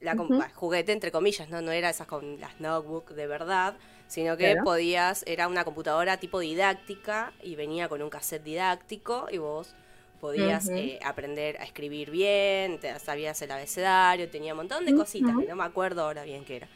La 0.00 0.16
juguete 0.54 0.92
entre 0.92 1.12
comillas, 1.12 1.48
¿no? 1.48 1.60
No 1.60 1.72
era 1.72 1.90
esas 1.90 2.06
con 2.06 2.40
las 2.40 2.58
notebooks 2.60 3.14
de 3.14 3.26
verdad, 3.26 3.76
sino 4.12 4.36
que 4.36 4.56
podías, 4.62 5.24
era 5.26 5.48
una 5.48 5.64
computadora 5.64 6.18
tipo 6.18 6.38
didáctica 6.40 7.32
y 7.42 7.56
venía 7.56 7.88
con 7.88 8.02
un 8.02 8.10
cassette 8.10 8.42
didáctico 8.44 9.26
y 9.30 9.38
vos 9.38 9.74
podías 10.20 10.68
eh, 10.68 10.98
aprender 11.02 11.56
a 11.56 11.64
escribir 11.64 12.10
bien, 12.10 12.78
te, 12.78 12.98
sabías 12.98 13.40
el 13.40 13.50
abecedario, 13.50 14.28
tenía 14.28 14.52
un 14.52 14.58
montón 14.58 14.84
de 14.84 14.94
cositas, 14.94 15.34
que 15.38 15.46
no 15.46 15.56
me 15.56 15.64
acuerdo 15.64 16.02
ahora 16.02 16.24
bien 16.24 16.44
qué 16.44 16.56
era. 16.56 16.68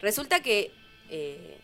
Resulta 0.00 0.40
que 0.40 0.72
eh, 1.08 1.60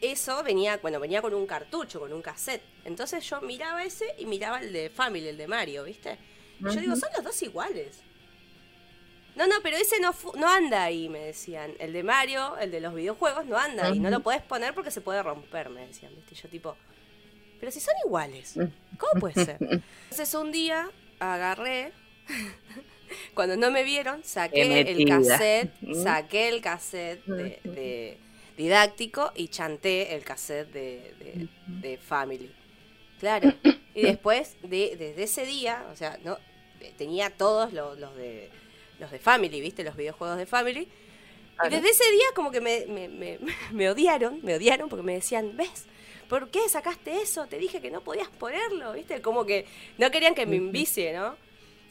eso 0.00 0.40
venía, 0.44 0.76
bueno, 0.76 1.00
venía 1.00 1.20
con 1.20 1.34
un 1.34 1.44
cartucho, 1.44 1.98
con 1.98 2.12
un 2.12 2.22
cassette. 2.22 2.62
Entonces 2.84 3.28
yo 3.28 3.40
miraba 3.40 3.82
ese 3.82 4.14
y 4.16 4.26
miraba 4.26 4.60
el 4.60 4.72
de 4.72 4.90
Family, 4.90 5.26
el 5.26 5.36
de 5.36 5.48
Mario, 5.48 5.82
¿viste? 5.82 6.18
yo 6.60 6.70
digo, 6.70 6.94
son 6.94 7.08
los 7.16 7.24
dos 7.24 7.42
iguales. 7.42 8.00
No, 9.34 9.46
no, 9.46 9.56
pero 9.62 9.76
ese 9.76 9.98
no, 10.00 10.14
no 10.36 10.48
anda 10.48 10.84
ahí, 10.84 11.08
me 11.08 11.20
decían. 11.20 11.72
El 11.78 11.92
de 11.92 12.02
Mario, 12.02 12.56
el 12.58 12.70
de 12.70 12.80
los 12.80 12.94
videojuegos, 12.94 13.46
no 13.46 13.56
anda 13.56 13.86
ahí. 13.86 13.98
No 13.98 14.10
lo 14.10 14.20
podés 14.20 14.42
poner 14.42 14.74
porque 14.74 14.90
se 14.90 15.00
puede 15.00 15.22
romper, 15.22 15.70
me 15.70 15.86
decían. 15.86 16.14
¿viste? 16.14 16.34
yo 16.34 16.48
tipo, 16.48 16.76
pero 17.58 17.70
si 17.70 17.80
son 17.80 17.94
iguales, 18.04 18.54
¿cómo 18.98 19.20
puede 19.20 19.44
ser? 19.44 19.56
Entonces 20.10 20.34
un 20.34 20.52
día 20.52 20.90
agarré, 21.18 21.92
cuando 23.34 23.56
no 23.56 23.70
me 23.70 23.84
vieron, 23.84 24.24
saqué 24.24 24.80
el 24.80 25.08
cassette, 25.08 25.72
saqué 25.94 26.48
el 26.48 26.60
cassette 26.60 27.24
de, 27.24 28.18
didáctico 28.56 29.32
y 29.34 29.48
chanté 29.48 30.14
el 30.14 30.24
cassette 30.24 30.72
de, 30.72 31.48
de 31.66 31.98
Family. 31.98 32.52
Claro. 33.20 33.54
Y 33.94 34.02
después, 34.02 34.56
de, 34.62 34.96
desde 34.98 35.22
ese 35.22 35.46
día, 35.46 35.86
o 35.92 35.94
sea, 35.96 36.18
no 36.24 36.38
tenía 36.98 37.30
todos 37.30 37.72
los 37.72 38.16
de 38.16 38.50
los 39.02 39.10
de 39.10 39.18
Family, 39.18 39.60
¿viste? 39.60 39.84
Los 39.84 39.96
videojuegos 39.96 40.38
de 40.38 40.46
Family. 40.46 40.88
Y 41.64 41.68
desde 41.68 41.90
ese 41.90 42.10
día 42.10 42.24
como 42.34 42.50
que 42.50 42.60
me, 42.60 42.86
me, 42.86 43.38
me, 43.72 43.90
odiaron, 43.90 44.40
me 44.42 44.54
odiaron 44.54 44.88
porque 44.88 45.02
me 45.02 45.14
decían, 45.14 45.56
¿ves? 45.56 45.84
¿Por 46.28 46.48
qué 46.48 46.66
sacaste 46.68 47.20
eso? 47.20 47.46
Te 47.46 47.58
dije 47.58 47.80
que 47.82 47.90
no 47.90 48.00
podías 48.00 48.28
ponerlo, 48.28 48.94
¿viste? 48.94 49.20
Como 49.20 49.44
que 49.44 49.66
no 49.98 50.10
querían 50.10 50.34
que 50.34 50.46
me 50.46 50.56
envicie, 50.56 51.12
¿no? 51.12 51.36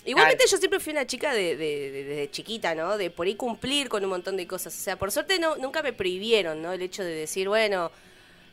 Igualmente 0.03 0.45
yo 0.49 0.57
siempre 0.57 0.79
fui 0.79 0.93
una 0.93 1.05
chica 1.05 1.31
de, 1.31 1.55
de, 1.55 2.27
chiquita, 2.31 2.73
¿no? 2.73 2.97
De 2.97 3.11
por 3.11 3.27
ahí 3.27 3.35
cumplir 3.35 3.87
con 3.87 4.03
un 4.03 4.09
montón 4.09 4.35
de 4.35 4.47
cosas. 4.47 4.75
O 4.75 4.81
sea, 4.81 4.97
por 4.97 5.11
suerte 5.11 5.37
no, 5.37 5.57
nunca 5.57 5.83
me 5.83 5.93
prohibieron, 5.93 6.59
¿no? 6.59 6.73
El 6.73 6.81
hecho 6.81 7.03
de 7.03 7.13
decir, 7.13 7.47
bueno, 7.47 7.91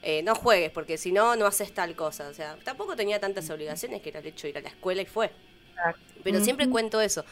eh, 0.03 0.23
no 0.23 0.35
juegues, 0.35 0.71
porque 0.73 0.99
si 0.99 1.11
no, 1.11 1.37
no 1.37 1.47
haces 1.47 1.73
tal 1.73 1.97
cosa. 1.97 2.29
O 2.29 2.35
sea, 2.35 2.59
tampoco 2.65 2.95
tenía 2.95 3.19
tantas 3.19 3.49
obligaciones 3.49 4.03
que 4.03 4.11
era 4.11 4.21
el 4.21 4.27
hecho 4.27 4.43
de 4.43 4.51
ir 4.51 4.59
a 4.59 4.61
la 4.61 4.69
escuela 4.69 5.01
y 5.01 5.07
fue. 5.07 5.31
Pero 6.23 6.45
siempre 6.45 6.69
cuento 6.69 7.01
eso 7.01 7.25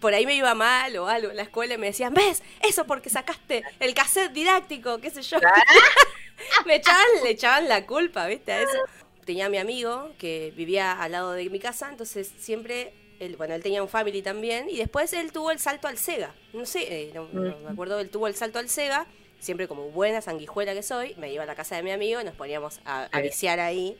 por 0.00 0.14
ahí 0.14 0.26
me 0.26 0.34
iba 0.34 0.54
mal 0.54 0.96
o 0.96 1.06
algo 1.06 1.30
en 1.30 1.36
la 1.36 1.42
escuela 1.42 1.74
y 1.74 1.78
me 1.78 1.86
decían, 1.86 2.12
¿ves? 2.14 2.42
Eso 2.60 2.86
porque 2.86 3.10
sacaste 3.10 3.62
el 3.80 3.94
cassette 3.94 4.32
didáctico, 4.32 4.98
qué 4.98 5.10
sé 5.10 5.22
yo. 5.22 5.38
me 6.66 6.76
echaban, 6.76 7.06
le 7.22 7.30
echaban 7.30 7.68
la 7.68 7.86
culpa, 7.86 8.26
¿viste? 8.26 8.52
A 8.52 8.62
eso. 8.62 8.78
Tenía 9.24 9.46
a 9.46 9.48
mi 9.48 9.58
amigo 9.58 10.12
que 10.18 10.52
vivía 10.56 10.92
al 10.92 11.12
lado 11.12 11.32
de 11.32 11.48
mi 11.50 11.58
casa, 11.58 11.88
entonces 11.90 12.32
siempre, 12.38 12.94
él, 13.18 13.36
bueno, 13.36 13.54
él 13.54 13.62
tenía 13.62 13.82
un 13.82 13.88
family 13.88 14.22
también 14.22 14.68
y 14.68 14.76
después 14.76 15.12
él 15.12 15.32
tuvo 15.32 15.50
el 15.50 15.58
salto 15.58 15.88
al 15.88 15.98
Sega. 15.98 16.34
No 16.52 16.64
sé, 16.64 17.08
eh, 17.08 17.10
no, 17.14 17.24
me 17.32 17.70
acuerdo, 17.70 17.98
él 17.98 18.10
tuvo 18.10 18.28
el 18.28 18.36
salto 18.36 18.58
al 18.58 18.68
Sega 18.68 19.06
siempre 19.38 19.68
como 19.68 19.90
buena 19.90 20.20
sanguijuela 20.20 20.74
que 20.74 20.82
soy, 20.82 21.14
me 21.16 21.32
iba 21.32 21.42
a 21.42 21.46
la 21.46 21.54
casa 21.54 21.76
de 21.76 21.82
mi 21.82 21.90
amigo 21.90 22.20
y 22.20 22.24
nos 22.24 22.34
poníamos 22.34 22.80
a, 22.84 23.08
viciar 23.20 23.60
ahí. 23.60 23.96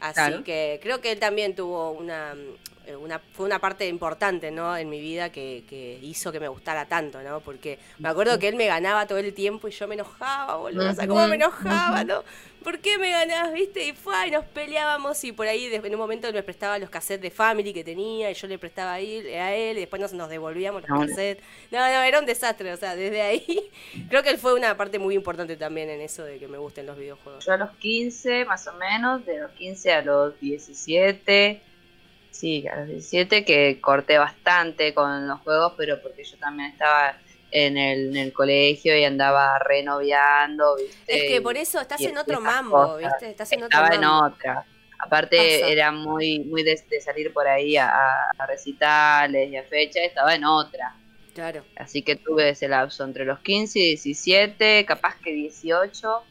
Así 0.00 0.14
Claro. 0.14 0.44
que 0.44 0.78
creo 0.82 1.00
que 1.00 1.10
él 1.10 1.18
también 1.18 1.56
tuvo 1.56 1.90
una, 1.90 2.36
una 2.96 3.18
fue 3.18 3.46
una 3.46 3.58
parte 3.58 3.86
importante, 3.86 4.50
¿no? 4.50 4.76
En 4.76 4.88
mi 4.88 5.00
vida 5.00 5.30
que, 5.30 5.64
que 5.68 5.98
hizo 6.02 6.32
que 6.32 6.40
me 6.40 6.48
gustara 6.48 6.86
tanto, 6.86 7.22
¿no? 7.22 7.40
Porque 7.40 7.78
me 7.98 8.08
acuerdo 8.08 8.38
que 8.38 8.48
él 8.48 8.56
me 8.56 8.66
ganaba 8.66 9.06
todo 9.06 9.18
el 9.18 9.34
tiempo 9.34 9.68
y 9.68 9.70
yo 9.70 9.86
me 9.88 9.94
enojaba, 9.94 10.56
boludo. 10.56 10.90
O 10.90 10.94
sea, 10.94 11.06
cómo 11.06 11.26
me 11.28 11.36
enojaba, 11.36 12.04
¿no? 12.04 12.22
¿Por 12.62 12.80
qué 12.80 12.98
me 12.98 13.10
ganabas, 13.10 13.52
viste? 13.52 13.86
Y 13.86 13.92
fue, 13.92 14.14
y 14.26 14.30
nos 14.30 14.44
peleábamos 14.44 15.22
y 15.24 15.32
por 15.32 15.46
ahí 15.46 15.66
en 15.72 15.94
un 15.94 15.98
momento 15.98 16.26
él 16.26 16.34
me 16.34 16.42
prestaba 16.42 16.78
los 16.78 16.90
cassettes 16.90 17.22
de 17.22 17.30
Family 17.30 17.72
que 17.72 17.84
tenía 17.84 18.30
y 18.30 18.34
yo 18.34 18.46
le 18.48 18.58
prestaba 18.58 18.94
a 18.94 19.00
él, 19.00 19.26
a 19.34 19.54
él 19.54 19.76
y 19.76 19.80
después 19.80 20.02
nos, 20.02 20.12
nos 20.12 20.28
devolvíamos 20.28 20.82
los 20.82 20.90
no. 20.90 21.06
cassettes. 21.06 21.42
No, 21.70 21.78
no, 21.78 22.02
era 22.02 22.18
un 22.18 22.26
desastre, 22.26 22.72
o 22.72 22.76
sea, 22.76 22.96
desde 22.96 23.22
ahí 23.22 23.70
creo 24.08 24.22
que 24.22 24.30
él 24.30 24.38
fue 24.38 24.54
una 24.54 24.76
parte 24.76 24.98
muy 24.98 25.14
importante 25.14 25.56
también 25.56 25.88
en 25.88 26.00
eso 26.00 26.24
de 26.24 26.38
que 26.38 26.48
me 26.48 26.58
gusten 26.58 26.86
los 26.86 26.98
videojuegos. 26.98 27.44
Yo 27.44 27.52
a 27.52 27.56
los 27.56 27.70
15, 27.76 28.44
más 28.44 28.66
o 28.66 28.72
menos, 28.74 29.24
de 29.24 29.40
los 29.40 29.52
15 29.52 29.92
a 29.92 30.02
los 30.02 30.38
17, 30.40 31.62
sí, 32.30 32.66
a 32.68 32.76
los 32.76 32.88
17 32.88 33.44
que 33.44 33.80
corté 33.80 34.18
bastante 34.18 34.94
con 34.94 35.26
los 35.26 35.40
juegos, 35.40 35.74
pero 35.76 36.00
porque 36.02 36.24
yo 36.24 36.36
también 36.38 36.70
estaba 36.70 37.16
en 37.50 37.76
el, 37.76 38.08
en 38.10 38.16
el 38.16 38.32
colegio 38.32 38.96
y 38.96 39.04
andaba 39.04 39.58
renoviando, 39.58 40.76
¿viste? 40.76 41.16
Es 41.16 41.32
que 41.32 41.40
por 41.40 41.56
eso 41.56 41.80
estás 41.80 42.00
y 42.00 42.06
en 42.06 42.18
otro 42.18 42.40
mambo, 42.40 42.76
cosas. 42.76 42.98
¿viste? 42.98 43.30
Estás 43.30 43.52
en 43.52 43.62
otro 43.64 43.78
estaba 43.78 43.94
en 43.94 44.00
mambo. 44.02 44.26
otra. 44.26 44.64
Aparte 45.00 45.36
Pasa. 45.36 45.72
era 45.72 45.92
muy 45.92 46.40
muy 46.40 46.64
de, 46.64 46.82
de 46.90 47.00
salir 47.00 47.32
por 47.32 47.46
ahí 47.46 47.76
a, 47.76 47.88
a 48.36 48.46
recitales 48.46 49.50
y 49.50 49.56
a 49.56 49.62
fechas, 49.62 50.02
estaba 50.02 50.34
en 50.34 50.44
otra. 50.44 50.94
Claro. 51.34 51.64
Así 51.76 52.02
que 52.02 52.16
tuve 52.16 52.50
ese 52.50 52.66
lapso 52.66 53.04
entre 53.04 53.24
los 53.24 53.38
15 53.38 53.78
y 53.78 53.82
17, 53.90 54.84
capaz 54.84 55.14
que 55.22 55.30
18. 55.30 56.22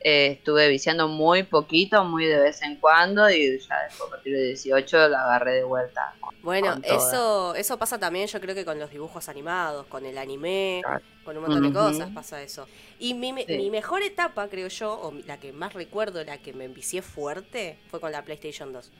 Eh, 0.00 0.32
estuve 0.38 0.68
viciando 0.68 1.08
muy 1.08 1.42
poquito, 1.42 2.04
muy 2.04 2.24
de 2.26 2.40
vez 2.40 2.62
en 2.62 2.76
cuando 2.76 3.28
y 3.30 3.58
ya 3.58 3.82
después 3.84 4.08
a 4.08 4.10
partir 4.10 4.34
de 4.34 4.46
18 4.48 5.08
la 5.08 5.22
agarré 5.24 5.56
de 5.56 5.64
vuelta. 5.64 6.14
Bueno, 6.42 6.72
con 6.74 6.84
eso 6.84 7.54
eso 7.54 7.78
pasa 7.78 7.98
también 7.98 8.26
yo 8.26 8.40
creo 8.40 8.54
que 8.54 8.64
con 8.64 8.78
los 8.78 8.90
dibujos 8.90 9.28
animados, 9.28 9.86
con 9.86 10.06
el 10.06 10.16
anime, 10.16 10.80
Claro. 10.82 11.02
con 11.22 11.36
un 11.36 11.42
montón 11.42 11.62
de 11.62 11.72
cosas 11.72 12.10
pasa 12.14 12.42
eso. 12.42 12.66
Y 12.98 13.12
mi, 13.14 13.34
Sí. 13.46 13.56
mi 13.58 13.70
mejor 13.70 14.02
etapa, 14.02 14.48
creo 14.48 14.68
yo, 14.68 14.92
o 14.94 15.12
la 15.26 15.38
que 15.38 15.52
más 15.52 15.74
recuerdo, 15.74 16.24
la 16.24 16.38
que 16.38 16.54
me 16.54 16.64
envicié 16.64 17.02
fuerte, 17.02 17.78
fue 17.90 18.00
con 18.00 18.10
la 18.10 18.24
PlayStation 18.24 18.72
2. 18.72 18.90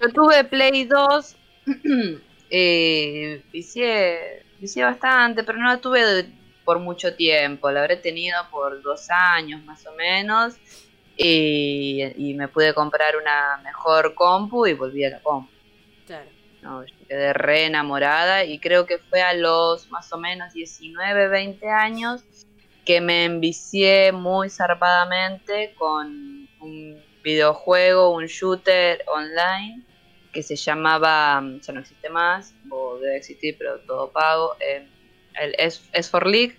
Yo 0.00 0.08
tuve 0.12 0.44
Play 0.44 0.84
2, 0.84 1.36
eh, 2.50 3.42
vicié, 3.52 4.42
vicié 4.60 4.84
bastante, 4.84 5.42
pero 5.44 5.58
no 5.58 5.66
la 5.68 5.78
tuve 5.80 6.04
de- 6.04 6.43
por 6.64 6.78
mucho 6.78 7.14
tiempo. 7.14 7.70
La 7.70 7.80
habré 7.80 7.96
tenido 7.96 8.36
por 8.50 8.82
dos 8.82 9.08
años 9.10 9.62
más 9.64 9.86
o 9.86 9.92
menos. 9.92 10.54
Y, 11.16 12.02
y 12.16 12.34
me 12.34 12.48
pude 12.48 12.74
comprar 12.74 13.16
una 13.16 13.60
mejor 13.62 14.14
compu 14.14 14.66
y 14.66 14.72
volví 14.72 15.04
a 15.04 15.10
la 15.10 15.20
compu. 15.20 15.50
Claro. 16.06 16.28
No, 16.62 16.84
yo 16.84 16.94
quedé 17.06 17.32
re 17.34 17.66
enamorada 17.66 18.44
y 18.44 18.58
creo 18.58 18.86
que 18.86 18.98
fue 18.98 19.20
a 19.20 19.34
los 19.34 19.90
más 19.90 20.10
o 20.12 20.18
menos 20.18 20.54
19, 20.54 21.28
20 21.28 21.68
años 21.68 22.24
que 22.84 23.00
me 23.00 23.24
envicié 23.24 24.12
muy 24.12 24.50
zarpadamente 24.50 25.74
con 25.74 26.48
un 26.60 27.02
videojuego, 27.22 28.10
un 28.10 28.26
shooter 28.26 29.04
online 29.06 29.82
que 30.32 30.42
se 30.42 30.56
llamaba, 30.56 31.42
ya 31.60 31.72
no 31.72 31.80
existe 31.80 32.10
más, 32.10 32.54
o 32.70 32.98
debe 32.98 33.16
existir 33.16 33.56
pero 33.56 33.78
todo 33.80 34.10
pago, 34.10 34.56
eh, 34.60 34.88
el 35.40 35.54
S, 35.58 35.82
S 35.92 36.10
for 36.10 36.26
League. 36.26 36.56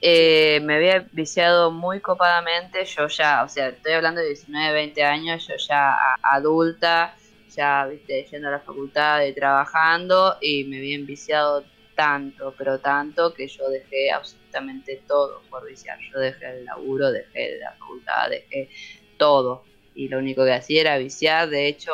Eh, 0.00 0.60
me 0.62 0.76
había 0.76 1.06
viciado 1.10 1.72
muy 1.72 2.00
copadamente, 2.00 2.84
yo 2.84 3.08
ya, 3.08 3.42
o 3.42 3.48
sea, 3.48 3.68
estoy 3.68 3.92
hablando 3.92 4.20
de 4.20 4.28
19, 4.28 4.72
20 4.72 5.02
años, 5.02 5.48
yo 5.48 5.56
ya 5.56 5.96
adulta, 6.22 7.16
ya, 7.56 7.86
viste, 7.86 8.24
yendo 8.30 8.46
a 8.48 8.52
la 8.52 8.60
facultad 8.60 9.24
y 9.24 9.32
trabajando, 9.32 10.36
y 10.40 10.64
me 10.64 10.78
había 10.78 10.94
enviciado 10.94 11.64
tanto, 11.96 12.54
pero 12.56 12.78
tanto, 12.78 13.34
que 13.34 13.48
yo 13.48 13.68
dejé 13.68 14.12
absolutamente 14.12 15.02
todo 15.08 15.42
por 15.50 15.66
viciar. 15.66 15.98
Yo 16.12 16.20
dejé 16.20 16.58
el 16.58 16.64
laburo, 16.64 17.10
dejé 17.10 17.58
la 17.58 17.72
facultad, 17.72 18.30
dejé 18.30 18.70
todo. 19.16 19.64
Y 19.96 20.06
lo 20.06 20.18
único 20.18 20.44
que 20.44 20.52
hacía 20.52 20.82
era 20.82 20.98
viciar, 20.98 21.48
de 21.48 21.66
hecho, 21.66 21.92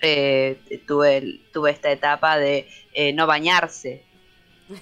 eh, 0.00 0.58
tuve, 0.86 1.40
tuve 1.52 1.70
esta 1.70 1.92
etapa 1.92 2.38
de 2.38 2.66
eh, 2.94 3.12
no 3.12 3.26
bañarse, 3.26 4.04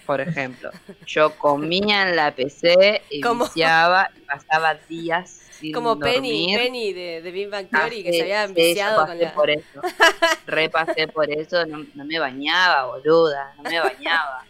por 0.07 0.21
ejemplo. 0.21 0.71
Yo 1.07 1.37
comía 1.37 2.09
en 2.09 2.17
la 2.17 2.35
PC 2.35 3.03
y 3.11 3.23
viciaba 3.23 4.11
y 4.17 4.21
pasaba 4.21 4.75
días 4.75 5.31
sin 5.59 5.73
Como 5.73 5.99
Penny, 5.99 6.53
dormir. 6.53 6.59
Penny 6.59 6.93
de, 6.93 7.23
de 7.23 7.31
Big 7.31 7.49
Bang 7.49 7.67
Ah, 7.73 7.81
Theory, 7.81 8.05
que 8.05 8.13
se 8.13 8.23
había 8.23 8.47
yo 8.47 8.97
con 9.07 9.19
la... 9.19 9.35
por 9.35 9.51
eso. 9.51 9.81
Repasé 10.47 11.09
por 11.09 11.31
eso, 11.31 11.67
no, 11.67 11.85
no 11.95 12.05
me 12.05 12.19
bañaba, 12.19 12.87
boluda, 12.87 13.55
no 13.57 13.65
me 13.65 13.81
bañaba. 13.81 14.45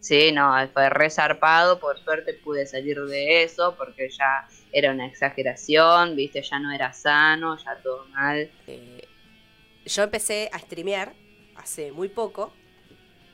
Sí, 0.00 0.32
no, 0.32 0.54
fue 0.72 0.88
re 0.90 1.10
zarpado, 1.10 1.78
por 1.80 1.98
suerte 2.02 2.32
pude 2.32 2.66
salir 2.66 2.98
de 3.02 3.42
eso 3.42 3.74
porque 3.76 4.08
ya 4.08 4.48
era 4.72 4.92
una 4.92 5.06
exageración, 5.06 6.16
viste, 6.16 6.42
ya 6.42 6.58
no 6.58 6.72
era 6.72 6.92
sano, 6.92 7.56
ya 7.62 7.76
todo 7.82 8.06
mal. 8.08 8.50
Eh, 8.66 9.06
yo 9.84 10.02
empecé 10.02 10.48
a 10.52 10.58
streamear 10.58 11.12
hace 11.56 11.92
muy 11.92 12.08
poco 12.08 12.52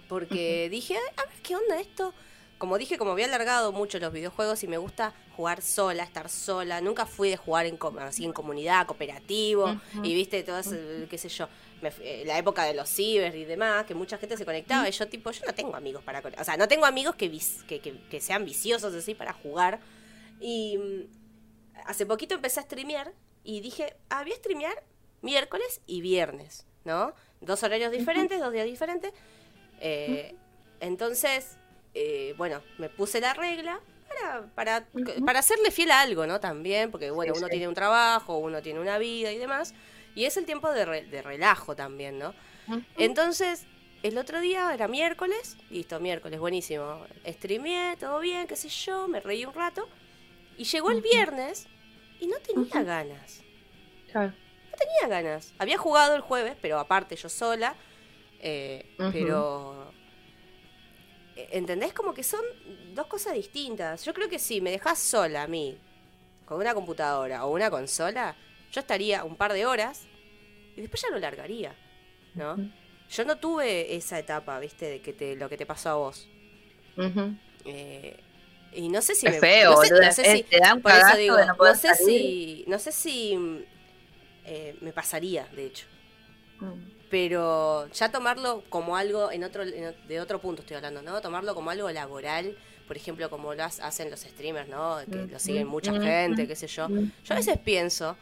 porque 0.08 0.68
dije, 0.70 0.94
"Ay, 0.96 1.14
a 1.16 1.28
ver 1.28 1.42
qué 1.42 1.56
onda 1.56 1.80
esto. 1.80 2.12
Como 2.58 2.78
dije, 2.78 2.96
como 2.98 3.10
había 3.12 3.26
alargado 3.26 3.72
mucho 3.72 3.98
los 3.98 4.12
videojuegos 4.12 4.62
y 4.62 4.68
me 4.68 4.78
gusta 4.78 5.12
jugar 5.36 5.60
sola, 5.60 6.04
estar 6.04 6.30
sola, 6.30 6.80
nunca 6.80 7.04
fui 7.04 7.28
de 7.28 7.36
jugar 7.36 7.66
en, 7.66 7.76
así 7.98 8.24
en 8.24 8.32
comunidad, 8.32 8.86
cooperativo, 8.86 9.66
y 10.04 10.14
viste, 10.14 10.42
todo 10.44 10.58
eso, 10.60 10.70
qué 11.10 11.18
sé 11.18 11.28
yo, 11.28 11.48
me 11.82 11.90
fui- 11.90 12.06
eh, 12.06 12.22
la 12.24 12.38
época 12.38 12.64
de 12.64 12.72
los 12.74 12.88
ciber 12.88 13.34
y 13.34 13.44
demás, 13.44 13.84
que 13.86 13.94
mucha 13.94 14.16
gente 14.18 14.36
se 14.36 14.44
conectaba, 14.44 14.88
y 14.88 14.92
yo 14.92 15.08
tipo, 15.08 15.30
yo 15.32 15.44
no 15.44 15.52
tengo 15.52 15.74
amigos 15.74 16.04
para 16.04 16.22
conectar, 16.22 16.42
o 16.42 16.44
sea, 16.44 16.56
no 16.56 16.68
tengo 16.68 16.86
amigos 16.86 17.16
que, 17.16 17.28
vis- 17.28 17.64
que, 17.66 17.80
que- 17.80 17.98
que 18.08 18.20
sean 18.20 18.44
viciosos 18.44 18.94
así 18.94 19.14
para 19.14 19.32
jugar. 19.32 19.80
Y 20.40 20.78
mm, 20.78 21.78
hace 21.86 22.06
poquito 22.06 22.34
empecé 22.36 22.60
a 22.60 22.62
streamear 22.62 23.12
y 23.42 23.60
dije, 23.60 23.96
ah, 24.10 24.22
voy 24.22 24.32
a 24.32 24.36
streamear 24.36 24.82
miércoles 25.22 25.80
y 25.86 26.00
viernes, 26.00 26.66
¿no? 26.84 27.12
Dos 27.40 27.62
horarios 27.64 27.90
diferentes, 27.92 28.38
dos 28.40 28.52
días 28.52 28.64
diferentes. 28.66 29.12
Eh, 29.86 30.34
entonces, 30.80 31.58
eh, 31.92 32.34
bueno, 32.38 32.62
me 32.78 32.88
puse 32.88 33.20
la 33.20 33.34
regla 33.34 33.80
para, 34.08 34.46
para, 34.54 34.86
para 35.26 35.38
hacerle 35.40 35.70
fiel 35.70 35.90
a 35.90 36.00
algo, 36.00 36.26
¿no? 36.26 36.40
También, 36.40 36.90
porque 36.90 37.10
bueno, 37.10 37.34
Sí, 37.34 37.38
uno 37.38 37.48
sí. 37.48 37.50
tiene 37.52 37.68
un 37.68 37.74
trabajo, 37.74 38.38
uno 38.38 38.62
tiene 38.62 38.80
una 38.80 38.96
vida 38.98 39.30
y 39.30 39.36
demás. 39.38 39.74
Y 40.14 40.24
es 40.24 40.36
el 40.36 40.46
tiempo 40.46 40.70
de, 40.72 40.84
re- 40.86 41.04
de 41.04 41.20
relajo 41.22 41.76
también, 41.76 42.18
¿no? 42.18 42.34
Entonces, 42.96 43.66
el 44.02 44.16
otro 44.16 44.40
día 44.40 44.72
era 44.72 44.88
miércoles, 44.88 45.56
listo, 45.70 46.00
miércoles, 46.00 46.40
buenísimo. 46.40 47.04
Streameé, 47.26 47.96
todo 47.98 48.20
bien, 48.20 48.46
qué 48.46 48.56
sé 48.56 48.68
yo, 48.70 49.06
me 49.08 49.20
reí 49.20 49.44
un 49.44 49.52
rato. 49.52 49.86
Y 50.56 50.64
llegó 50.64 50.90
el 50.92 51.02
viernes 51.02 51.66
y 52.20 52.26
no 52.28 52.36
tenía 52.38 52.82
ganas. 52.84 53.42
No 54.70 54.78
tenía 54.78 55.08
ganas. 55.08 55.52
Había 55.58 55.76
jugado 55.76 56.14
el 56.14 56.22
jueves, 56.22 56.56
pero 56.62 56.78
aparte 56.78 57.16
yo 57.16 57.28
sola. 57.28 57.74
Eh. 58.44 58.94
Pero. 59.12 59.92
eh, 61.36 61.48
¿Entendés? 61.52 61.92
Como 61.92 62.14
que 62.14 62.22
son 62.22 62.40
dos 62.94 63.06
cosas 63.06 63.34
distintas. 63.34 64.04
Yo 64.04 64.14
creo 64.14 64.28
que 64.28 64.38
si 64.38 64.60
me 64.60 64.70
dejas 64.70 64.98
sola 64.98 65.42
a 65.42 65.46
mí, 65.48 65.76
con 66.46 66.58
una 66.60 66.74
computadora 66.74 67.44
o 67.44 67.52
una 67.52 67.70
consola, 67.70 68.36
yo 68.70 68.80
estaría 68.80 69.24
un 69.24 69.36
par 69.36 69.52
de 69.52 69.66
horas 69.66 70.06
y 70.76 70.80
después 70.80 71.02
ya 71.02 71.10
lo 71.10 71.18
largaría. 71.18 71.74
¿No? 72.34 72.56
Yo 73.10 73.24
no 73.24 73.36
tuve 73.38 73.94
esa 73.94 74.18
etapa, 74.18 74.58
¿viste? 74.58 74.86
De 74.86 75.00
que 75.00 75.12
te, 75.12 75.36
lo 75.36 75.48
que 75.48 75.56
te 75.56 75.66
pasó 75.66 75.90
a 75.90 75.94
vos. 75.94 76.28
Eh, 77.64 78.16
y 78.72 78.88
no 78.88 79.00
sé 79.02 79.14
si 79.14 79.26
Es 79.26 79.34
me- 79.34 79.38
feo, 79.40 79.70
no 79.72 79.76
sé, 79.82 79.88
boluda, 79.90 80.06
no 80.08 80.12
sé 80.12 80.22
es- 80.22 80.32
si- 80.38 80.42
te 80.44 80.58
da 80.58 80.74
un 80.74 80.82
por 80.82 80.90
eso 80.90 81.00
cagazo 81.00 81.18
digo, 81.18 81.36
de 81.36 81.46
no 81.46 81.74
sé 81.74 81.88
salir. 81.94 81.96
si 82.06 82.64
no 82.66 82.78
sé 82.78 82.92
si 82.92 83.64
eh, 84.44 84.76
me 84.80 84.92
pasaría 84.92 85.46
de 85.54 85.66
hecho 85.66 85.86
pero 87.10 87.88
ya 87.92 88.10
tomarlo 88.10 88.62
como 88.68 88.96
algo 88.96 89.30
en 89.30 89.44
otro 89.44 89.62
en 89.62 89.94
de 90.08 90.20
otro 90.20 90.40
punto 90.40 90.62
estoy 90.62 90.76
hablando 90.76 91.02
no 91.02 91.20
tomarlo 91.20 91.54
como 91.54 91.70
algo 91.70 91.90
laboral 91.90 92.56
por 92.86 92.96
ejemplo 92.96 93.30
como 93.30 93.54
lo 93.54 93.62
ha- 93.62 93.66
hacen 93.66 94.10
los 94.10 94.20
streamers 94.20 94.68
no 94.68 94.98
que 95.10 95.26
lo 95.26 95.38
siguen 95.38 95.66
mucha 95.66 95.92
gente 96.00 96.46
qué 96.48 96.56
sé 96.56 96.66
yo. 96.66 96.88
Yo 96.88 97.34
a 97.34 97.36
veces 97.36 97.58
pienso 97.58 98.16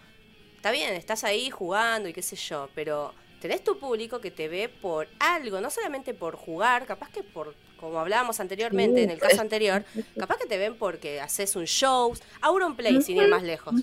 está 0.56 0.70
bien 0.70 0.94
estás 0.94 1.24
ahí 1.24 1.50
jugando 1.50 2.08
y 2.08 2.12
qué 2.12 2.22
sé 2.22 2.36
yo 2.36 2.68
pero 2.74 3.14
tenés 3.40 3.64
tu 3.64 3.78
público 3.78 4.20
que 4.20 4.30
te 4.30 4.48
ve 4.48 4.68
por 4.68 5.08
algo 5.18 5.60
no 5.60 5.70
solamente 5.70 6.14
por 6.14 6.36
jugar 6.36 6.86
capaz 6.86 7.10
que 7.10 7.22
por 7.22 7.54
como 7.80 7.98
hablábamos 7.98 8.38
anteriormente 8.38 8.98
Sí, 9.00 9.04
en 9.04 9.10
el 9.10 9.18
caso 9.18 9.40
anterior 9.40 9.84
capaz 10.16 10.36
que 10.36 10.46
te 10.46 10.56
ven 10.58 10.76
porque 10.76 11.20
haces 11.20 11.56
un 11.56 11.64
show. 11.64 12.14
Auronplay 12.40 13.02
sin 13.02 13.16
ir 13.16 13.26
más 13.26 13.42
lejos. 13.42 13.74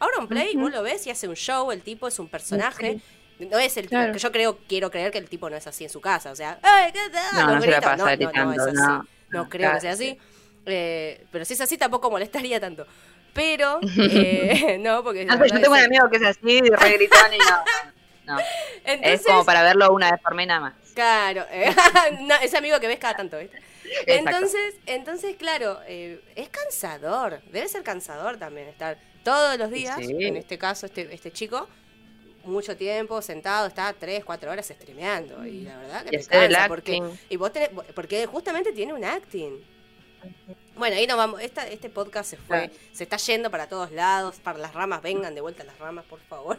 Auronplay 0.00 0.56
vos 0.56 0.72
lo 0.72 0.82
ves 0.82 1.06
y 1.06 1.10
hace 1.10 1.28
un 1.28 1.36
show 1.36 1.70
el 1.70 1.80
tipo 1.82 2.08
es 2.08 2.18
un 2.18 2.26
personaje 2.28 3.00
no 3.38 3.58
es 3.58 3.76
el 3.76 3.88
Claro. 3.88 4.12
que 4.12 4.18
yo 4.18 4.30
creo 4.32 4.58
quiero 4.68 4.90
creer 4.90 5.10
que 5.10 5.18
el 5.18 5.28
tipo 5.28 5.48
no 5.50 5.56
es 5.56 5.66
así 5.66 5.84
en 5.84 5.90
su 5.90 6.00
casa 6.00 6.30
o 6.30 6.36
sea 6.36 6.58
¡ay, 6.62 6.92
qué 6.92 7.10
tal! 7.10 7.32
No, 7.34 7.40
no 7.40 7.46
no, 7.46 7.50
no, 7.56 8.44
no 8.44 8.52
es 8.52 8.78
así 8.78 9.08
no. 9.30 9.48
creo 9.48 9.72
que 9.74 9.80
sea 9.80 9.92
así 9.92 10.18
Eh, 10.66 11.26
pero 11.30 11.44
si 11.44 11.52
es 11.54 11.60
así 11.60 11.76
tampoco 11.76 12.10
molestaría 12.10 12.58
tanto. 12.58 12.86
Pero, 13.34 13.80
eh, 13.98 14.78
no, 14.80 15.02
porque... 15.02 15.24
No, 15.26 15.34
yo 15.44 15.60
tengo 15.60 15.72
un 15.74 15.78
amigo 15.80 16.08
que 16.08 16.16
es 16.16 16.22
así, 16.24 16.60
re 16.60 16.92
gritón 16.96 17.34
y 17.34 17.38
no. 17.38 18.34
no. 18.36 18.38
Entonces, 18.84 19.20
Es 19.20 19.26
como 19.26 19.44
para 19.44 19.62
verlo 19.62 19.92
una 19.92 20.10
vez 20.10 20.20
por 20.22 20.34
mes 20.34 20.46
nada 20.46 20.60
más. 20.60 20.74
Claro, 20.94 21.44
eh, 21.50 21.74
no, 22.22 22.34
ese 22.36 22.56
amigo 22.56 22.80
que 22.80 22.86
ves 22.86 22.98
cada 22.98 23.14
tanto, 23.14 23.38
¿viste? 23.38 23.58
Entonces, 24.06 24.74
entonces 24.86 25.36
claro, 25.36 25.80
eh, 25.86 26.20
es 26.34 26.48
cansador, 26.48 27.40
debe 27.52 27.68
ser 27.68 27.82
cansador 27.82 28.38
también 28.38 28.68
estar 28.68 28.96
todos 29.22 29.58
los 29.58 29.70
días, 29.70 29.96
Sí. 29.98 30.16
en 30.24 30.36
este 30.36 30.56
caso 30.56 30.86
este, 30.86 31.12
este 31.12 31.30
chico, 31.32 31.68
mucho 32.44 32.76
tiempo 32.76 33.20
sentado, 33.22 33.66
está 33.66 33.92
tres, 33.92 34.24
cuatro 34.24 34.50
horas 34.50 34.66
streameando 34.66 35.44
y 35.46 35.62
la 35.62 35.76
verdad 35.78 36.04
que 36.04 36.16
Y 36.16 36.18
el 36.20 36.26
cansa 36.26 36.68
porque, 36.68 37.02
y 37.28 37.36
vos 37.36 37.52
tenés- 37.52 37.70
porque 37.94 38.26
justamente 38.26 38.72
tiene 38.72 38.92
un 38.92 39.04
acting. 39.04 39.60
Bueno, 40.76 40.96
ahí 40.96 41.06
nos 41.06 41.16
vamos, 41.16 41.40
esta, 41.40 41.68
este 41.68 41.88
podcast 41.90 42.30
se 42.30 42.36
fue, 42.36 42.70
se 42.92 43.04
está 43.04 43.16
yendo 43.18 43.50
para 43.50 43.68
todos 43.68 43.92
lados, 43.92 44.36
para 44.42 44.58
las 44.58 44.72
ramas, 44.74 45.02
vengan 45.02 45.34
de 45.34 45.40
vuelta 45.40 45.64
las 45.64 45.78
ramas, 45.78 46.04
por 46.06 46.20
favor. 46.20 46.58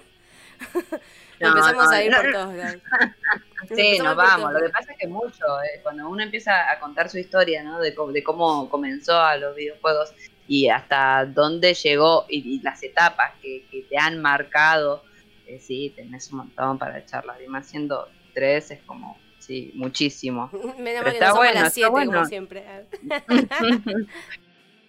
No, 1.37 1.49
Empezamos 1.49 1.83
no, 1.83 1.89
a 1.89 2.01
ir 2.01 2.11
no, 2.11 2.21
por 2.21 2.31
todos 2.31 2.53
lados. 2.55 2.81
Sí, 3.75 3.97
nos 3.99 4.15
vamos. 4.15 4.53
Lo 4.53 4.59
que 4.61 4.69
pasa 4.69 4.93
es 4.93 4.97
que 4.99 5.07
mucho, 5.07 5.43
eh, 5.63 5.81
cuando 5.83 6.07
uno 6.07 6.23
empieza 6.23 6.71
a 6.71 6.79
contar 6.79 7.09
su 7.09 7.17
historia, 7.17 7.61
¿no? 7.61 7.81
De, 7.81 7.93
cómo- 7.93 8.13
de 8.13 8.23
cómo 8.23 8.69
comenzó 8.69 9.19
a 9.19 9.35
los 9.35 9.53
videojuegos 9.53 10.13
y 10.47 10.69
hasta 10.69 11.25
dónde 11.25 11.73
llegó 11.73 12.25
y, 12.29 12.55
y 12.55 12.61
las 12.61 12.81
etapas 12.83 13.33
que, 13.41 13.65
que 13.69 13.81
te 13.81 13.97
han 13.97 14.21
marcado, 14.21 15.03
eh, 15.47 15.59
sí, 15.59 15.93
tenés 15.95 16.31
un 16.31 16.37
montón 16.39 16.77
para 16.77 17.05
charlar. 17.05 17.41
Y 17.41 17.47
más 17.47 17.67
siendo 17.67 18.07
tres 18.33 18.71
es 18.71 18.81
como, 18.83 19.17
sí, 19.39 19.71
muchísimo. 19.75 20.49
Menos 20.79 21.03
mal 21.03 21.11
que 21.11 21.17
está 21.19 21.29
no 21.29 21.35
bueno, 21.35 21.53
las 21.53 21.63
está 21.63 21.73
7 21.73 21.89
como 21.89 22.05
bueno. 22.05 22.25
siempre. 22.25 22.63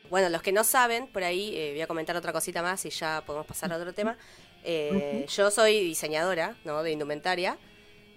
Bueno, 0.09 0.29
los 0.29 0.41
que 0.41 0.53
no 0.53 0.63
saben, 0.63 1.09
por 1.09 1.25
ahí 1.25 1.53
eh, 1.57 1.71
voy 1.73 1.81
a 1.81 1.87
comentar 1.89 2.15
otra 2.17 2.33
cosita 2.33 2.63
más 2.63 2.85
y 2.87 2.91
ya 2.91 3.25
podemos 3.27 3.45
pasar 3.45 3.73
a 3.73 3.77
otro 3.77 3.93
tema. 3.93 4.17
Eh, 4.63 5.27
Yo 5.29 5.51
soy 5.51 5.81
diseñadora 5.81 6.55
¿no? 6.65 6.83
de 6.85 6.93
indumentaria. 6.93 7.59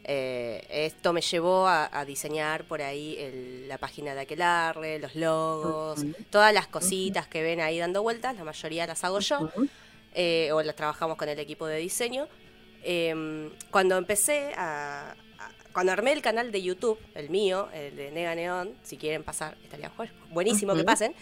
Eh, 0.04 0.64
esto 0.70 1.14
me 1.14 1.22
llevó 1.22 1.68
a, 1.68 1.90
a 1.92 2.06
diseñar 2.06 2.64
por 2.66 2.84
ahí 2.84 3.16
el- 3.18 3.68
la 3.68 3.80
página 3.80 4.14
de 4.14 4.22
Aquelarre, 4.22 5.00
los 5.00 5.16
logos, 5.16 6.06
todas 6.30 6.54
las 6.54 6.68
cositas 6.68 7.28
que 7.28 7.42
ven 7.42 7.60
ahí 7.60 7.80
dando 7.80 8.02
vueltas, 8.04 8.36
la 8.36 8.44
mayoría 8.44 8.86
las 8.88 9.04
hago 9.04 9.20
yo 9.20 9.52
eh, 10.14 10.52
o 10.52 10.62
las 10.62 10.76
trabajamos 10.76 11.18
con 11.18 11.30
el 11.30 11.40
equipo 11.40 11.66
de 11.68 11.78
diseño. 11.78 12.28
Eh, 12.84 13.50
cuando 13.72 13.98
empecé 13.98 14.54
a, 14.56 15.12
a- 15.12 15.52
Cuando 15.74 15.92
armé 15.92 16.14
el 16.14 16.22
canal 16.22 16.52
de 16.52 16.62
YouTube, 16.62 16.98
el 17.16 17.30
mío, 17.30 17.70
el 17.74 17.96
de 17.96 18.12
Nega 18.12 18.34
Neon, 18.36 18.74
si 18.84 18.98
quieren 18.98 19.24
pasar, 19.24 19.58
estaría 19.64 19.92
bu- 19.96 20.10
buenísimo 20.30 20.74
que 20.74 20.80
Ujú. 20.80 20.86
pasen. 20.86 21.14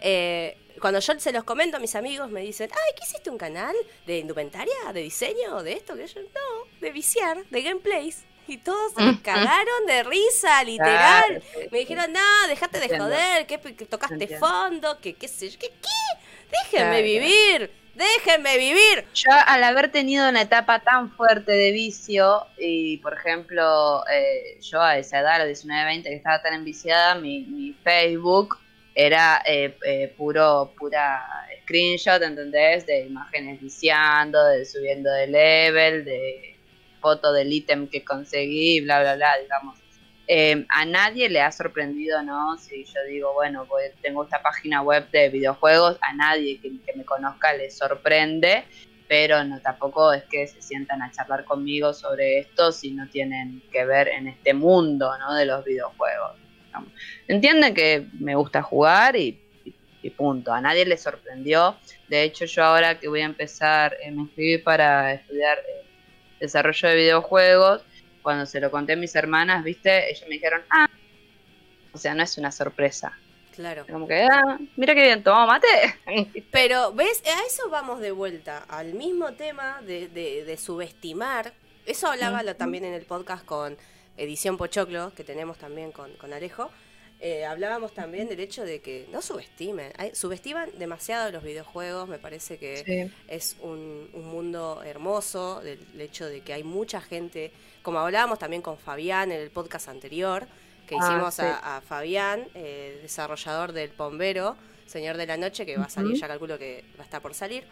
eh, 0.00 0.56
cuando 0.80 1.00
yo 1.00 1.18
se 1.18 1.32
los 1.32 1.42
comento 1.42 1.76
a 1.76 1.80
mis 1.80 1.96
amigos, 1.96 2.30
me 2.30 2.40
dicen, 2.42 2.70
ay, 2.72 2.94
¿qué 2.96 3.04
hiciste 3.04 3.30
un 3.30 3.38
canal 3.38 3.74
de 4.06 4.18
indumentaria, 4.18 4.92
de 4.94 5.00
diseño, 5.02 5.60
de 5.64 5.72
esto? 5.72 5.96
Que 5.96 6.06
yo, 6.06 6.20
no, 6.20 6.70
de 6.80 6.92
viciar, 6.92 7.44
de 7.50 7.62
gameplays. 7.62 8.24
Y 8.46 8.58
todos 8.58 8.92
se 8.92 9.20
cagaron 9.22 9.86
de 9.86 10.04
risa, 10.04 10.62
literal. 10.62 11.24
Claro, 11.52 11.68
Me 11.72 11.78
dijeron, 11.80 12.12
no, 12.12 12.46
dejate 12.48 12.78
de 12.78 12.96
joder, 12.96 13.46
que, 13.48 13.58
que 13.58 13.86
tocaste 13.86 14.38
fondo, 14.38 15.00
que 15.00 15.14
qué 15.14 15.26
sé 15.26 15.50
yo, 15.50 15.58
que 15.58 15.68
qué, 15.68 16.27
déjenme 16.50 16.90
Claro. 16.90 17.02
vivir, 17.02 17.70
déjenme 17.94 18.58
vivir. 18.58 19.04
Yo 19.14 19.30
al 19.46 19.64
haber 19.64 19.90
tenido 19.90 20.28
una 20.28 20.42
etapa 20.42 20.80
tan 20.80 21.10
fuerte 21.16 21.52
de 21.52 21.72
vicio 21.72 22.46
y 22.58 22.98
por 22.98 23.14
ejemplo 23.14 24.02
eh, 24.12 24.58
yo 24.60 24.80
a 24.82 24.98
esa 24.98 25.20
edad, 25.20 25.34
a 25.36 25.38
los 25.40 25.48
19, 25.48 25.84
20 25.84 26.08
que 26.08 26.16
estaba 26.16 26.40
tan 26.42 26.54
enviciada, 26.54 27.14
mi, 27.16 27.40
mi 27.40 27.72
Facebook 27.84 28.58
era 28.94 29.42
eh, 29.46 29.76
eh, 29.86 30.12
puro 30.16 30.72
pura 30.76 31.24
screenshot, 31.62 32.20
¿entendés? 32.22 32.84
De 32.86 33.06
imágenes 33.06 33.60
viciando, 33.60 34.44
de 34.46 34.64
subiendo 34.64 35.10
de 35.12 35.26
level, 35.28 36.04
de 36.04 36.56
foto 37.00 37.32
del 37.32 37.52
ítem 37.52 37.86
que 37.88 38.04
conseguí, 38.04 38.80
bla, 38.80 39.00
bla, 39.00 39.14
bla, 39.14 39.38
digamos. 39.38 39.78
Eh, 40.30 40.66
a 40.68 40.84
nadie 40.84 41.30
le 41.30 41.40
ha 41.40 41.50
sorprendido, 41.50 42.22
¿no? 42.22 42.58
Si 42.58 42.84
yo 42.84 43.02
digo, 43.08 43.32
bueno, 43.32 43.66
tengo 44.02 44.24
esta 44.24 44.42
página 44.42 44.82
web 44.82 45.10
de 45.10 45.30
videojuegos, 45.30 45.96
a 46.02 46.12
nadie 46.12 46.60
que, 46.60 46.70
me 46.94 47.04
conozca 47.04 47.54
le 47.54 47.70
sorprende, 47.70 48.64
pero 49.08 49.42
no 49.44 49.58
tampoco 49.60 50.12
es 50.12 50.24
que 50.24 50.46
se 50.46 50.60
sientan 50.60 51.00
a 51.00 51.10
charlar 51.10 51.46
conmigo 51.46 51.94
sobre 51.94 52.40
esto 52.40 52.72
si 52.72 52.90
no 52.90 53.08
tienen 53.08 53.62
que 53.72 53.86
ver 53.86 54.08
en 54.08 54.28
este 54.28 54.52
mundo, 54.52 55.16
¿no? 55.18 55.34
De 55.34 55.46
los 55.46 55.64
videojuegos. 55.64 56.32
Entienden 57.26 57.74
que 57.74 58.06
me 58.20 58.34
gusta 58.34 58.62
jugar 58.62 59.16
y 59.16 59.40
punto. 60.10 60.52
A 60.52 60.60
nadie 60.60 60.84
le 60.84 60.96
sorprendió. 60.96 61.76
De 62.08 62.22
hecho, 62.22 62.44
yo 62.44 62.64
ahora 62.64 62.98
que 62.98 63.08
voy 63.08 63.20
a 63.20 63.26
empezar, 63.26 63.96
eh, 64.02 64.10
me 64.10 64.22
inscribí 64.22 64.58
para 64.58 65.12
estudiar 65.14 65.58
eh, 65.58 65.84
desarrollo 66.40 66.88
de 66.88 66.96
videojuegos 66.96 67.82
cuando 68.22 68.46
se 68.46 68.60
lo 68.60 68.70
conté 68.70 68.92
a 68.94 68.96
mis 68.96 69.14
hermanas, 69.14 69.64
viste, 69.64 70.10
ellas 70.10 70.22
me 70.28 70.34
dijeron, 70.34 70.62
ah, 70.70 70.88
o 71.92 71.98
sea, 71.98 72.14
no 72.14 72.22
es 72.22 72.36
una 72.38 72.52
sorpresa. 72.52 73.16
Claro. 73.54 73.84
Como 73.90 74.06
que, 74.06 74.22
ah, 74.30 74.58
mira 74.76 74.94
qué 74.94 75.02
bien, 75.02 75.22
tomó 75.24 75.46
mate. 75.46 75.66
Pero, 76.52 76.92
¿ves? 76.92 77.22
A 77.26 77.44
eso 77.46 77.68
vamos 77.70 78.00
de 78.00 78.12
vuelta, 78.12 78.64
al 78.68 78.94
mismo 78.94 79.32
tema 79.32 79.80
de, 79.82 80.06
de- 80.08 80.44
de 80.44 80.56
subestimar. 80.56 81.52
Eso 81.84 82.06
hablaba 82.08 82.42
lo- 82.42 82.54
también 82.54 82.84
en 82.84 82.94
el 82.94 83.02
podcast 83.04 83.44
con 83.44 83.76
Edición 84.16 84.56
Pochoclo, 84.58 85.12
que 85.14 85.24
tenemos 85.24 85.58
también 85.58 85.90
con, 85.90 86.12
con 86.18 86.32
Alejo. 86.32 86.70
Eh, 87.20 87.44
hablábamos 87.44 87.92
también 87.94 88.28
del 88.28 88.38
hecho 88.38 88.64
de 88.64 88.80
que 88.80 89.06
no 89.10 89.20
subestimen. 89.22 89.92
Hay- 89.96 90.14
subestiman 90.14 90.70
demasiado 90.78 91.32
los 91.32 91.42
videojuegos, 91.42 92.08
me 92.08 92.18
parece 92.18 92.58
que 92.58 93.10
es 93.26 93.56
un, 93.60 94.08
un 94.12 94.24
mundo 94.26 94.82
hermoso, 94.84 95.60
del 95.60 95.80
hecho 96.00 96.26
de 96.26 96.42
que 96.42 96.52
hay 96.52 96.62
mucha 96.62 97.00
gente, 97.00 97.50
como 97.82 97.98
hablábamos 97.98 98.38
también 98.38 98.62
con 98.62 98.78
Fabián 98.78 99.32
en 99.32 99.40
el 99.40 99.50
podcast 99.50 99.88
anterior, 99.88 100.46
que 100.86 100.94
Ah, 100.94 100.98
hicimos 101.02 101.34
sí. 101.34 101.42
a, 101.42 101.78
a 101.78 101.80
Fabián, 101.80 102.46
eh, 102.54 103.00
desarrollador 103.02 103.72
del 103.72 103.90
Pombero, 103.90 104.56
Señor 104.86 105.16
de 105.16 105.26
la 105.26 105.36
Noche, 105.36 105.66
que 105.66 105.76
va 105.76 105.84
a 105.84 105.90
salir, 105.90 106.16
ya 106.16 106.28
calculo 106.28 106.56
que 106.56 106.84
va 106.96 107.02
a 107.02 107.04
estar 107.04 107.20
por 107.20 107.34
salir, 107.34 107.64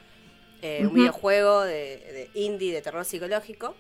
eh, 0.61 0.81
un 0.87 0.93
videojuego 0.93 1.63
de, 1.63 1.73
de 1.73 2.31
indie 2.35 2.75
de 2.75 2.83
terror 2.83 3.05
psicológico. 3.05 3.77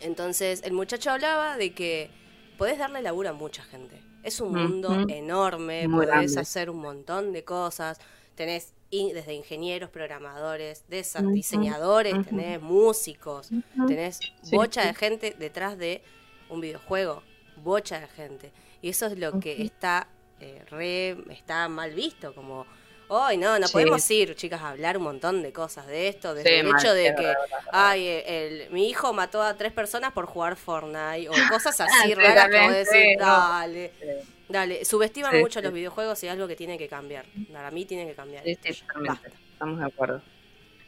Entonces 0.00 0.62
el 0.62 0.72
muchacho 0.72 1.10
hablaba 1.10 1.56
de 1.56 1.72
que 1.72 2.10
podés 2.58 2.78
darle 2.78 3.02
laburo 3.02 3.30
a 3.30 3.32
mucha 3.32 3.62
gente. 3.64 4.00
Es 4.24 4.40
un 4.40 4.52
mundo 4.54 5.04
enorme, 5.08 5.86
Muy 5.86 6.06
podés 6.06 6.08
grande. 6.32 6.40
hacer 6.40 6.70
un 6.70 6.78
montón 6.78 7.32
de 7.32 7.44
cosas. 7.44 7.98
Tenés 8.34 8.72
in- 8.90 9.12
desde 9.14 9.34
ingenieros, 9.34 9.90
programadores, 9.90 10.84
desa- 10.88 11.20
Ujú. 11.22 11.32
diseñadores, 11.34 12.14
tenés 12.26 12.60
músicos, 12.60 13.50
tenés 13.86 14.18
Sí, 14.42 14.56
bocha 14.56 14.82
sí. 14.82 14.88
de 14.88 14.94
gente 14.94 15.36
detrás 15.38 15.76
de 15.78 16.02
un 16.48 16.60
videojuego, 16.60 17.22
bocha 17.62 18.00
de 18.00 18.08
gente. 18.08 18.50
Y 18.82 18.88
eso 18.88 19.06
es 19.06 19.18
lo 19.18 19.38
que 19.40 19.62
está 19.62 20.08
eh, 20.40 20.64
re, 20.68 21.16
está 21.32 21.68
mal 21.68 21.92
visto, 21.94 22.34
como, 22.34 22.66
hoy 23.14 23.36
no, 23.36 23.58
no 23.58 23.66
Sí. 23.66 23.72
podemos 23.72 24.10
ir, 24.10 24.34
chicas, 24.34 24.60
a 24.62 24.70
hablar 24.70 24.96
un 24.98 25.04
montón 25.04 25.42
de 25.42 25.52
cosas 25.52 25.86
de 25.86 26.08
esto, 26.08 26.34
desde 26.34 26.48
Sí, 26.50 26.54
el 26.56 26.66
mal, 26.66 26.80
hecho 26.80 26.92
de 26.94 27.14
que, 27.14 27.34
ay, 27.72 28.06
eh, 28.06 28.46
el, 28.66 28.70
mi 28.70 28.88
hijo 28.88 29.12
mató 29.12 29.42
a 29.42 29.56
tres 29.56 29.72
personas 29.72 30.12
por 30.12 30.26
jugar 30.26 30.56
Fortnite, 30.56 31.28
o 31.28 31.32
cosas 31.50 31.78
así 31.80 32.08
Sí, 32.08 32.14
raras 32.14 32.50
como 32.50 32.70
decir, 32.70 33.18
dale, 33.18 33.92
Sí, 34.00 34.06
dale, 34.48 34.84
subestiman 34.84 35.32
Sí, 35.32 35.38
mucho 35.38 35.60
sí. 35.60 35.64
los 35.64 35.72
videojuegos 35.72 36.22
y 36.22 36.26
es 36.26 36.32
algo 36.32 36.46
que 36.48 36.56
tiene 36.56 36.76
que 36.78 36.88
cambiar. 36.88 37.24
Para 37.52 37.70
mí 37.70 37.84
tiene 37.84 38.06
que 38.06 38.14
cambiar. 38.14 38.46
Estamos 38.46 39.78
de 39.78 39.84
acuerdo. 39.84 40.22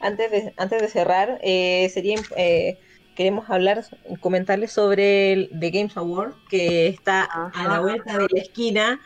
Antes 0.00 0.30
de, 0.30 0.52
antes 0.58 0.82
de 0.82 0.88
cerrar, 0.88 1.38
eh, 1.42 1.88
sería 1.92 2.20
eh, 2.36 2.76
queremos 3.16 3.48
hablar, 3.48 3.82
comentarles 4.20 4.70
sobre 4.72 5.32
el 5.32 5.50
The 5.58 5.70
Games 5.70 5.96
Award, 5.96 6.34
que 6.50 6.86
está 6.88 7.24
a 7.24 7.66
la 7.66 7.80
vuelta 7.80 8.18
de 8.18 8.26
la 8.30 8.40
esquina. 8.42 9.00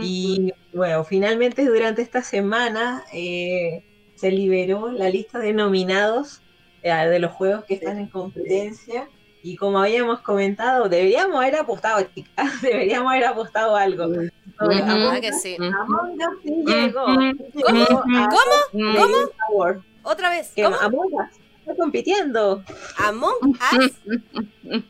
Y 0.00 0.52
bueno, 0.72 1.04
finalmente 1.04 1.64
durante 1.64 2.02
esta 2.02 2.22
semana 2.22 3.04
eh, 3.12 3.84
se 4.14 4.30
liberó 4.30 4.90
la 4.90 5.08
lista 5.08 5.38
de 5.38 5.52
nominados 5.52 6.42
eh, 6.82 6.92
de 6.92 7.18
los 7.18 7.32
juegos 7.32 7.64
que 7.64 7.74
están 7.74 7.98
en 7.98 8.08
competencia. 8.08 9.08
Y 9.42 9.56
como 9.56 9.78
habíamos 9.78 10.20
comentado, 10.20 10.88
deberíamos 10.88 11.36
haber 11.36 11.56
apostado, 11.56 12.02
chicas, 12.14 12.60
deberíamos 12.62 13.12
haber 13.12 13.24
apostado 13.24 13.76
algo. 13.76 14.06
Ujú. 14.06 14.28
Sobre 14.58 14.76
La 14.76 14.92
Among 14.92 15.00
verdad 15.00 15.20
que 15.20 15.32
sí. 15.32 15.56
Among 15.56 16.18
Us 16.18 16.42
sí 16.42 16.64
llegó. 16.66 17.04
¿Cómo? 17.04 18.34
Games 18.72 19.30
Award. 19.48 19.82
Otra 20.02 20.30
vez, 20.30 20.52
¿cómo? 20.56 20.76
Among 20.76 21.14
Us 21.14 21.48
está 21.68 21.82
compitiendo. 21.82 22.64
Among 22.96 23.34
Us. 23.42 23.92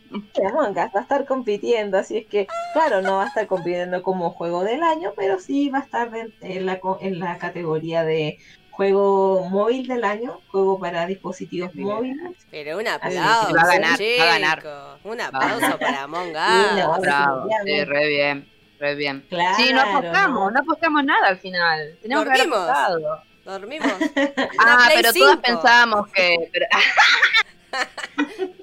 Among 0.60 0.70
Us 0.78 0.94
va 0.94 1.00
a 1.00 1.02
estar 1.02 1.24
compitiendo, 1.26 1.98
así 1.98 2.18
es 2.18 2.26
que, 2.26 2.46
claro, 2.72 3.00
no 3.02 3.16
va 3.16 3.24
a 3.24 3.28
estar 3.28 3.46
compitiendo 3.46 4.02
como 4.02 4.30
juego 4.30 4.64
del 4.64 4.82
año, 4.82 5.12
pero 5.16 5.38
sí 5.38 5.68
va 5.70 5.78
a 5.78 5.82
estar 5.82 6.14
en, 6.16 6.34
en 6.40 6.66
la, 6.66 6.80
co- 6.80 6.98
en 7.00 7.18
la 7.18 7.38
categoría 7.38 8.04
de 8.04 8.38
juego 8.70 9.48
móvil 9.48 9.88
del 9.88 10.04
año, 10.04 10.40
juego 10.48 10.78
para 10.78 11.06
dispositivos 11.06 11.74
móviles. 11.74 12.32
Pero 12.50 12.78
un 12.78 12.86
aplauso, 12.86 13.54
va 13.54 13.62
a 13.62 13.66
ganar, 13.66 13.98
va 14.00 14.22
a 14.24 14.26
ganar. 14.38 14.64
Un 15.04 15.20
aplauso 15.20 15.78
para 15.78 16.02
Among 16.04 16.28
Sí, 16.28 16.76
no, 16.80 16.92
Us. 16.92 17.00
Bravo, 17.00 17.48
sí, 17.64 17.84
re 17.84 18.06
bien. 18.08 18.48
re 18.78 18.94
bien. 18.94 19.24
Claro, 19.28 19.56
sí, 19.56 19.72
no 19.72 19.80
apostamos, 19.80 20.44
no. 20.44 20.50
no 20.52 20.58
apostamos 20.60 21.04
nada 21.04 21.26
al 21.28 21.38
final. 21.38 21.96
Teníamos 22.02 22.24
que 22.26 22.30
haber 22.30 22.48
Dormimos. 22.48 22.68
apostado. 22.68 23.22
Dormimos. 23.44 23.92
Ah, 24.60 24.88
pero 24.94 25.12
todas 25.12 25.30
5. 25.32 25.42
pensábamos 25.42 26.08
que. 26.12 26.36
pero- 26.52 26.66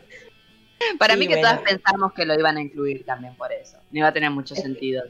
Para 1.00 1.14
Sí, 1.14 1.20
mí 1.20 1.28
que 1.28 1.36
bueno. 1.36 1.50
todas 1.50 1.62
pensamos 1.64 2.14
que 2.14 2.26
lo 2.26 2.34
iban 2.38 2.58
a 2.58 2.62
incluir 2.62 3.06
también 3.06 3.36
por 3.36 3.52
eso. 3.54 3.78
No 3.92 4.00
iba 4.00 4.08
a 4.10 4.14
tener 4.14 4.30
mucho 4.32 4.54
Es 4.54 4.60
que- 4.62 4.68
sentido. 4.68 5.04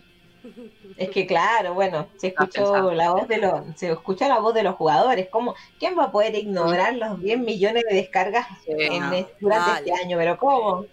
Es 0.95 1.09
que 1.09 1.25
claro, 1.25 1.73
bueno, 1.73 2.07
se 2.17 2.27
escuchó 2.27 2.91
la 2.91 3.09
voz 3.11 3.27
de 3.27 3.39
los, 3.39 3.61
se 3.75 3.91
escuchó 3.91 4.27
la 4.27 4.37
voz 4.39 4.53
de 4.53 4.61
los 4.61 4.75
jugadores. 4.75 5.27
¿Cómo, 5.31 5.55
¿Quién 5.79 5.97
va 5.97 6.03
a 6.05 6.11
poder 6.11 6.35
ignorar 6.35 6.95
los 6.95 7.19
10 7.19 7.39
millones 7.39 7.83
de 7.89 7.95
descargas 7.95 8.45
Sí, 8.63 8.71
en 8.77 8.99
no. 9.01 9.13
es- 9.13 9.25
durante 9.39 9.71
Dale. 9.71 9.89
este 9.91 10.03
año? 10.03 10.17
Pero 10.19 10.37
¿cómo? 10.37 10.85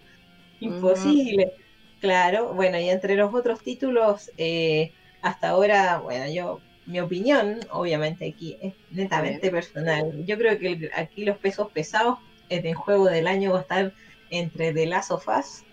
Imposible. 0.59 1.53
Claro, 2.01 2.53
bueno, 2.53 2.79
y 2.79 2.89
entre 2.89 3.15
los 3.15 3.33
otros 3.33 3.61
títulos, 3.61 4.31
eh, 4.37 4.91
hasta 5.21 5.49
ahora, 5.49 5.99
bueno, 5.99 6.27
yo, 6.33 6.59
mi 6.85 6.99
opinión, 6.99 7.59
obviamente 7.71 8.27
aquí 8.27 8.57
es 8.61 8.73
netamente 8.91 9.49
personal. 9.51 10.25
Yo 10.25 10.37
creo 10.37 10.57
que 10.59 10.67
el- 10.67 10.91
aquí 10.95 11.23
los 11.25 11.37
pesos 11.37 11.69
pesados 11.71 12.17
en 12.49 12.65
el 12.65 12.75
juego 12.75 13.05
del 13.05 13.27
año 13.27 13.51
va 13.53 13.59
a 13.59 13.61
estar 13.61 13.93
entre 14.39 14.73
The 14.73 14.85
Last 14.87 15.11
of 15.11 15.27
Us 15.27 15.63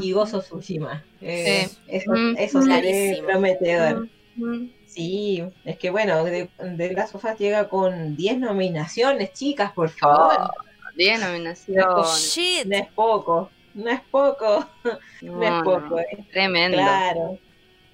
y 0.00 0.12
Gozo 0.12 0.40
Tsushima. 0.40 1.04
Eh, 1.20 1.68
Sí. 1.68 1.78
Eso, 1.88 2.12
eso 2.38 2.60
clarísimo. 2.60 3.26
prometedor. 3.28 4.08
Mm. 4.36 4.66
Sí, 4.86 5.44
es 5.64 5.78
que 5.78 5.90
bueno, 5.90 6.24
de, 6.24 6.48
de 6.58 6.92
Last 6.92 7.14
of 7.14 7.24
Us 7.24 7.38
llega 7.38 7.68
con 7.68 8.16
10 8.16 8.38
nominaciones, 8.38 9.32
chicas, 9.32 9.72
por 9.72 9.88
favor. 9.90 10.36
Oh, 10.40 10.50
10 10.96 11.20
nominaciones. 11.20 11.84
Shit. 12.32 12.66
No 12.66 12.76
es 12.76 12.86
poco, 12.92 13.50
no 13.74 13.90
es 13.90 14.00
poco, 14.10 14.66
no, 15.22 15.42
es 15.42 15.62
poco. 15.64 15.98
eh. 15.98 16.24
Tremendo. 16.32 16.78
Claro. 16.78 17.38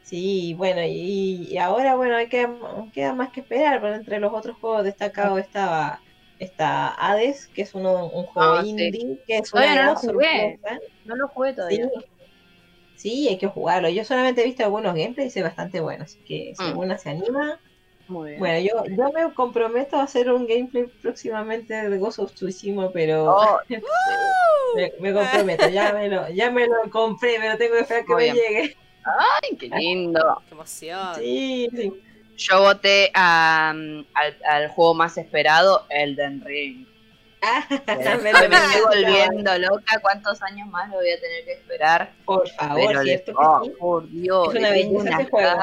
Sí, 0.02 0.54
bueno, 0.54 0.82
y, 0.82 1.46
y 1.50 1.56
ahora, 1.58 1.94
bueno, 1.94 2.16
hay 2.16 2.28
que, 2.28 2.48
queda 2.92 3.14
más 3.14 3.30
que 3.30 3.40
esperar, 3.40 3.80
pero 3.80 3.94
entre 3.94 4.18
los 4.18 4.32
otros 4.32 4.56
juegos 4.58 4.82
destacados 4.84 5.38
estaba 5.38 6.00
está 6.40 6.88
Hades, 6.94 7.48
que 7.54 7.62
es 7.62 7.74
uno, 7.74 8.10
un 8.10 8.26
juego 8.26 8.56
Ah, 8.58 8.64
sí. 8.64 8.90
indie, 8.90 9.18
que 9.26 9.38
es 9.38 9.52
Todavía 9.52 9.82
una 9.82 9.84
no 9.84 9.92
lo 9.92 10.00
jugué. 10.00 10.60
sorpresa. 10.62 10.80
No 11.04 11.16
lo 11.16 11.28
jugué 11.28 11.52
Sí. 11.68 11.78
todavía. 11.78 11.88
Sí, 12.94 13.28
hay 13.28 13.38
que 13.38 13.46
jugarlo. 13.48 13.88
Yo 13.88 14.04
solamente 14.04 14.42
he 14.42 14.44
visto 14.44 14.62
algunos 14.64 14.94
gameplays 14.94 15.34
y 15.36 15.38
es 15.38 15.44
bastante 15.44 15.80
bueno, 15.80 16.04
así 16.04 16.18
que 16.24 16.52
si 16.54 16.62
Mm. 16.62 16.68
alguna 16.68 16.98
se 16.98 17.10
anima, 17.10 17.60
Muy 18.08 18.30
bien. 18.32 18.42
Bueno, 18.42 18.60
yo, 18.60 18.84
yo 18.96 19.12
me 19.14 19.34
comprometo 19.34 19.96
a 19.98 20.04
hacer 20.04 20.30
un 20.32 20.46
gameplay 20.46 20.86
próximamente 21.02 21.74
de 21.90 21.98
Ghost 21.98 22.20
of 22.20 22.32
Tsushima, 22.34 22.92
pero 22.92 23.36
Oh, 23.36 23.58
me, 24.72 24.92
me 25.00 25.12
comprometo, 25.14 25.68
ya 25.68 25.92
me, 25.92 26.08
lo, 26.08 26.28
ya 26.30 26.50
me 26.50 26.66
lo 26.66 26.90
compré, 26.90 27.36
pero 27.40 27.58
tengo 27.58 27.74
que 27.76 27.80
esperar 27.82 28.04
que 28.06 28.14
Muy 28.14 28.16
me 28.16 28.24
bien. 28.24 28.34
llegue. 28.34 28.74
ay, 29.04 29.56
qué 29.58 29.68
lindo. 29.68 30.42
Qué 30.46 30.54
emoción. 30.54 31.22
Sí, 31.22 31.68
sí. 31.74 31.90
Yo 32.40 32.62
voté 32.62 33.12
um, 33.14 34.02
al, 34.14 34.36
al 34.48 34.68
juego 34.68 34.94
más 34.94 35.18
esperado, 35.18 35.86
Elden 35.90 36.42
Ring. 36.42 36.86
Ah, 37.42 37.66
me 38.22 38.32
lo 38.32 38.48
me 38.48 38.56
estoy 38.56 38.80
volviendo 38.82 39.58
loca. 39.58 39.98
¿Cuántos 40.00 40.42
años 40.42 40.66
más 40.68 40.88
lo 40.88 40.96
voy 40.96 41.10
a 41.10 41.20
tener 41.20 41.44
que 41.44 41.52
esperar? 41.52 42.12
Por 42.24 42.48
favor, 42.48 42.86
Pero 42.86 43.02
¿cierto? 43.02 43.32
que 43.32 43.38
oh, 43.38 43.64
sí? 43.64 43.70
por 43.78 44.10
Dios, 44.10 44.48
Es 44.48 44.58
una 44.58 44.70
belleza 44.70 45.26
juego. 45.30 45.60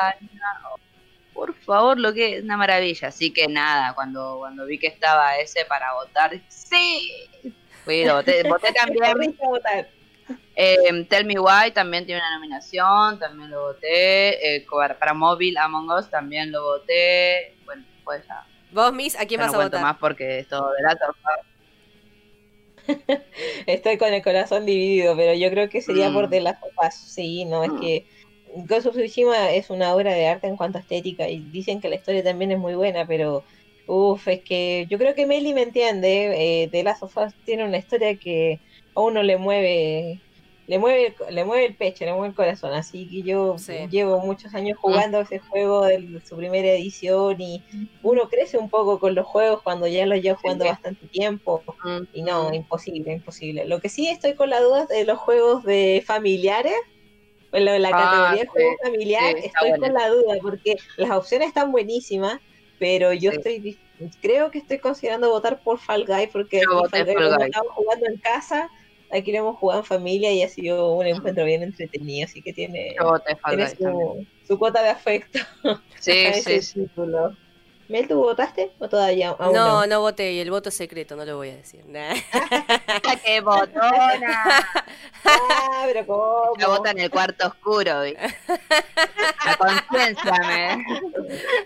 Por 1.33 1.55
favor, 1.55 1.99
lo 1.99 2.13
que 2.13 2.37
es 2.37 2.43
una 2.43 2.57
maravilla. 2.57 3.07
Así 3.07 3.31
que 3.31 3.47
nada, 3.47 3.93
cuando, 3.95 4.37
cuando 4.37 4.65
vi 4.65 4.77
que 4.77 4.87
estaba 4.87 5.37
ese 5.37 5.65
para 5.65 5.93
votar, 5.93 6.39
sí. 6.47 7.11
Lo 7.85 8.15
voté, 8.15 8.43
voté 8.43 8.71
también. 8.73 9.35
Eh, 10.57 11.05
Tell 11.09 11.25
Me 11.25 11.39
Why, 11.39 11.71
también 11.71 12.05
tiene 12.05 12.19
una 12.21 12.35
nominación, 12.35 13.19
también 13.19 13.51
lo 13.51 13.61
voté. 13.67 14.55
Eh, 14.55 14.65
para 14.99 15.13
móvil 15.13 15.57
Among 15.57 15.89
Us 15.91 16.09
también 16.09 16.51
lo 16.51 16.63
voté. 16.63 17.53
Bueno, 17.65 17.83
pues 18.03 18.25
ya, 18.27 18.43
Vos, 18.71 18.91
Miss, 18.93 19.15
¿a 19.15 19.25
quién 19.25 19.39
ya 19.39 19.45
vas 19.45 19.53
no 19.53 19.59
a 19.59 19.61
cuento 19.61 19.77
votar? 19.77 19.81
más 19.93 19.97
porque 19.99 20.39
es 20.39 20.47
todo 20.47 20.71
de 20.71 20.81
la 20.83 20.95
torta. 20.97 21.29
Estoy 23.65 23.97
con 23.97 24.13
el 24.13 24.23
corazón 24.23 24.65
dividido, 24.65 25.15
pero 25.15 25.33
yo 25.33 25.49
creo 25.49 25.69
que 25.69 25.81
sería 25.81 26.11
por 26.11 26.27
Mm. 26.27 26.29
The 26.29 26.41
Last 26.41 26.63
of 26.63 26.71
Us. 26.87 26.93
Sí, 26.95 27.45
no, 27.45 27.63
es 27.63 27.71
Mm. 27.71 27.79
que 27.79 28.05
Ghost 28.55 28.87
of 28.87 28.95
Tsushima 28.95 29.51
es 29.51 29.69
una 29.69 29.93
obra 29.93 30.13
de 30.13 30.27
arte 30.27 30.47
en 30.47 30.55
cuanto 30.57 30.77
a 30.77 30.81
estética 30.81 31.27
y 31.29 31.39
dicen 31.51 31.81
que 31.81 31.89
la 31.89 31.95
historia 31.95 32.23
también 32.23 32.51
es 32.51 32.57
muy 32.59 32.75
buena, 32.75 33.05
pero 33.05 33.43
uff, 33.87 34.27
es 34.27 34.41
que 34.43 34.85
yo 34.89 34.97
creo 34.97 35.13
que 35.15 35.25
Meli 35.27 35.53
me 35.53 35.63
entiende. 35.63 36.63
Eh, 36.63 36.67
The 36.69 36.83
Last 36.83 37.03
of 37.03 37.15
Us 37.17 37.33
tiene 37.45 37.65
una 37.65 37.77
historia 37.77 38.17
que 38.17 38.59
a 38.95 39.01
uno 39.01 39.21
le 39.21 39.37
mueve, 39.37 40.21
le 40.67 40.79
mueve, 40.79 41.15
el- 41.27 41.35
le 41.35 41.45
mueve 41.45 41.65
el 41.65 41.75
pecho, 41.75 42.03
le 42.05 42.11
mueve 42.13 42.27
el 42.29 42.35
corazón. 42.35 42.73
Así 42.73 43.07
que 43.09 43.23
yo 43.23 43.57
Sí. 43.57 43.87
llevo 43.89 44.19
muchos 44.19 44.53
años 44.53 44.77
jugando 44.77 45.21
ese 45.21 45.39
juego 45.39 45.85
de 45.85 46.21
su 46.27 46.35
primera 46.35 46.67
edición 46.67 47.39
y 47.39 47.63
uno 48.03 48.27
crece 48.29 48.57
un 48.57 48.69
poco 48.69 48.99
con 48.99 49.15
los 49.15 49.25
juegos 49.25 49.63
cuando 49.63 49.87
ya 49.87 50.05
los 50.05 50.21
llevo 50.21 50.37
jugando 50.41 50.65
Sí. 50.65 50.69
bastante 50.71 51.07
tiempo. 51.07 51.63
Y 52.11 52.21
no, 52.21 52.53
imposible, 52.53 53.13
imposible. 53.13 53.65
Lo 53.65 53.79
que 53.79 53.87
sí 53.89 54.09
estoy 54.09 54.35
con 54.35 54.49
la 54.49 54.59
duda 54.59 54.85
de 54.87 55.05
los 55.05 55.17
juegos 55.19 55.63
de 55.63 56.03
familiares, 56.05 56.75
en 57.53 57.63
la, 57.63 57.79
la 57.79 57.89
Ah, 57.89 57.91
categoría 57.91 58.41
sí, 58.43 58.47
juego 58.49 58.75
familiar, 58.83 59.37
estoy 59.37 59.69
buena. 59.69 59.87
con 59.87 59.93
la 59.93 60.09
duda 60.09 60.35
porque 60.41 60.75
las 60.97 61.11
opciones 61.11 61.47
están 61.47 61.71
buenísimas, 61.71 62.39
pero 62.77 63.13
yo 63.13 63.31
estoy, 63.31 63.79
creo 64.21 64.51
que 64.51 64.57
estoy 64.59 64.79
considerando 64.79 65.29
votar 65.29 65.63
por 65.63 65.79
Fall 65.79 66.05
Guy 66.05 66.27
porque 66.27 66.61
Fall 66.91 67.05
Guy 67.05 67.51
jugando 67.73 68.05
en 68.05 68.17
casa, 68.17 68.69
aquí 69.11 69.31
lo 69.31 69.39
hemos 69.39 69.57
jugado 69.57 69.81
en 69.81 69.85
familia 69.85 70.31
y 70.31 70.43
ha 70.43 70.49
sido 70.49 70.93
un 70.95 71.05
encuentro 71.05 71.45
bien 71.45 71.63
entretenido, 71.63 72.25
así 72.25 72.41
que 72.41 72.53
tiene, 72.53 72.95
tiene 73.47 73.69
su, 73.69 74.25
su 74.43 74.59
cuota 74.59 74.81
de 74.83 74.89
afecto 74.89 75.39
Sí, 75.99 76.13
sí, 76.43 76.61
sí. 76.61 76.81
título. 76.81 77.35
Mel, 77.89 78.05
¿tú 78.07 78.15
votaste 78.15 78.71
o 78.79 78.89
todavía 78.89 79.29
aún 79.29 79.53
No, 79.53 79.81
no? 79.81 79.87
no 79.87 80.01
voté 80.01 80.33
y 80.33 80.39
el 80.39 80.51
voto 80.51 80.69
es 80.69 80.75
secreto, 80.75 81.15
no 81.15 81.23
lo 81.23 81.37
voy 81.37 81.49
a 81.51 81.55
decir. 81.55 81.85
Nah. 81.87 82.13
¡Qué 83.23 83.39
botona! 83.41 84.43
Ah, 85.23 85.83
pero 85.85 86.05
¿cómo? 86.05 86.51
Yo 86.59 86.67
voto 86.69 86.89
en 86.89 86.99
el 86.99 87.09
cuarto 87.09 87.47
oscuro. 87.47 88.01
A 89.45 89.55
conciencia, 89.57 90.33
me. 90.47 90.85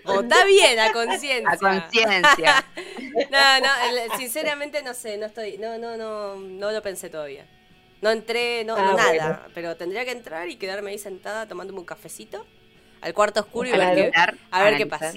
Votá 0.04 0.44
bien 0.44 0.78
a 0.78 0.86
A 0.86 0.92
conciencia. 0.92 1.58
conciencia. 1.58 2.64
No, 3.30 3.60
no, 3.60 4.16
sinceramente 4.16 4.82
no 4.82 4.94
sé, 4.94 5.16
no 5.18 5.26
estoy, 5.26 5.58
no, 5.58 5.78
no, 5.78 5.96
no, 5.96 6.36
no 6.36 6.70
lo 6.70 6.82
pensé 6.82 7.10
todavía. 7.10 7.44
No 8.00 8.10
entré, 8.10 8.64
no, 8.64 8.76
Ah, 8.76 8.92
bueno. 8.92 9.18
nada, 9.18 9.46
pero 9.54 9.76
tendría 9.76 10.04
que 10.04 10.12
entrar 10.12 10.48
y 10.48 10.56
quedarme 10.56 10.90
ahí 10.90 10.98
sentada 10.98 11.46
tomándome 11.48 11.80
un 11.80 11.84
cafecito 11.84 12.46
al 13.00 13.14
cuarto 13.14 13.40
oscuro 13.40 13.68
y 13.68 13.72
ver 13.72 13.94
qué, 14.12 14.12
a 14.50 14.62
ver 14.62 14.76
qué 14.76 14.86
pasa. 14.86 15.14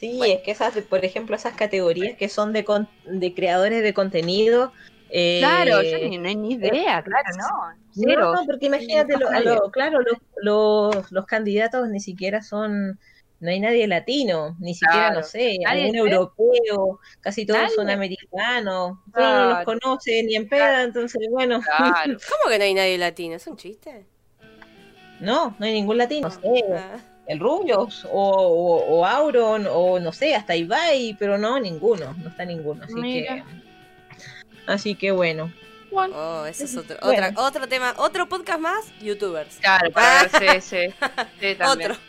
Sí, 0.00 0.16
Bueno. 0.16 0.32
es 0.34 0.40
que 0.42 0.50
esas, 0.52 0.72
por 0.88 1.04
ejemplo, 1.04 1.36
esas 1.36 1.54
categorías 1.54 2.16
que 2.16 2.30
son 2.30 2.54
de, 2.54 2.64
con- 2.64 2.88
de 3.04 3.34
creadores 3.34 3.82
de 3.82 3.92
contenido. 3.92 4.72
eh, 5.10 5.40
Claro, 5.40 5.82
yo 5.82 5.98
ni, 6.08 6.16
no 6.16 6.26
hay 6.28 6.36
ni 6.36 6.54
idea, 6.54 7.02
claro, 7.02 7.28
no. 7.36 7.80
Cero. 7.92 8.20
No, 8.32 8.34
no, 8.40 8.46
porque 8.46 8.66
imagínate, 8.66 9.18
lo- 9.18 9.70
claro, 9.70 9.98
lo- 10.00 10.16
los, 10.42 11.12
los 11.12 11.26
candidatos 11.26 11.88
ni 11.88 12.00
siquiera 12.00 12.40
son, 12.42 12.98
no 13.40 13.50
hay 13.50 13.60
nadie 13.60 13.86
latino, 13.88 14.56
ni 14.58 14.72
siquiera, 14.74 15.08
Claro. 15.08 15.20
no 15.20 15.26
sé, 15.26 15.58
Nadie 15.64 15.82
algún 15.82 15.96
europeo, 15.96 17.00
casi 17.20 17.44
todos 17.44 17.60
Nadie. 17.60 17.74
son 17.74 17.90
americanos, 17.90 18.92
uno 18.92 19.00
no 19.14 19.44
los 19.48 19.58
Claro. 19.58 19.64
conoce 19.66 20.22
ni 20.22 20.36
en 20.36 20.48
peda, 20.48 20.82
entonces, 20.82 21.20
bueno, 21.30 21.60
Claro. 21.60 22.16
¿Cómo 22.28 22.50
que 22.50 22.58
no 22.58 22.64
hay 22.64 22.72
nadie 22.74 22.96
latino? 22.96 23.34
¿Es 23.34 23.46
un 23.46 23.56
chiste? 23.56 24.06
no, 25.20 25.54
no 25.58 25.66
hay 25.66 25.72
ningún 25.72 25.98
latino, 25.98 26.28
no 26.28 26.34
sé, 26.34 26.64
Ah, 26.72 26.96
el 27.30 27.38
Rubios, 27.38 28.04
o, 28.10 28.30
o, 28.32 28.98
o 28.98 29.06
Auron, 29.06 29.66
o 29.70 30.00
no 30.00 30.12
sé, 30.12 30.34
hasta 30.34 30.56
Ibai, 30.56 31.14
pero 31.18 31.38
no, 31.38 31.60
ninguno, 31.60 32.14
no 32.22 32.28
está 32.28 32.44
ninguno, 32.44 32.82
así 32.84 32.94
Mira. 32.94 33.36
que, 33.36 33.44
así 34.66 34.94
que 34.96 35.12
bueno. 35.12 35.52
oh, 35.92 36.44
eso 36.46 36.64
es 36.64 36.76
otro, 36.76 36.96
Bueno. 37.02 37.28
otra, 37.28 37.42
otro 37.46 37.68
tema, 37.68 37.94
otro 37.98 38.28
podcast 38.28 38.60
más, 38.60 38.92
youtubers. 39.00 39.58
Claro, 39.58 39.92
para 39.92 40.24
ver, 40.40 40.60
sí, 40.60 40.88
sí. 40.88 40.94
Sí, 41.40 41.54
también. 41.58 41.92
Otro. 41.92 42.02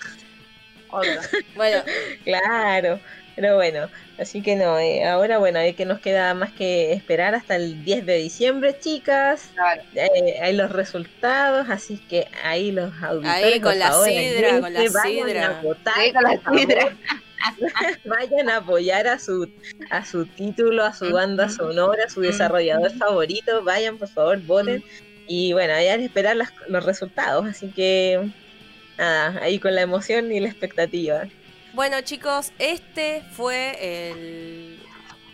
Otro. 0.89 1.21
Bueno, 1.55 1.83
Claro, 2.23 2.99
pero 3.35 3.55
bueno, 3.55 3.89
así 4.19 4.41
que 4.41 4.55
no, 4.55 4.77
eh, 4.79 5.05
ahora 5.05 5.37
bueno, 5.37 5.59
hay 5.59 5.73
que 5.73 5.85
nos 5.85 5.99
queda 5.99 6.33
más 6.33 6.51
que 6.51 6.93
esperar 6.93 7.33
hasta 7.35 7.55
el 7.55 7.83
10 7.83 8.05
de 8.05 8.17
diciembre, 8.17 8.75
chicas. 8.79 9.49
Claro. 9.53 9.81
Eh, 9.95 10.39
hay 10.41 10.53
los 10.55 10.71
resultados, 10.71 11.69
así 11.69 11.97
que 11.97 12.27
ahí 12.43 12.71
los 12.71 12.91
auditores, 13.01 13.43
Ahí 13.43 13.59
con 13.59 13.79
la 13.79 13.87
favor, 13.91 14.07
sidra, 14.07 14.59
con 14.59 14.73
la 14.73 14.79
sidra. 14.87 15.47
a 15.59 15.61
votar, 15.61 15.93
Sí, 15.95 16.13
con 16.13 16.23
la 16.23 16.59
sidra. 16.59 16.97
vayan 18.05 18.49
a 18.49 18.57
apoyar 18.57 19.07
a 19.07 19.17
su 19.19 19.49
a 19.89 20.05
su 20.05 20.25
título, 20.25 20.83
a 20.83 20.93
su 20.93 21.11
banda 21.11 21.49
sonora, 21.49 22.03
a 22.05 22.09
su 22.09 22.21
desarrollador 22.21 22.95
vavorito, 22.97 23.63
vayan 23.63 23.97
por 23.97 24.07
favor, 24.09 24.39
voten 24.41 24.83
y 25.27 25.53
bueno, 25.53 25.73
ahí 25.73 25.87
a 25.87 25.95
esperar 25.95 26.35
las- 26.35 26.53
los 26.67 26.83
resultados, 26.85 27.45
así 27.47 27.69
que 27.71 28.29
nada, 28.97 29.39
ahí 29.41 29.57
con 29.59 29.73
la 29.73 29.81
emoción 29.81 30.31
y 30.31 30.39
la 30.39 30.49
expectativa. 30.49 31.23
Bueno 31.73 32.01
chicos, 32.01 32.51
este 32.59 33.23
fue 33.33 33.77
el 33.79 34.79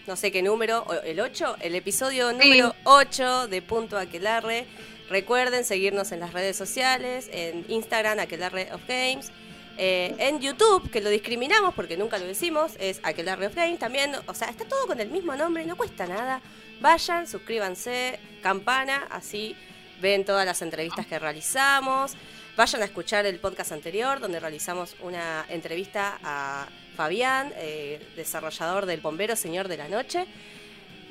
no 0.07 0.15
sé 0.15 0.31
qué 0.31 0.41
número, 0.41 0.85
el 1.03 1.19
8, 1.19 1.57
el 1.59 1.75
episodio 1.75 2.31
número 2.31 2.73
8 2.85 3.49
de 3.49 3.61
Punto 3.61 3.97
Aquelarre. 3.97 4.65
Recuerden 5.09 5.65
seguirnos 5.65 6.13
en 6.13 6.21
las 6.21 6.31
redes 6.31 6.55
sociales, 6.55 7.29
en 7.33 7.65
Instagram, 7.67 8.19
Aquelarre 8.19 8.69
of 8.73 8.81
Games. 8.87 9.31
Eh, 9.77 10.15
en 10.17 10.39
YouTube, 10.39 10.89
que 10.89 11.01
lo 11.01 11.09
discriminamos 11.09 11.75
porque 11.75 11.97
nunca 11.97 12.17
lo 12.17 12.25
decimos, 12.25 12.73
es 12.79 13.01
Aquelarre 13.03 13.47
of 13.47 13.55
Games 13.55 13.79
también. 13.79 14.13
O 14.27 14.33
sea, 14.33 14.47
está 14.49 14.63
todo 14.63 14.87
con 14.87 14.99
el 15.01 15.09
mismo 15.09 15.35
nombre, 15.35 15.65
no 15.65 15.75
cuesta 15.75 16.07
nada. 16.07 16.41
Vayan, 16.79 17.27
suscríbanse, 17.27 18.17
campana, 18.41 19.07
así 19.11 19.57
ven 20.01 20.23
todas 20.23 20.45
las 20.45 20.61
entrevistas 20.61 21.05
que 21.05 21.19
realizamos. 21.19 22.13
Vayan 22.57 22.81
a 22.81 22.85
escuchar 22.85 23.27
el 23.27 23.37
podcast 23.37 23.71
anterior, 23.71 24.19
donde 24.19 24.39
realizamos 24.39 24.95
una 25.03 25.45
entrevista 25.47 26.17
a 26.23 26.67
Fabián, 26.95 27.53
eh, 27.55 28.01
desarrollador 28.15 28.87
del 28.87 28.99
Bombero 28.99 29.35
Señor 29.35 29.67
de 29.67 29.77
la 29.77 29.87
Noche. 29.87 30.25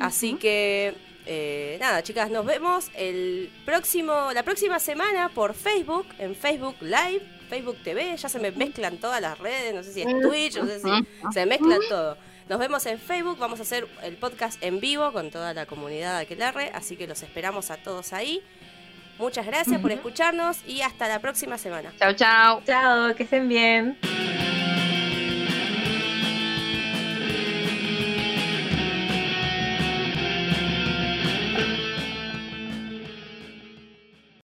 Así 0.00 0.34
que 0.34 0.96
eh, 1.24 1.76
nada, 1.80 2.02
chicas, 2.02 2.32
nos 2.32 2.44
vemos 2.44 2.90
el 2.96 3.52
próximo, 3.64 4.32
la 4.34 4.42
próxima 4.42 4.80
semana 4.80 5.28
por 5.28 5.54
Facebook, 5.54 6.08
en 6.18 6.34
Facebook 6.34 6.78
Live, 6.80 7.22
Facebook 7.48 7.80
TV, 7.84 8.16
ya 8.16 8.28
se 8.28 8.40
me 8.40 8.50
mezclan 8.50 8.98
todas 8.98 9.20
las 9.20 9.38
redes, 9.38 9.72
no 9.72 9.84
sé 9.84 9.92
si 9.92 10.02
es 10.02 10.20
Twitch, 10.20 10.56
no 10.56 10.66
sé 10.66 10.80
si 10.80 10.88
se 11.32 11.46
mezclan 11.46 11.78
todo. 11.88 12.16
Nos 12.48 12.58
vemos 12.58 12.84
en 12.86 12.98
Facebook, 12.98 13.38
vamos 13.38 13.60
a 13.60 13.62
hacer 13.62 13.86
el 14.02 14.16
podcast 14.16 14.60
en 14.64 14.80
vivo 14.80 15.12
con 15.12 15.30
toda 15.30 15.54
la 15.54 15.64
comunidad 15.66 16.16
de 16.16 16.22
Aquelarre, 16.22 16.72
así 16.74 16.96
que 16.96 17.06
los 17.06 17.22
esperamos 17.22 17.70
a 17.70 17.76
todos 17.76 18.12
ahí. 18.12 18.42
Muchas 19.18 19.46
gracias 19.46 19.80
por 19.80 19.92
escucharnos 19.92 20.58
y 20.66 20.82
hasta 20.82 21.08
la 21.08 21.20
próxima 21.20 21.58
semana. 21.58 21.92
Chao, 21.98 22.12
chao. 22.12 22.62
Chao, 22.66 23.14
que 23.14 23.22
estén 23.22 23.48
bien. 23.48 23.98